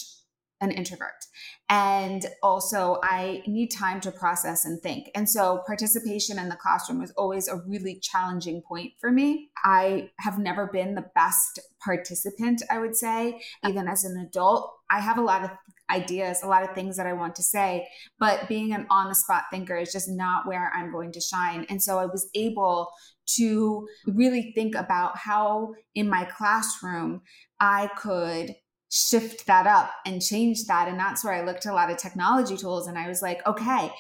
an 0.63 0.71
introvert. 0.71 1.27
And 1.69 2.25
also, 2.43 2.99
I 3.03 3.43
need 3.47 3.69
time 3.69 4.01
to 4.01 4.11
process 4.11 4.65
and 4.65 4.81
think. 4.81 5.11
And 5.15 5.29
so, 5.29 5.63
participation 5.67 6.39
in 6.39 6.49
the 6.49 6.57
classroom 6.57 6.99
was 6.99 7.11
always 7.11 7.47
a 7.47 7.61
really 7.67 8.01
challenging 8.01 8.63
point 8.63 8.93
for 8.99 9.11
me. 9.11 9.51
I 9.65 10.11
have 10.21 10.39
never 10.39 10.67
been 10.67 10.95
the 10.95 11.11
best 11.15 11.59
participant, 11.85 12.63
I 12.71 12.79
would 12.79 12.97
say. 12.97 13.41
Even 13.69 13.87
as 13.87 14.05
an 14.05 14.17
adult, 14.19 14.73
I 14.91 15.01
have 15.01 15.19
a 15.19 15.23
lot 15.23 15.45
of 15.45 15.51
ideas, 15.91 16.43
a 16.43 16.49
lot 16.49 16.63
of 16.63 16.75
things 16.75 16.97
that 16.97 17.07
I 17.07 17.13
want 17.13 17.35
to 17.37 17.43
say, 17.43 17.87
but 18.19 18.49
being 18.49 18.73
an 18.73 18.87
on 18.91 19.09
the 19.09 19.15
spot 19.15 19.45
thinker 19.51 19.77
is 19.77 19.93
just 19.93 20.09
not 20.09 20.47
where 20.47 20.73
I'm 20.75 20.93
going 20.93 21.13
to 21.13 21.21
shine. 21.21 21.67
And 21.69 21.83
so, 21.83 21.99
I 21.99 22.07
was 22.07 22.29
able 22.35 22.91
to 23.37 23.87
really 24.07 24.53
think 24.55 24.75
about 24.75 25.19
how 25.19 25.75
in 25.95 26.09
my 26.09 26.25
classroom 26.25 27.23
I 27.61 27.91
could 27.97 28.55
shift 28.91 29.47
that 29.47 29.67
up 29.67 29.91
and 30.05 30.23
change 30.23 30.65
that. 30.67 30.89
And 30.89 30.99
that's 30.99 31.25
where 31.25 31.35
I 31.35 31.45
looked 31.45 31.67
a 31.67 31.73
lot 31.73 31.91
of 31.91 31.97
technology 31.97 32.57
tools 32.57 32.87
and 32.87 32.97
I 32.97 33.09
was 33.09 33.23
like, 33.23 33.47
okay, 33.47 33.91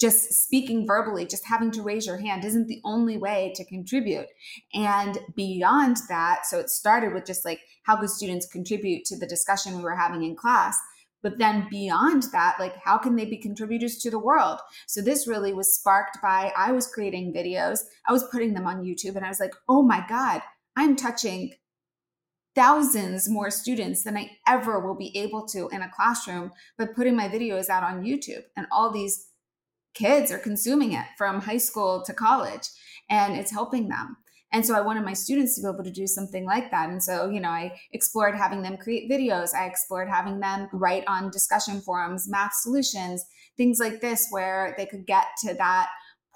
just 0.00 0.32
speaking 0.32 0.86
verbally, 0.86 1.24
just 1.24 1.46
having 1.46 1.70
to 1.70 1.82
raise 1.82 2.06
your 2.06 2.18
hand 2.18 2.44
isn't 2.44 2.66
the 2.66 2.80
only 2.84 3.16
way 3.16 3.52
to 3.54 3.64
contribute. 3.64 4.26
And 4.74 5.18
beyond 5.36 5.98
that, 6.08 6.46
so 6.46 6.58
it 6.58 6.68
started 6.68 7.14
with 7.14 7.24
just 7.24 7.44
like 7.44 7.60
how 7.84 7.96
could 7.96 8.10
students 8.10 8.46
contribute 8.46 9.04
to 9.06 9.18
the 9.18 9.26
discussion 9.26 9.76
we 9.76 9.82
were 9.82 9.96
having 9.96 10.24
in 10.24 10.34
class. 10.34 10.76
But 11.24 11.38
then 11.38 11.66
beyond 11.70 12.24
that, 12.32 12.56
like 12.60 12.76
how 12.76 12.98
can 12.98 13.16
they 13.16 13.24
be 13.24 13.38
contributors 13.38 13.96
to 13.98 14.10
the 14.10 14.18
world? 14.18 14.60
So 14.86 15.00
this 15.00 15.26
really 15.26 15.54
was 15.54 15.74
sparked 15.74 16.18
by 16.22 16.52
I 16.54 16.70
was 16.70 16.86
creating 16.86 17.32
videos, 17.32 17.80
I 18.06 18.12
was 18.12 18.28
putting 18.30 18.52
them 18.52 18.66
on 18.66 18.84
YouTube, 18.84 19.16
and 19.16 19.24
I 19.24 19.30
was 19.30 19.40
like, 19.40 19.54
oh 19.66 19.82
my 19.82 20.04
God, 20.06 20.42
I'm 20.76 20.94
touching 20.94 21.54
thousands 22.54 23.28
more 23.28 23.50
students 23.50 24.04
than 24.04 24.18
I 24.18 24.32
ever 24.46 24.78
will 24.78 24.94
be 24.94 25.16
able 25.16 25.46
to 25.48 25.68
in 25.72 25.80
a 25.80 25.90
classroom 25.90 26.52
by 26.78 26.86
putting 26.94 27.16
my 27.16 27.28
videos 27.28 27.70
out 27.70 27.82
on 27.82 28.04
YouTube. 28.04 28.42
And 28.54 28.66
all 28.70 28.92
these 28.92 29.28
kids 29.94 30.30
are 30.30 30.38
consuming 30.38 30.92
it 30.92 31.06
from 31.16 31.40
high 31.40 31.56
school 31.56 32.02
to 32.04 32.12
college, 32.12 32.68
and 33.08 33.34
it's 33.34 33.50
helping 33.50 33.88
them. 33.88 34.18
And 34.54 34.64
so 34.64 34.76
I 34.76 34.82
wanted 34.82 35.04
my 35.04 35.14
students 35.14 35.56
to 35.56 35.62
be 35.62 35.68
able 35.68 35.82
to 35.82 35.90
do 35.90 36.06
something 36.06 36.46
like 36.46 36.70
that. 36.70 36.88
And 36.88 37.02
so, 37.02 37.28
you 37.28 37.40
know, 37.40 37.48
I 37.48 37.76
explored 37.92 38.36
having 38.36 38.62
them 38.62 38.76
create 38.76 39.10
videos. 39.10 39.52
I 39.52 39.66
explored 39.66 40.08
having 40.08 40.38
them 40.38 40.68
write 40.72 41.02
on 41.08 41.32
discussion 41.32 41.80
forums, 41.80 42.28
math 42.28 42.52
solutions, 42.54 43.26
things 43.56 43.80
like 43.80 44.00
this, 44.00 44.28
where 44.30 44.72
they 44.78 44.86
could 44.86 45.06
get 45.06 45.26
to 45.44 45.54
that 45.54 45.88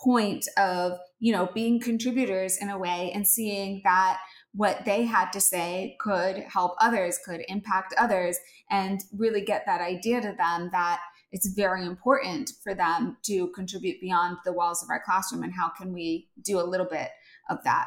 point 0.03 0.45
of, 0.57 0.99
you 1.21 1.33
know, 1.33 1.49
being 1.55 1.79
contributors 1.79 2.57
in 2.61 2.71
a 2.71 2.79
way 2.79 3.13
and 3.15 3.25
seeing 3.25 3.83
that 3.85 4.19
what 4.53 4.85
they 4.85 5.05
had 5.05 5.31
to 5.31 5.41
say 5.41 5.97
could 6.01 6.39
help 6.53 6.75
others, 6.81 7.21
could 7.25 7.43
impact 7.47 7.95
others, 7.97 8.37
and 8.69 9.01
really 9.17 9.43
get 9.43 9.63
that 9.67 9.81
idea 9.81 10.21
to 10.21 10.35
them 10.37 10.71
that 10.73 11.01
it's 11.31 11.53
very 11.55 11.87
important 11.87 12.51
for 12.65 12.75
them 12.75 13.17
to 13.27 13.47
contribute 13.55 14.01
beyond 14.01 14.39
the 14.45 14.53
walls 14.53 14.83
of 14.83 14.91
our 14.91 15.03
classroom. 15.05 15.45
And 15.45 15.53
how 15.53 15.69
can 15.69 15.93
we 15.93 16.31
do 16.43 16.59
a 16.59 16.67
little 16.67 16.87
bit 16.91 17.11
of 17.49 17.63
that? 17.63 17.87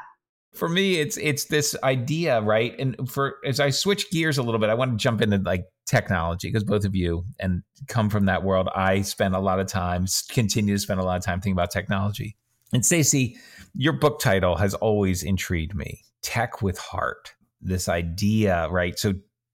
For 0.53 0.67
me 0.67 0.99
it's 0.99 1.17
it's 1.17 1.45
this 1.45 1.75
idea 1.83 2.41
right? 2.41 2.77
And 2.79 3.09
for 3.09 3.37
as 3.45 3.59
i 3.59 3.69
switch 3.69 4.09
gears 4.11 4.37
a 4.37 4.43
little 4.43 4.59
bit 4.59 4.69
i 4.69 4.73
want 4.73 4.91
to 4.91 4.97
jump 4.97 5.21
into 5.21 5.37
like 5.37 5.65
technology 5.85 6.49
because 6.49 6.63
both 6.63 6.85
of 6.85 6.95
you 6.95 7.23
and 7.39 7.63
come 7.87 8.09
from 8.09 8.25
that 8.25 8.43
world 8.43 8.69
i 8.75 9.01
spend 9.01 9.35
a 9.35 9.39
lot 9.39 9.59
of 9.59 9.67
time 9.67 10.05
continue 10.29 10.75
to 10.75 10.79
spend 10.79 10.99
a 10.99 11.03
lot 11.03 11.17
of 11.17 11.23
time 11.23 11.39
thinking 11.39 11.53
about 11.53 11.71
technology. 11.71 12.37
And 12.73 12.85
stacey 12.85 13.37
your 13.75 13.93
book 13.93 14.19
title 14.19 14.55
has 14.57 14.73
always 14.75 15.23
intrigued 15.23 15.75
me 15.75 16.01
tech 16.21 16.61
with 16.61 16.77
heart 16.77 17.33
this 17.61 17.87
idea 17.87 18.67
right? 18.69 18.97
So 18.97 19.13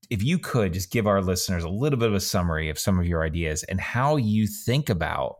if 0.10 0.24
you 0.24 0.40
could 0.40 0.74
just 0.74 0.92
give 0.92 1.08
our 1.08 1.22
listeners 1.22 1.64
a 1.64 1.70
little 1.70 2.00
bit 2.00 2.10
of 2.10 2.16
a 2.16 2.20
summary 2.20 2.70
of 2.70 2.80
some 2.80 3.00
of 3.00 3.06
your 3.06 3.24
ideas 3.24 3.64
and 3.64 3.80
how 3.80 4.16
you 4.16 4.48
think 4.48 4.90
about 4.90 5.38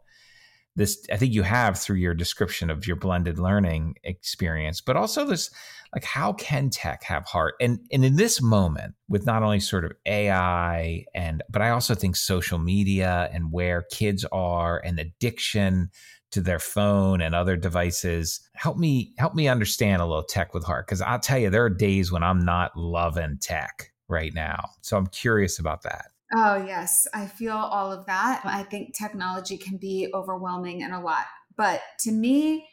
this 0.78 1.06
i 1.12 1.18
think 1.18 1.34
you 1.34 1.44
have 1.44 1.78
through 1.78 1.98
your 1.98 2.14
description 2.14 2.70
of 2.70 2.88
your 2.88 2.96
blended 2.96 3.38
learning 3.38 3.96
experience 4.04 4.80
but 4.80 4.96
also 4.96 5.26
this 5.26 5.52
like 5.94 6.04
how 6.04 6.34
can 6.34 6.70
tech 6.70 7.04
have 7.04 7.26
heart? 7.26 7.56
And 7.62 7.80
and 7.92 8.04
in 8.04 8.16
this 8.16 8.42
moment 8.42 8.96
with 9.08 9.26
not 9.26 9.44
only 9.44 9.60
sort 9.60 9.86
of 9.86 9.94
ai 10.06 11.06
and 11.14 11.44
but 11.50 11.62
i 11.62 11.70
also 11.70 11.96
think 11.96 12.16
social 12.16 12.60
media 12.60 13.30
and 13.34 13.52
where 13.52 13.84
kids 13.92 14.26
are 14.32 14.82
and 14.84 15.00
addiction 15.00 15.90
to 16.32 16.42
their 16.42 16.60
phone 16.60 17.22
and 17.22 17.34
other 17.34 17.56
devices 17.56 18.42
help 18.54 18.78
me 18.78 19.14
help 19.18 19.34
me 19.34 19.48
understand 19.48 20.02
a 20.02 20.06
little 20.06 20.24
tech 20.24 20.54
with 20.54 20.66
heart. 20.66 20.86
Because 20.86 21.02
i'll 21.02 21.20
tell 21.20 21.38
you 21.40 21.50
there 21.50 21.64
are 21.64 21.70
days 21.70 22.12
when 22.12 22.24
i'm 22.24 22.44
not 22.44 22.76
loving 22.76 23.38
tech 23.42 23.92
right 24.08 24.34
now. 24.34 24.70
So 24.82 24.98
i'm 24.98 25.08
curious 25.08 25.60
about 25.60 25.84
that 25.84 26.08
Oh, 26.36 26.58
yes. 26.66 27.08
I 27.14 27.26
feel 27.28 27.56
all 27.56 27.92
of 27.92 28.06
that. 28.08 28.42
I 28.44 28.64
think 28.64 28.94
technology 28.94 29.58
can 29.58 29.78
be 29.78 30.10
overwhelming 30.14 30.84
and 30.84 30.94
a 30.94 31.00
lot, 31.00 31.26
But 31.56 31.82
to 32.02 32.12
me, 32.12 32.68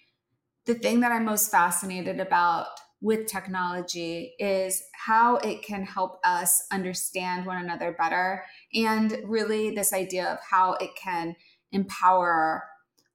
the 0.67 0.75
thing 0.75 1.01
that 1.01 1.13
I'm 1.13 1.25
most 1.27 1.51
fascinated 1.51 2.21
about 2.21 2.69
with 3.01 3.27
technology 3.27 4.35
is 4.39 4.83
how 4.95 5.37
it 5.39 5.63
can 5.63 5.85
help 5.85 6.19
us 6.25 6.67
understand 6.73 7.47
one 7.47 7.63
another 7.63 7.93
better 7.93 8.45
and 8.75 9.19
really 9.25 9.75
this 9.75 9.93
idea 9.93 10.27
of 10.27 10.41
how 10.41 10.75
it 10.75 10.91
can 10.97 11.37
empower 11.73 12.65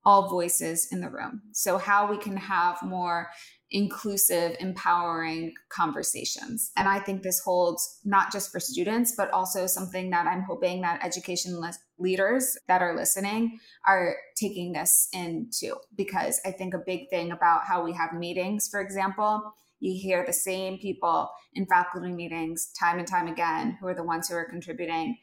all 0.06 0.30
voices 0.30 0.88
in 0.92 1.02
the 1.02 1.10
room. 1.10 1.42
So, 1.54 1.78
how 1.78 2.10
we 2.10 2.18
can 2.18 2.38
have 2.38 2.82
more 2.84 3.30
inclusive, 3.72 4.56
empowering 4.60 5.54
conversations. 5.70 6.72
And 6.76 6.88
I 6.88 7.00
think 7.00 7.22
this 7.22 7.40
holds 7.40 8.00
not 8.04 8.32
just 8.32 8.52
for 8.52 8.60
students, 8.60 9.14
but 9.16 9.32
also 9.32 9.68
something 9.68 10.10
that 10.10 10.26
I'm 10.26 10.42
hoping 10.42 10.82
that 10.82 11.04
education 11.04 11.60
le- 11.60 11.74
leaders 12.00 12.58
that 12.68 12.82
are 12.82 12.96
listening 12.96 13.60
are 13.86 14.16
taking 14.36 14.72
this 14.72 15.08
into. 15.14 15.76
Because 15.96 16.42
I 16.46 16.52
think 16.52 16.74
a 16.74 16.80
big 16.80 17.10
thing 17.10 17.32
about 17.32 17.66
how 17.66 17.84
we 17.84 17.94
have 17.94 18.14
meetings, 18.14 18.68
for 18.68 18.82
example, 18.82 19.54
you 19.80 19.98
hear 19.98 20.26
the 20.26 20.34
same 20.34 20.78
people 20.78 21.30
in 21.54 21.66
faculty 21.66 22.12
meetings 22.12 22.72
time 22.78 23.00
and 23.00 23.08
time 23.08 23.28
again 23.28 23.78
who 23.80 23.88
are 23.88 23.96
the 23.96 24.04
ones 24.04 24.28
who 24.28 24.36
are 24.36 24.50
contributing 24.50 25.18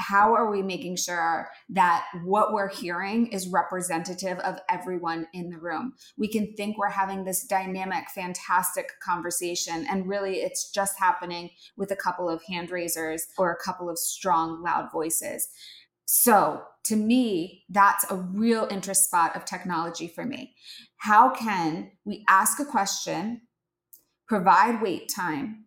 how 0.00 0.34
are 0.34 0.50
we 0.50 0.62
making 0.62 0.96
sure 0.96 1.50
that 1.68 2.06
what 2.24 2.54
we're 2.54 2.70
hearing 2.70 3.26
is 3.28 3.48
representative 3.48 4.38
of 4.38 4.58
everyone 4.68 5.26
in 5.34 5.50
the 5.50 5.58
room? 5.58 5.92
We 6.16 6.26
can 6.26 6.54
think 6.54 6.78
we're 6.78 6.88
having 6.88 7.24
this 7.24 7.44
dynamic, 7.44 8.08
fantastic 8.14 8.88
conversation, 9.04 9.86
and 9.90 10.08
really 10.08 10.36
it's 10.36 10.70
just 10.70 10.98
happening 10.98 11.50
with 11.76 11.90
a 11.90 11.96
couple 11.96 12.28
of 12.28 12.42
hand 12.44 12.70
raisers 12.70 13.26
or 13.36 13.52
a 13.52 13.62
couple 13.62 13.90
of 13.90 13.98
strong, 13.98 14.62
loud 14.62 14.90
voices. 14.90 15.48
So, 16.06 16.62
to 16.84 16.96
me, 16.96 17.64
that's 17.68 18.10
a 18.10 18.16
real 18.16 18.66
interest 18.70 19.04
spot 19.04 19.36
of 19.36 19.44
technology 19.44 20.08
for 20.08 20.24
me. 20.24 20.54
How 20.96 21.30
can 21.30 21.92
we 22.04 22.24
ask 22.26 22.58
a 22.58 22.64
question, 22.64 23.42
provide 24.26 24.80
wait 24.80 25.08
time, 25.14 25.66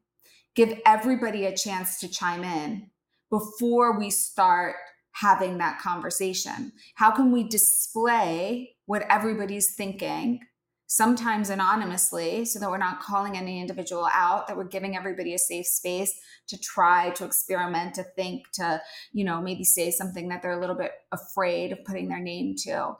give 0.55 0.79
everybody 0.85 1.45
a 1.45 1.55
chance 1.55 1.99
to 1.99 2.09
chime 2.09 2.43
in, 2.43 2.89
before 3.33 3.97
we 3.97 4.11
start 4.11 4.75
having 5.13 5.57
that 5.57 5.79
conversation? 5.79 6.71
How 6.93 7.09
can 7.09 7.31
we 7.31 7.43
display 7.43 8.75
what 8.85 9.01
everybody's 9.09 9.73
thinking, 9.73 10.39
sometimes 10.85 11.49
anonymously, 11.49 12.45
so 12.45 12.59
that 12.59 12.69
we're 12.69 12.77
not 12.77 13.01
calling 13.01 13.35
any 13.35 13.59
individual 13.59 14.07
out, 14.13 14.47
that 14.47 14.55
we're 14.55 14.65
giving 14.65 14.95
everybody 14.95 15.33
a 15.33 15.39
safe 15.39 15.65
space 15.65 16.13
to 16.47 16.59
try, 16.59 17.09
to 17.11 17.25
experiment, 17.25 17.95
to 17.95 18.03
think, 18.15 18.43
to, 18.53 18.79
you 19.13 19.23
know, 19.23 19.41
maybe 19.41 19.63
say 19.63 19.89
something 19.89 20.29
that 20.29 20.43
they're 20.43 20.59
a 20.59 20.61
little 20.61 20.75
bit 20.75 20.91
afraid 21.11 21.71
of 21.71 21.83
putting 21.85 22.09
their 22.09 22.21
name 22.21 22.53
to? 22.65 22.95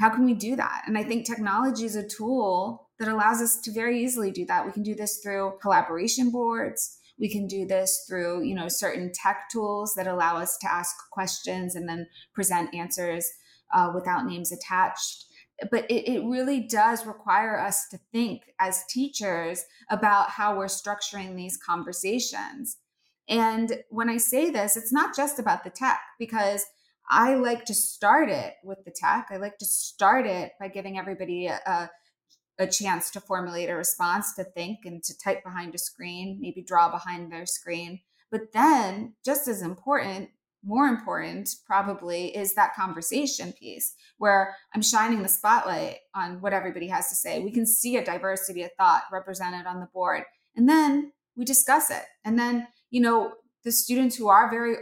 How 0.00 0.08
can 0.08 0.24
we 0.24 0.32
do 0.32 0.56
that? 0.56 0.84
And 0.86 0.96
I 0.96 1.04
think 1.04 1.26
technology 1.26 1.84
is 1.84 1.94
a 1.94 2.08
tool 2.08 2.88
that 2.98 3.08
allows 3.08 3.42
us 3.42 3.60
to 3.60 3.70
very 3.70 4.02
easily 4.02 4.30
do 4.30 4.46
that. 4.46 4.64
We 4.64 4.72
can 4.72 4.82
do 4.82 4.94
this 4.94 5.20
through 5.22 5.58
collaboration 5.60 6.30
boards 6.30 7.00
we 7.18 7.28
can 7.28 7.46
do 7.46 7.66
this 7.66 8.04
through 8.08 8.42
you 8.42 8.54
know 8.54 8.68
certain 8.68 9.10
tech 9.12 9.48
tools 9.50 9.94
that 9.94 10.06
allow 10.06 10.36
us 10.36 10.58
to 10.58 10.70
ask 10.70 10.94
questions 11.10 11.74
and 11.74 11.88
then 11.88 12.06
present 12.34 12.74
answers 12.74 13.28
uh, 13.74 13.90
without 13.94 14.26
names 14.26 14.52
attached 14.52 15.26
but 15.70 15.88
it, 15.88 16.08
it 16.10 16.24
really 16.24 16.60
does 16.60 17.06
require 17.06 17.58
us 17.58 17.86
to 17.88 17.98
think 18.10 18.42
as 18.58 18.84
teachers 18.90 19.64
about 19.88 20.30
how 20.30 20.56
we're 20.56 20.66
structuring 20.66 21.36
these 21.36 21.56
conversations 21.56 22.78
and 23.28 23.82
when 23.90 24.08
i 24.08 24.16
say 24.16 24.50
this 24.50 24.76
it's 24.76 24.92
not 24.92 25.16
just 25.16 25.38
about 25.38 25.64
the 25.64 25.70
tech 25.70 26.00
because 26.18 26.64
I 27.08 27.34
like 27.34 27.64
to 27.66 27.74
start 27.74 28.30
it 28.30 28.54
with 28.64 28.78
the 28.84 28.90
tech. 28.90 29.28
I 29.30 29.36
like 29.36 29.58
to 29.58 29.64
start 29.64 30.26
it 30.26 30.52
by 30.58 30.68
giving 30.68 30.98
everybody 30.98 31.46
a, 31.46 31.60
a, 31.66 31.90
a 32.58 32.66
chance 32.66 33.10
to 33.10 33.20
formulate 33.20 33.68
a 33.68 33.76
response, 33.76 34.34
to 34.34 34.44
think 34.44 34.80
and 34.84 35.02
to 35.02 35.18
type 35.18 35.42
behind 35.42 35.74
a 35.74 35.78
screen, 35.78 36.38
maybe 36.40 36.62
draw 36.62 36.90
behind 36.90 37.30
their 37.30 37.46
screen. 37.46 38.00
But 38.30 38.52
then, 38.52 39.14
just 39.24 39.48
as 39.48 39.62
important, 39.62 40.30
more 40.64 40.86
important 40.86 41.50
probably, 41.66 42.34
is 42.36 42.54
that 42.54 42.74
conversation 42.74 43.52
piece 43.52 43.94
where 44.18 44.56
I'm 44.74 44.82
shining 44.82 45.22
the 45.22 45.28
spotlight 45.28 45.98
on 46.14 46.40
what 46.40 46.52
everybody 46.52 46.88
has 46.88 47.08
to 47.10 47.14
say. 47.14 47.40
We 47.40 47.52
can 47.52 47.66
see 47.66 47.96
a 47.96 48.04
diversity 48.04 48.62
of 48.62 48.70
thought 48.78 49.02
represented 49.12 49.66
on 49.66 49.80
the 49.80 49.88
board. 49.92 50.22
And 50.56 50.68
then 50.68 51.12
we 51.36 51.44
discuss 51.44 51.90
it. 51.90 52.04
And 52.24 52.38
then, 52.38 52.68
you 52.90 53.00
know, 53.00 53.34
the 53.64 53.72
students 53.72 54.16
who 54.16 54.28
are 54.28 54.50
very 54.50 54.76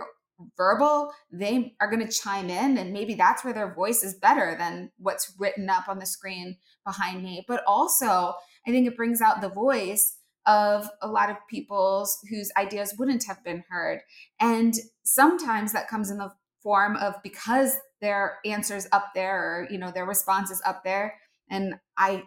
verbal, 0.57 1.13
they 1.31 1.75
are 1.81 1.91
going 1.91 2.07
to 2.07 2.13
chime 2.13 2.51
in. 2.51 2.79
And 2.79 2.93
maybe 2.93 3.15
that's 3.15 3.45
where 3.45 3.55
their 3.55 3.75
voice 3.75 4.03
is 4.03 4.15
better 4.15 4.57
than 4.59 4.91
what's 4.99 5.35
written 5.39 5.69
up 5.69 5.89
on 5.89 5.99
the 5.99 6.07
screen 6.07 6.57
behind 6.85 7.23
me. 7.23 7.45
But 7.47 7.63
also, 7.67 8.35
I 8.67 8.71
think 8.71 8.87
it 8.87 8.97
brings 8.97 9.21
out 9.21 9.41
the 9.41 9.49
voice 9.49 10.17
of 10.47 10.89
a 11.01 11.09
lot 11.09 11.31
of 11.31 11.37
people's 11.49 12.19
whose 12.29 12.51
ideas 12.57 12.95
wouldn't 12.99 13.25
have 13.27 13.43
been 13.45 13.65
heard. 13.71 14.01
And 14.41 14.75
sometimes 15.05 15.73
that 15.73 15.89
comes 15.89 16.11
in 16.11 16.19
the 16.19 16.33
form 16.63 16.97
of 16.97 17.15
because 17.23 17.77
their 18.01 18.39
answers 18.45 18.87
up 18.93 19.11
there 19.15 19.39
or 19.39 19.69
you 19.71 19.79
know 19.79 19.91
their 19.91 20.07
responses 20.07 20.63
up 20.65 20.85
there 20.85 21.15
and 21.51 21.75
I 21.97 22.25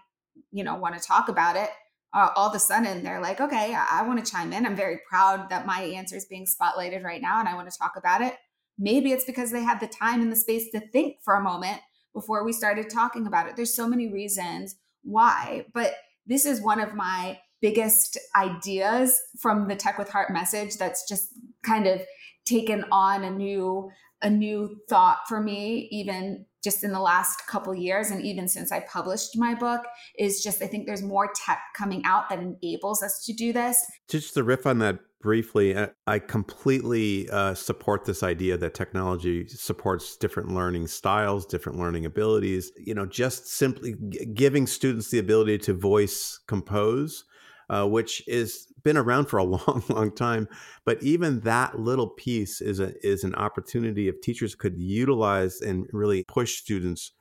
you 0.52 0.64
know 0.64 0.76
want 0.76 1.00
to 1.00 1.06
talk 1.06 1.30
about 1.30 1.56
it 1.56 1.70
uh, 2.16 2.30
all 2.36 2.50
of 2.50 2.56
a 2.56 2.60
sudden 2.60 3.04
they're 3.04 3.22
like, 3.22 3.42
okay, 3.42 3.76
I, 3.76 4.00
I 4.00 4.08
want 4.08 4.24
to 4.24 4.32
chime 4.32 4.54
in. 4.54 4.66
I'm 4.66 4.76
very 4.76 5.00
proud 5.08 5.50
that 5.50 5.66
my 5.66 5.82
answer 5.82 6.16
is 6.16 6.26
being 6.26 6.46
spotlighted 6.46 7.04
right 7.04 7.22
now 7.22 7.40
and 7.40 7.50
I 7.50 7.56
want 7.56 7.70
to 7.70 7.78
talk 7.78 7.94
about 7.98 8.22
it. 8.22 8.36
Maybe 8.80 9.12
it's 9.12 9.26
because 9.26 9.52
they 9.52 9.64
had 9.64 9.80
the 9.80 9.88
time 9.88 10.22
and 10.22 10.32
the 10.32 10.36
space 10.36 10.72
to 10.72 10.80
think 10.80 11.18
for 11.24 11.36
a 11.36 11.44
moment 11.44 11.82
before 12.14 12.46
we 12.46 12.54
started 12.54 12.90
talking 12.90 13.28
about 13.28 13.48
it. 13.48 13.58
There's 13.58 13.76
so 13.76 13.88
many 13.88 14.12
reasons 14.12 14.76
why, 15.04 15.66
but 15.74 15.94
this 16.26 16.46
is 16.46 16.62
one 16.62 16.80
of 16.80 16.96
my 16.96 17.38
biggest 17.62 18.18
ideas 18.36 19.20
from 19.40 19.68
the 19.68 19.76
Tech 19.76 19.98
with 19.98 20.10
Heart 20.10 20.32
message 20.32 20.78
that's 20.78 21.08
just 21.08 21.34
kind 21.64 21.86
of 21.86 22.02
taken 22.46 22.86
on 22.92 23.24
a 23.24 23.30
new 23.30 23.92
a 24.22 24.30
new 24.30 24.78
thought 24.90 25.20
for 25.28 25.42
me 25.42 25.90
even 25.92 26.46
just 26.66 26.84
in 26.84 26.92
the 26.92 27.00
last 27.00 27.46
couple 27.48 27.74
years 27.74 28.10
and 28.10 28.26
even 28.26 28.48
since 28.48 28.72
I 28.72 28.82
published 28.82 29.38
my 29.38 29.54
book 29.54 29.82
is 30.18 30.44
just 30.44 30.62
I 30.62 30.68
think 30.68 30.88
there's 30.88 31.04
more 31.04 31.32
tech 31.46 31.60
coming 31.78 32.02
out 32.06 32.28
that 32.30 32.40
enables 32.40 33.02
us 33.04 33.24
to 33.26 33.34
do 33.34 33.54
this. 33.54 33.86
Just 34.10 34.34
to 34.34 34.44
riff 34.44 34.66
on 34.66 34.80
that 34.80 35.00
briefly, 35.22 35.76
I 36.08 36.20
completely 36.20 37.30
uh, 37.30 37.54
support 37.54 38.06
this 38.06 38.24
idea 38.24 38.58
that 38.58 38.74
technology 38.74 39.48
supports 39.48 40.18
different 40.18 40.54
learning 40.54 40.88
styles, 40.88 41.46
different 41.46 41.80
learning 41.80 42.06
abilities. 42.06 42.72
You 42.78 42.96
know, 42.96 43.06
just 43.06 43.48
simply 43.48 43.96
g- 44.10 44.26
giving 44.34 44.68
students 44.68 45.10
the 45.12 45.20
ability 45.20 45.60
to 45.60 45.74
voice 45.74 46.40
compose 46.48 47.26
uh, 47.70 47.86
which 47.88 48.28
is 48.28 48.68
been 48.84 48.98
around 48.98 49.26
for 49.26 49.38
a 49.38 49.44
long, 49.56 49.84
long 49.90 50.16
time. 50.16 50.48
But 50.86 51.02
even 51.04 51.42
that 51.42 51.80
little 51.80 52.08
piece 52.08 52.62
is 52.62 52.80
a 52.80 52.94
is 53.06 53.24
an 53.24 53.36
opportunity 53.36 54.08
if 54.08 54.22
teachers 54.22 54.56
could 54.56 54.78
utilize 54.78 55.62
and 55.62 55.88
really 55.92 56.24
push 56.28 56.58
students 56.58 57.12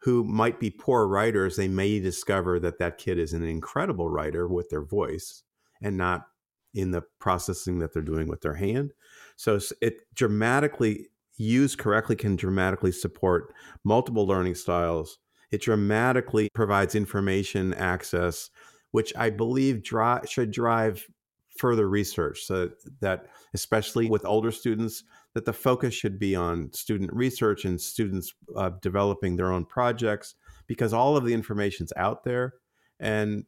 who 0.00 0.22
might 0.24 0.60
be 0.60 0.70
poor 0.70 1.06
writers. 1.06 1.56
They 1.56 1.68
may 1.68 2.00
discover 2.00 2.60
that 2.60 2.78
that 2.78 2.98
kid 2.98 3.18
is 3.18 3.32
an 3.32 3.42
incredible 3.42 4.08
writer 4.08 4.46
with 4.46 4.68
their 4.70 4.84
voice 4.84 5.42
and 5.82 5.96
not 5.96 6.26
in 6.74 6.90
the 6.90 7.02
processing 7.18 7.78
that 7.80 7.92
they're 7.92 8.02
doing 8.02 8.28
with 8.28 8.42
their 8.42 8.54
hand. 8.54 8.92
So 9.36 9.58
it 9.80 10.00
dramatically 10.14 11.08
used 11.36 11.78
correctly 11.78 12.16
can 12.16 12.36
dramatically 12.36 12.92
support 12.92 13.52
multiple 13.84 14.26
learning 14.26 14.56
styles. 14.56 15.18
It 15.50 15.62
dramatically 15.62 16.48
provides 16.54 16.94
information 16.94 17.72
access 17.74 18.50
which 18.98 19.12
I 19.14 19.30
believe 19.30 19.84
dri- 19.84 20.26
should 20.26 20.50
drive 20.50 21.06
further 21.56 21.88
research 21.88 22.42
so 22.42 22.68
that 22.98 23.26
especially 23.54 24.10
with 24.10 24.24
older 24.24 24.50
students 24.50 25.04
that 25.34 25.44
the 25.44 25.52
focus 25.52 25.94
should 25.94 26.18
be 26.18 26.34
on 26.34 26.72
student 26.72 27.12
research 27.12 27.64
and 27.64 27.80
students 27.80 28.34
uh, 28.56 28.70
developing 28.82 29.36
their 29.36 29.52
own 29.52 29.64
projects 29.64 30.34
because 30.66 30.92
all 30.92 31.16
of 31.16 31.24
the 31.24 31.32
information's 31.32 31.92
out 31.96 32.24
there 32.24 32.54
and 32.98 33.44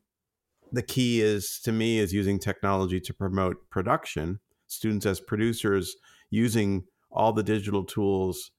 the 0.71 0.85
key 0.85 1.21
is 1.21 1.59
to 1.65 1.73
me 1.73 1.99
is 1.99 2.13
using 2.13 2.39
technology 2.39 3.01
to 3.01 3.13
promote 3.13 3.57
production 3.71 4.39
students 4.69 5.05
as 5.05 5.19
producers 5.19 5.97
using 6.31 6.85
all 7.11 7.33
the 7.33 7.43
digital 7.43 7.83
tools 7.83 8.53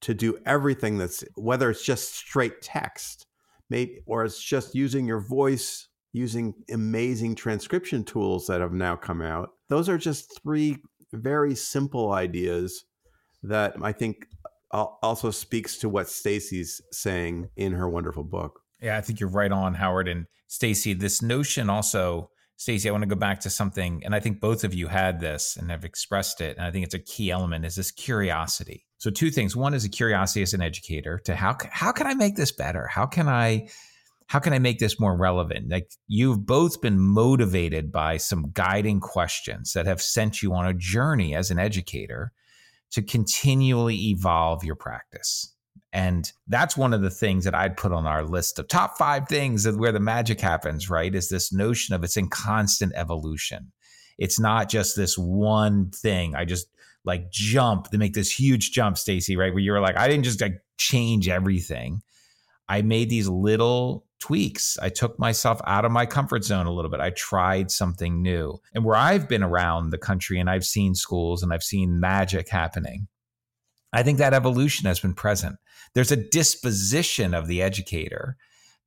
to 0.00 0.12
do 0.14 0.36
everything 0.44 0.98
that's 0.98 1.22
whether 1.36 1.70
it's 1.70 1.84
just 1.84 2.12
straight 2.12 2.60
text 2.60 3.28
maybe 3.70 4.00
or 4.04 4.24
it's 4.24 4.42
just 4.42 4.74
using 4.74 5.06
your 5.06 5.20
voice 5.20 5.86
using 6.14 6.54
amazing 6.70 7.34
transcription 7.34 8.04
tools 8.04 8.46
that 8.46 8.60
have 8.60 8.72
now 8.72 8.94
come 8.94 9.20
out. 9.20 9.50
Those 9.68 9.88
are 9.88 9.98
just 9.98 10.40
three 10.40 10.78
very 11.12 11.56
simple 11.56 12.12
ideas 12.12 12.84
that 13.42 13.74
I 13.82 13.92
think 13.92 14.26
also 14.70 15.30
speaks 15.30 15.76
to 15.78 15.88
what 15.88 16.08
Stacey's 16.08 16.80
saying 16.92 17.48
in 17.56 17.72
her 17.72 17.88
wonderful 17.88 18.24
book. 18.24 18.60
Yeah, 18.80 18.96
I 18.96 19.00
think 19.00 19.20
you're 19.20 19.28
right 19.28 19.52
on, 19.52 19.74
Howard 19.74 20.08
and 20.08 20.26
Stacey. 20.46 20.94
This 20.94 21.20
notion 21.20 21.68
also, 21.68 22.30
Stacey, 22.56 22.88
I 22.88 22.92
want 22.92 23.02
to 23.02 23.08
go 23.08 23.16
back 23.16 23.40
to 23.40 23.50
something, 23.50 24.02
and 24.04 24.14
I 24.14 24.20
think 24.20 24.40
both 24.40 24.62
of 24.62 24.72
you 24.72 24.86
had 24.86 25.18
this 25.20 25.56
and 25.56 25.70
have 25.70 25.84
expressed 25.84 26.40
it, 26.40 26.56
and 26.56 26.64
I 26.64 26.70
think 26.70 26.84
it's 26.84 26.94
a 26.94 27.00
key 27.00 27.32
element 27.32 27.64
is 27.64 27.74
this 27.74 27.90
curiosity. 27.90 28.86
So 28.98 29.10
two 29.10 29.30
things. 29.30 29.56
One 29.56 29.74
is 29.74 29.84
a 29.84 29.88
curiosity 29.88 30.42
as 30.42 30.54
an 30.54 30.62
educator 30.62 31.20
to 31.24 31.34
how 31.34 31.56
how 31.70 31.90
can 31.92 32.06
I 32.06 32.14
make 32.14 32.36
this 32.36 32.52
better? 32.52 32.86
How 32.86 33.06
can 33.06 33.28
I 33.28 33.68
how 34.26 34.38
can 34.38 34.52
I 34.52 34.58
make 34.58 34.78
this 34.78 34.98
more 34.98 35.16
relevant? 35.16 35.70
Like 35.70 35.90
you've 36.08 36.46
both 36.46 36.80
been 36.80 36.98
motivated 36.98 37.92
by 37.92 38.16
some 38.16 38.50
guiding 38.52 39.00
questions 39.00 39.72
that 39.74 39.86
have 39.86 40.00
sent 40.00 40.42
you 40.42 40.54
on 40.54 40.66
a 40.66 40.74
journey 40.74 41.34
as 41.34 41.50
an 41.50 41.58
educator 41.58 42.32
to 42.92 43.02
continually 43.02 43.96
evolve 44.10 44.64
your 44.64 44.76
practice. 44.76 45.52
And 45.92 46.30
that's 46.48 46.76
one 46.76 46.92
of 46.92 47.02
the 47.02 47.10
things 47.10 47.44
that 47.44 47.54
I'd 47.54 47.76
put 47.76 47.92
on 47.92 48.06
our 48.06 48.24
list 48.24 48.58
of 48.58 48.66
top 48.66 48.98
five 48.98 49.28
things 49.28 49.66
of 49.66 49.76
where 49.76 49.92
the 49.92 50.00
magic 50.00 50.40
happens, 50.40 50.90
right? 50.90 51.14
Is 51.14 51.28
this 51.28 51.52
notion 51.52 51.94
of 51.94 52.02
it's 52.02 52.16
in 52.16 52.28
constant 52.28 52.92
evolution. 52.96 53.70
It's 54.18 54.40
not 54.40 54.68
just 54.68 54.96
this 54.96 55.16
one 55.16 55.90
thing. 55.90 56.34
I 56.34 56.44
just 56.44 56.66
like 57.04 57.30
jump 57.30 57.90
to 57.90 57.98
make 57.98 58.14
this 58.14 58.32
huge 58.32 58.72
jump, 58.72 58.98
Stacey, 58.98 59.36
right? 59.36 59.52
Where 59.52 59.62
you 59.62 59.72
were 59.72 59.80
like, 59.80 59.96
I 59.96 60.08
didn't 60.08 60.24
just 60.24 60.40
like 60.40 60.60
change 60.78 61.28
everything. 61.28 62.02
I 62.68 62.82
made 62.82 63.10
these 63.10 63.28
little 63.28 64.04
tweaks. 64.24 64.78
I 64.80 64.88
took 64.88 65.18
myself 65.18 65.60
out 65.66 65.84
of 65.84 65.92
my 65.92 66.06
comfort 66.06 66.44
zone 66.44 66.64
a 66.64 66.72
little 66.72 66.90
bit. 66.90 67.00
I 67.00 67.10
tried 67.10 67.70
something 67.70 68.22
new. 68.22 68.58
And 68.74 68.82
where 68.82 68.96
I've 68.96 69.28
been 69.28 69.42
around 69.42 69.90
the 69.90 69.98
country 69.98 70.40
and 70.40 70.48
I've 70.48 70.64
seen 70.64 70.94
schools 70.94 71.42
and 71.42 71.52
I've 71.52 71.62
seen 71.62 72.00
magic 72.00 72.48
happening, 72.48 73.08
I 73.92 74.02
think 74.02 74.16
that 74.18 74.32
evolution 74.32 74.86
has 74.86 74.98
been 74.98 75.12
present. 75.12 75.56
There's 75.94 76.10
a 76.10 76.16
disposition 76.16 77.34
of 77.34 77.48
the 77.48 77.60
educator 77.60 78.38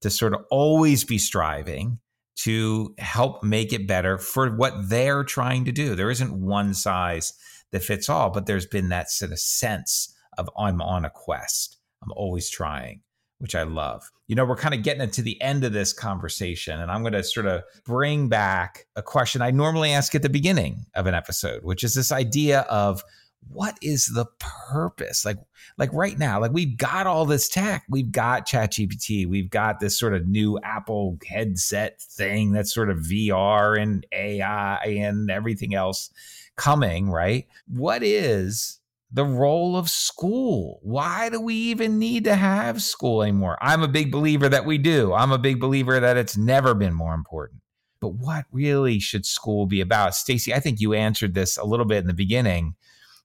to 0.01 0.09
sort 0.09 0.33
of 0.33 0.43
always 0.49 1.03
be 1.03 1.19
striving 1.19 1.99
to 2.38 2.95
help 2.97 3.43
make 3.43 3.71
it 3.71 3.88
better 3.88 4.17
for 4.17 4.49
what 4.55 4.89
they're 4.89 5.23
trying 5.23 5.65
to 5.65 5.71
do. 5.71 5.93
There 5.93 6.09
isn't 6.09 6.33
one 6.33 6.73
size 6.73 7.33
that 7.71 7.83
fits 7.83 8.09
all, 8.09 8.31
but 8.31 8.47
there's 8.47 8.65
been 8.65 8.89
that 8.89 9.11
sort 9.11 9.31
of 9.31 9.39
sense 9.39 10.15
of 10.35 10.49
I'm 10.57 10.81
on 10.81 11.05
a 11.05 11.11
quest. 11.11 11.77
I'm 12.01 12.11
always 12.15 12.49
trying 12.49 13.01
which 13.39 13.55
I 13.55 13.63
love. 13.63 14.09
You 14.27 14.35
know, 14.35 14.45
we're 14.45 14.55
kind 14.55 14.73
of 14.73 14.83
getting 14.83 15.01
into 15.01 15.21
the 15.21 15.41
end 15.41 15.63
of 15.63 15.73
this 15.73 15.93
conversation, 15.93 16.79
and 16.79 16.91
I'm 16.91 17.01
going 17.01 17.13
to 17.13 17.23
sort 17.23 17.45
of 17.45 17.63
bring 17.85 18.29
back 18.29 18.85
a 18.95 19.01
question 19.01 19.41
I 19.41 19.51
normally 19.51 19.91
ask 19.91 20.15
at 20.15 20.21
the 20.21 20.29
beginning 20.29 20.85
of 20.95 21.07
an 21.07 21.13
episode, 21.13 21.63
which 21.63 21.83
is 21.83 21.93
this 21.93 22.11
idea 22.11 22.61
of 22.61 23.03
what 23.49 23.77
is 23.81 24.07
the 24.07 24.25
purpose? 24.39 25.23
Like, 25.25 25.38
like 25.77 25.93
right 25.93 26.17
now, 26.17 26.41
like 26.41 26.51
we've 26.51 26.77
got 26.77 27.07
all 27.07 27.25
this 27.25 27.47
tech, 27.47 27.83
we've 27.89 28.11
got 28.11 28.47
ChatGPT, 28.47 29.27
we've 29.27 29.49
got 29.49 29.79
this 29.79 29.97
sort 29.97 30.13
of 30.13 30.27
new 30.27 30.59
Apple 30.63 31.17
headset 31.25 32.01
thing 32.01 32.51
that's 32.51 32.73
sort 32.73 32.89
of 32.89 32.97
VR 32.97 33.79
and 33.81 34.05
AI 34.11 34.83
and 34.83 35.29
everything 35.29 35.75
else 35.75 36.09
coming, 36.55 37.09
right? 37.09 37.47
What 37.67 38.03
is 38.03 38.79
the 39.11 39.25
role 39.25 39.77
of 39.77 39.89
school. 39.89 40.79
Why 40.81 41.29
do 41.29 41.39
we 41.39 41.55
even 41.55 41.97
need 41.97 42.25
to 42.25 42.35
have 42.35 42.81
school 42.81 43.23
anymore? 43.23 43.57
I'm 43.61 43.81
a 43.81 43.87
big 43.87 44.11
believer 44.11 44.49
that 44.49 44.65
we 44.65 44.77
do. 44.77 45.13
I'm 45.13 45.31
a 45.31 45.37
big 45.37 45.59
believer 45.59 45.99
that 45.99 46.17
it's 46.17 46.37
never 46.37 46.73
been 46.73 46.93
more 46.93 47.13
important. 47.13 47.61
But 47.99 48.09
what 48.09 48.45
really 48.51 48.99
should 48.99 49.25
school 49.25 49.65
be 49.65 49.81
about? 49.81 50.13
Stacey, 50.13 50.53
I 50.53 50.59
think 50.59 50.79
you 50.79 50.93
answered 50.93 51.33
this 51.33 51.57
a 51.57 51.65
little 51.65 51.85
bit 51.85 51.99
in 51.99 52.07
the 52.07 52.13
beginning, 52.13 52.75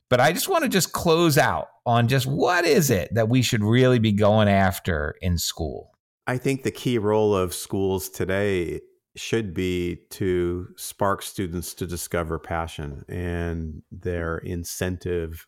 but 0.09 0.21
I 0.21 0.33
just 0.33 0.49
want 0.49 0.63
to 0.63 0.69
just 0.69 0.93
close 0.93 1.37
out 1.37 1.69
on 1.85 2.09
just 2.09 2.27
what 2.27 2.65
is 2.65 2.91
it 2.91 3.13
that 3.15 3.29
we 3.29 3.43
should 3.43 3.65
really 3.65 3.99
be 3.99 4.13
going 4.13 4.49
after 4.49 5.17
in 5.21 5.37
school? 5.37 5.91
I 6.27 6.39
think 6.39 6.63
the 6.63 6.71
key 6.71 6.99
role 6.99 7.35
of 7.37 7.53
schools 7.53 8.09
today 8.09 8.81
should 9.17 9.53
be 9.53 9.99
to 10.11 10.69
spark 10.77 11.23
students 11.23 11.75
to 11.75 11.87
discover 11.87 12.39
passion 12.39 13.05
and 13.09 13.83
their 13.91 14.39
incentive 14.39 15.47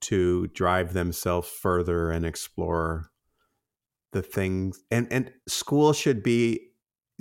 to 0.00 0.46
drive 0.48 0.92
themselves 0.92 1.48
further 1.48 2.10
and 2.10 2.24
explore 2.24 3.10
the 4.12 4.22
things 4.22 4.82
and 4.90 5.06
and 5.12 5.30
school 5.46 5.92
should 5.92 6.22
be 6.22 6.70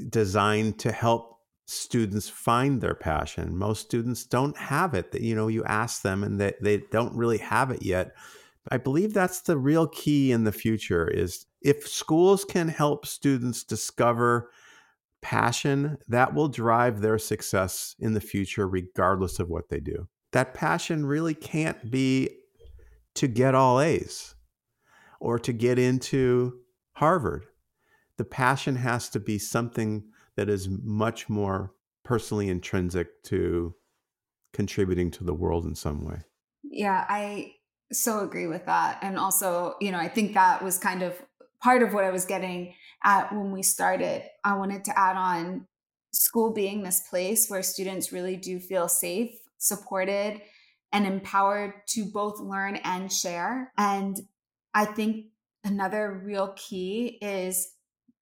designed 0.09 0.79
to 0.79 0.91
help 0.91 1.39
students 1.67 2.27
find 2.27 2.81
their 2.81 2.95
passion. 2.95 3.55
Most 3.55 3.81
students 3.81 4.25
don't 4.25 4.57
have 4.57 4.95
it 4.95 5.11
that 5.11 5.21
you 5.21 5.35
know 5.35 5.47
you 5.47 5.63
ask 5.65 6.01
them 6.01 6.23
and 6.23 6.39
they, 6.39 6.53
they 6.61 6.77
don't 6.91 7.15
really 7.15 7.37
have 7.37 7.69
it 7.69 7.83
yet. 7.83 8.11
I 8.71 8.77
believe 8.77 9.13
that's 9.13 9.41
the 9.41 9.57
real 9.57 9.87
key 9.87 10.31
in 10.31 10.43
the 10.43 10.51
future 10.51 11.07
is 11.07 11.45
if 11.61 11.87
schools 11.87 12.43
can 12.43 12.69
help 12.69 13.05
students 13.05 13.63
discover 13.63 14.49
passion 15.21 15.97
that 16.07 16.33
will 16.33 16.47
drive 16.47 17.01
their 17.01 17.17
success 17.17 17.95
in 17.99 18.13
the 18.13 18.21
future 18.21 18.67
regardless 18.67 19.39
of 19.39 19.49
what 19.49 19.69
they 19.69 19.79
do. 19.79 20.07
That 20.31 20.53
passion 20.53 21.05
really 21.05 21.33
can't 21.33 21.91
be 21.91 22.29
to 23.15 23.27
get 23.27 23.55
all 23.55 23.79
A's 23.79 24.35
or 25.19 25.39
to 25.39 25.53
get 25.53 25.77
into 25.77 26.59
Harvard. 26.93 27.45
The 28.17 28.25
passion 28.25 28.75
has 28.77 29.09
to 29.09 29.19
be 29.19 29.37
something 29.37 30.03
that 30.35 30.49
is 30.49 30.69
much 30.69 31.29
more 31.29 31.73
personally 32.03 32.49
intrinsic 32.49 33.23
to 33.23 33.75
contributing 34.53 35.11
to 35.11 35.23
the 35.23 35.33
world 35.33 35.65
in 35.65 35.75
some 35.75 36.05
way. 36.05 36.21
Yeah, 36.63 37.05
I 37.07 37.53
so 37.91 38.19
agree 38.19 38.47
with 38.47 38.65
that. 38.65 38.99
And 39.01 39.17
also, 39.17 39.75
you 39.79 39.91
know, 39.91 39.97
I 39.97 40.07
think 40.07 40.33
that 40.33 40.63
was 40.63 40.77
kind 40.77 41.01
of 41.01 41.13
part 41.61 41.83
of 41.83 41.93
what 41.93 42.03
I 42.03 42.11
was 42.11 42.25
getting 42.25 42.73
at 43.03 43.31
when 43.33 43.51
we 43.51 43.63
started. 43.63 44.23
I 44.43 44.55
wanted 44.57 44.85
to 44.85 44.97
add 44.97 45.15
on 45.15 45.67
school 46.11 46.53
being 46.53 46.83
this 46.83 47.01
place 47.09 47.47
where 47.47 47.63
students 47.63 48.11
really 48.11 48.35
do 48.35 48.59
feel 48.59 48.87
safe, 48.87 49.31
supported, 49.57 50.41
and 50.91 51.05
empowered 51.05 51.73
to 51.87 52.05
both 52.05 52.39
learn 52.39 52.77
and 52.77 53.11
share. 53.11 53.71
And 53.77 54.17
I 54.73 54.85
think 54.85 55.27
another 55.63 56.21
real 56.23 56.53
key 56.55 57.17
is 57.21 57.73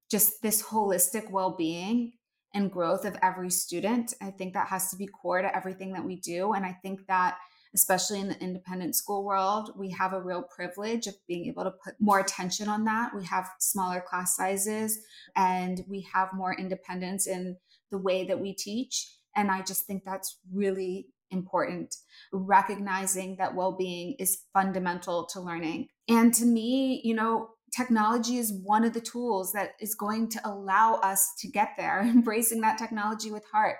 just 0.10 0.42
this 0.42 0.64
holistic 0.64 1.30
well 1.30 1.56
being 1.58 2.14
and 2.54 2.72
growth 2.72 3.06
of 3.06 3.18
every 3.22 3.50
student. 3.50 4.14
I 4.22 4.32
think 4.32 4.54
that 4.54 4.68
has 4.68 4.90
to 4.92 4.98
be 4.98 5.08
core 5.08 5.42
to 5.42 5.56
everything 5.56 5.94
that 5.94 6.06
we 6.06 6.16
do. 6.16 6.54
And 6.54 6.66
I 6.66 6.78
think 6.82 7.06
that, 7.08 7.38
especially 7.76 8.20
in 8.20 8.30
the 8.30 8.42
independent 8.42 8.96
school 8.96 9.24
world, 9.24 9.72
we 9.78 9.92
have 9.92 10.14
a 10.14 10.22
real 10.22 10.44
privilege 10.44 11.08
of 11.08 11.16
being 11.28 11.46
able 11.46 11.66
to 11.66 11.72
put 11.72 11.96
more 12.00 12.20
attention 12.20 12.70
on 12.70 12.86
that. 12.86 13.14
We 13.16 13.26
have 13.26 13.50
smaller 13.60 14.02
class 14.02 14.36
sizes 14.36 15.00
and 15.36 15.84
we 15.88 16.08
have 16.14 16.30
more 16.34 16.56
independence 16.58 17.28
in 17.28 17.58
the 17.92 17.98
way 17.98 18.26
that 18.26 18.40
we 18.40 18.54
teach. 18.54 19.14
And 19.36 19.52
I 19.52 19.62
just 19.62 19.86
think 19.86 20.04
that's 20.04 20.40
really 20.52 21.08
important. 21.32 21.96
Recognizing 22.32 23.38
that 23.38 23.56
well 23.56 23.72
being 23.72 24.16
is 24.20 24.44
fundamental 24.54 25.26
to 25.34 25.42
learning. 25.42 25.88
And 26.08 26.34
to 26.36 26.46
me, 26.46 27.02
you 27.04 27.14
know, 27.14 27.50
technology 27.76 28.38
is 28.38 28.54
one 28.64 28.84
of 28.84 28.94
the 28.94 29.02
tools 29.02 29.52
that 29.54 29.72
is 29.80 29.96
going 29.96 30.30
to 30.30 30.42
allow 30.48 30.96
us 30.96 31.34
to 31.40 31.48
get 31.48 31.70
there, 31.78 32.02
embracing 32.06 32.62
that 32.62 32.78
technology 32.78 33.32
with 33.32 33.44
heart, 33.52 33.78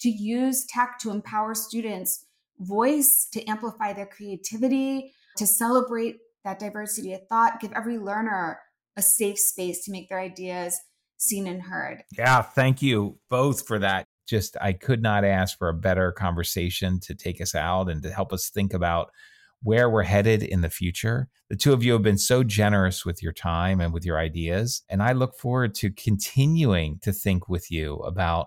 to 0.00 0.08
use 0.08 0.66
tech 0.66 0.98
to 1.00 1.10
empower 1.10 1.54
students' 1.54 2.26
voice, 2.58 3.28
to 3.32 3.44
amplify 3.48 3.92
their 3.92 4.06
creativity, 4.06 5.12
to 5.36 5.46
celebrate 5.46 6.16
that 6.44 6.58
diversity 6.58 7.14
of 7.14 7.20
thought, 7.28 7.60
give 7.60 7.72
every 7.72 7.98
learner 7.98 8.60
a 8.96 9.02
safe 9.02 9.38
space 9.38 9.84
to 9.84 9.92
make 9.92 10.08
their 10.08 10.20
ideas 10.20 10.78
seen 11.16 11.46
and 11.46 11.62
heard. 11.62 12.02
Yeah, 12.18 12.42
thank 12.42 12.82
you 12.82 13.18
both 13.30 13.66
for 13.66 13.78
that 13.78 14.06
just 14.32 14.56
I 14.62 14.72
could 14.72 15.02
not 15.02 15.24
ask 15.26 15.58
for 15.58 15.68
a 15.68 15.74
better 15.74 16.10
conversation 16.10 16.98
to 17.00 17.14
take 17.14 17.38
us 17.38 17.54
out 17.54 17.90
and 17.90 18.02
to 18.02 18.10
help 18.10 18.32
us 18.32 18.48
think 18.48 18.72
about 18.72 19.10
where 19.62 19.90
we're 19.90 20.04
headed 20.04 20.42
in 20.42 20.62
the 20.62 20.70
future. 20.70 21.28
The 21.50 21.56
two 21.56 21.74
of 21.74 21.84
you 21.84 21.92
have 21.92 22.02
been 22.02 22.16
so 22.16 22.42
generous 22.42 23.04
with 23.04 23.22
your 23.22 23.34
time 23.34 23.78
and 23.78 23.92
with 23.92 24.06
your 24.06 24.18
ideas. 24.18 24.82
And 24.88 25.02
I 25.02 25.12
look 25.12 25.36
forward 25.36 25.74
to 25.76 25.90
continuing 25.90 26.98
to 27.02 27.12
think 27.12 27.46
with 27.46 27.70
you 27.70 27.96
about 27.96 28.46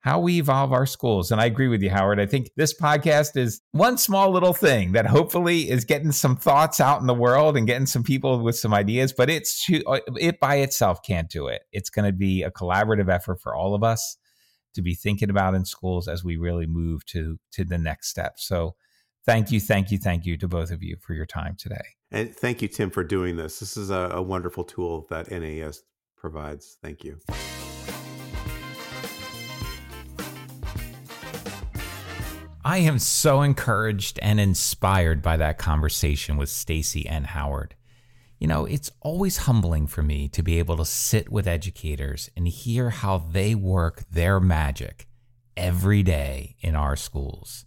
how 0.00 0.20
we 0.20 0.38
evolve 0.38 0.70
our 0.70 0.84
schools. 0.84 1.30
And 1.30 1.40
I 1.40 1.46
agree 1.46 1.68
with 1.68 1.80
you, 1.80 1.88
Howard. 1.88 2.20
I 2.20 2.26
think 2.26 2.50
this 2.56 2.78
podcast 2.78 3.38
is 3.38 3.62
one 3.70 3.96
small 3.96 4.30
little 4.30 4.52
thing 4.52 4.92
that 4.92 5.06
hopefully 5.06 5.70
is 5.70 5.86
getting 5.86 6.12
some 6.12 6.36
thoughts 6.36 6.78
out 6.78 7.00
in 7.00 7.06
the 7.06 7.14
world 7.14 7.56
and 7.56 7.66
getting 7.66 7.86
some 7.86 8.02
people 8.02 8.38
with 8.40 8.56
some 8.56 8.74
ideas, 8.74 9.14
but 9.14 9.30
it's 9.30 9.64
too, 9.64 9.82
uh, 9.86 10.00
it 10.20 10.40
by 10.40 10.56
itself 10.56 11.02
can't 11.02 11.30
do 11.30 11.46
it. 11.46 11.62
It's 11.72 11.88
going 11.88 12.04
to 12.04 12.12
be 12.12 12.42
a 12.42 12.50
collaborative 12.50 13.08
effort 13.08 13.40
for 13.40 13.54
all 13.54 13.74
of 13.74 13.82
us 13.82 14.18
to 14.74 14.82
be 14.82 14.94
thinking 14.94 15.30
about 15.30 15.54
in 15.54 15.64
schools 15.64 16.08
as 16.08 16.24
we 16.24 16.36
really 16.36 16.66
move 16.66 17.04
to 17.06 17.38
to 17.52 17.64
the 17.64 17.78
next 17.78 18.08
step. 18.08 18.38
So 18.38 18.74
thank 19.24 19.50
you, 19.50 19.60
thank 19.60 19.90
you, 19.90 19.98
thank 19.98 20.26
you 20.26 20.36
to 20.38 20.48
both 20.48 20.70
of 20.70 20.82
you 20.82 20.96
for 21.00 21.14
your 21.14 21.26
time 21.26 21.56
today. 21.58 21.84
And 22.10 22.34
thank 22.34 22.60
you, 22.62 22.68
Tim, 22.68 22.90
for 22.90 23.04
doing 23.04 23.36
this. 23.36 23.60
This 23.60 23.76
is 23.76 23.90
a, 23.90 24.10
a 24.12 24.22
wonderful 24.22 24.64
tool 24.64 25.06
that 25.10 25.30
NAIS 25.30 25.82
provides. 26.16 26.76
Thank 26.82 27.04
you. 27.04 27.18
I 32.64 32.78
am 32.78 33.00
so 33.00 33.42
encouraged 33.42 34.20
and 34.22 34.38
inspired 34.38 35.20
by 35.20 35.36
that 35.38 35.58
conversation 35.58 36.36
with 36.36 36.48
Stacey 36.48 37.08
and 37.08 37.26
Howard. 37.26 37.74
You 38.42 38.48
know, 38.48 38.64
it's 38.64 38.90
always 39.00 39.36
humbling 39.36 39.86
for 39.86 40.02
me 40.02 40.26
to 40.30 40.42
be 40.42 40.58
able 40.58 40.76
to 40.78 40.84
sit 40.84 41.30
with 41.30 41.46
educators 41.46 42.28
and 42.36 42.48
hear 42.48 42.90
how 42.90 43.18
they 43.18 43.54
work 43.54 44.02
their 44.10 44.40
magic 44.40 45.06
every 45.56 46.02
day 46.02 46.56
in 46.58 46.74
our 46.74 46.96
schools. 46.96 47.66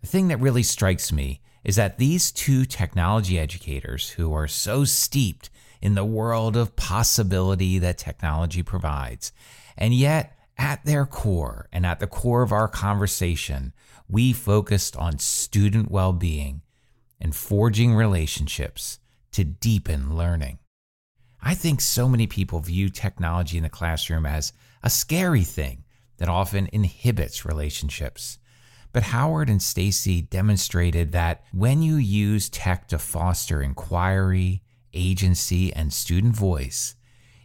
The 0.00 0.06
thing 0.06 0.28
that 0.28 0.38
really 0.38 0.62
strikes 0.62 1.10
me 1.10 1.40
is 1.64 1.74
that 1.74 1.98
these 1.98 2.30
two 2.30 2.66
technology 2.66 3.36
educators 3.36 4.10
who 4.10 4.32
are 4.32 4.46
so 4.46 4.84
steeped 4.84 5.50
in 5.82 5.96
the 5.96 6.04
world 6.04 6.56
of 6.56 6.76
possibility 6.76 7.80
that 7.80 7.98
technology 7.98 8.62
provides, 8.62 9.32
and 9.76 9.92
yet 9.92 10.38
at 10.56 10.84
their 10.84 11.04
core 11.04 11.68
and 11.72 11.84
at 11.84 11.98
the 11.98 12.06
core 12.06 12.42
of 12.42 12.52
our 12.52 12.68
conversation, 12.68 13.72
we 14.08 14.32
focused 14.32 14.96
on 14.96 15.18
student 15.18 15.90
well 15.90 16.12
being 16.12 16.62
and 17.20 17.34
forging 17.34 17.92
relationships 17.92 19.00
to 19.32 19.44
deepen 19.44 20.16
learning. 20.16 20.58
I 21.42 21.54
think 21.54 21.80
so 21.80 22.08
many 22.08 22.26
people 22.26 22.60
view 22.60 22.88
technology 22.88 23.56
in 23.56 23.62
the 23.62 23.70
classroom 23.70 24.26
as 24.26 24.52
a 24.82 24.90
scary 24.90 25.44
thing 25.44 25.84
that 26.18 26.28
often 26.28 26.68
inhibits 26.72 27.46
relationships. 27.46 28.38
But 28.92 29.04
Howard 29.04 29.48
and 29.48 29.62
Stacey 29.62 30.20
demonstrated 30.20 31.12
that 31.12 31.44
when 31.52 31.82
you 31.82 31.96
use 31.96 32.48
tech 32.48 32.88
to 32.88 32.98
foster 32.98 33.62
inquiry, 33.62 34.62
agency, 34.92 35.72
and 35.72 35.92
student 35.92 36.34
voice, 36.34 36.96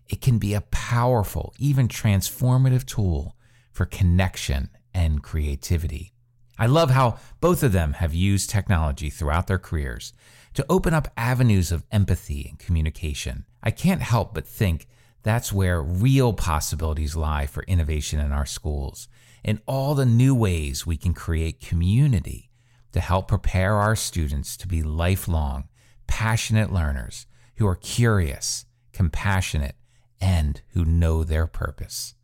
it 0.08 0.22
can 0.22 0.40
be 0.40 0.54
a 0.54 0.62
powerful, 0.62 1.54
even 1.58 1.88
transformative 1.88 2.86
tool 2.86 3.36
for 3.72 3.86
connection 3.86 4.70
and 4.94 5.22
creativity. 5.24 6.14
I 6.58 6.68
love 6.68 6.90
how 6.90 7.20
both 7.42 7.64
of 7.64 7.74
them 7.74 7.94
have 7.94 8.14
used 8.14 8.50
technology 8.50 9.10
throughout 9.10 9.48
their 9.48 9.60
careers 9.60 10.14
to 10.56 10.66
open 10.70 10.94
up 10.94 11.12
avenues 11.16 11.72
of 11.72 11.86
empathy 11.92 12.48
and 12.50 12.60
communication. 12.60 13.46
I 13.62 13.72
can't 13.72 14.02
help 14.02 14.34
but 14.34 14.48
think 14.48 14.88
that's 15.22 15.54
where 15.54 15.82
real 15.82 16.34
possibilities 16.34 17.16
lie 17.16 17.46
for 17.46 17.64
innovation 17.64 18.20
in 18.20 18.32
our 18.32 18.46
schools 18.46 19.08
and 19.44 19.62
all 19.68 19.96
the 19.96 20.06
new 20.06 20.34
ways 20.34 20.86
we 20.86 20.98
can 20.98 21.14
create 21.14 21.60
community 21.60 22.50
to 22.94 23.00
help 23.00 23.28
prepare 23.28 23.76
our 23.76 23.96
students 23.96 24.56
to 24.58 24.68
be 24.68 24.82
lifelong, 24.82 25.68
passionate 26.08 26.72
learners 26.72 27.28
who 27.58 27.68
are 27.68 27.76
curious, 27.76 28.66
compassionate, 28.94 29.76
and 30.22 30.62
who 30.70 30.86
know 30.86 31.24
their 31.24 31.48
purpose. 31.48 32.16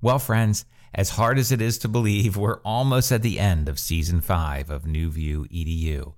Well, 0.00 0.18
friends, 0.18 0.64
as 0.94 1.10
hard 1.10 1.38
as 1.38 1.52
it 1.52 1.60
is 1.60 1.78
to 1.78 1.88
believe, 1.88 2.36
we're 2.36 2.60
almost 2.60 3.12
at 3.12 3.22
the 3.22 3.38
end 3.38 3.68
of 3.68 3.78
season 3.78 4.20
five 4.20 4.70
of 4.70 4.86
New 4.86 5.10
View 5.10 5.46
EDU. 5.52 6.14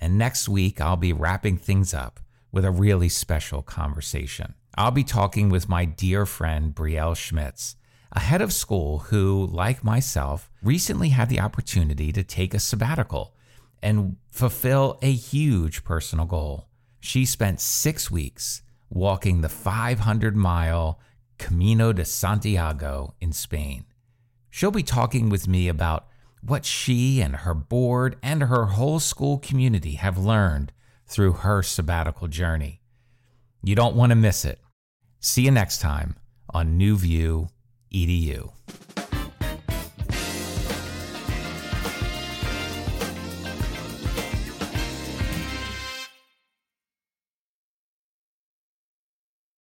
And 0.00 0.18
next 0.18 0.48
week, 0.48 0.80
I'll 0.80 0.96
be 0.96 1.12
wrapping 1.12 1.56
things 1.56 1.94
up 1.94 2.20
with 2.52 2.64
a 2.64 2.70
really 2.70 3.08
special 3.08 3.62
conversation. 3.62 4.54
I'll 4.76 4.90
be 4.90 5.04
talking 5.04 5.48
with 5.48 5.68
my 5.68 5.84
dear 5.84 6.26
friend 6.26 6.74
Brielle 6.74 7.16
Schmitz, 7.16 7.76
a 8.12 8.20
head 8.20 8.42
of 8.42 8.52
school 8.52 8.98
who, 8.98 9.46
like 9.50 9.82
myself, 9.82 10.50
recently 10.62 11.10
had 11.10 11.28
the 11.28 11.40
opportunity 11.40 12.12
to 12.12 12.22
take 12.22 12.54
a 12.54 12.58
sabbatical 12.58 13.34
and 13.82 14.16
fulfill 14.30 14.98
a 15.02 15.12
huge 15.12 15.84
personal 15.84 16.26
goal. 16.26 16.68
She 17.00 17.24
spent 17.24 17.60
six 17.60 18.10
weeks 18.10 18.62
walking 18.90 19.40
the 19.40 19.48
500 19.48 20.36
mile 20.36 21.00
Camino 21.38 21.92
de 21.92 22.04
Santiago 22.04 23.14
in 23.20 23.32
Spain. 23.32 23.84
She'll 24.50 24.70
be 24.70 24.82
talking 24.82 25.28
with 25.28 25.46
me 25.46 25.68
about 25.68 26.06
what 26.48 26.64
she 26.64 27.20
and 27.20 27.36
her 27.36 27.54
board 27.54 28.16
and 28.22 28.42
her 28.44 28.66
whole 28.66 29.00
school 29.00 29.38
community 29.38 29.92
have 29.92 30.16
learned 30.18 30.72
through 31.06 31.32
her 31.32 31.62
sabbatical 31.62 32.28
journey. 32.28 32.80
You 33.62 33.74
don't 33.74 33.96
want 33.96 34.10
to 34.10 34.16
miss 34.16 34.44
it. 34.44 34.60
See 35.20 35.42
you 35.42 35.50
next 35.50 35.80
time 35.80 36.16
on 36.50 36.76
New 36.76 36.96
View 36.96 37.48
EDU. 37.92 38.52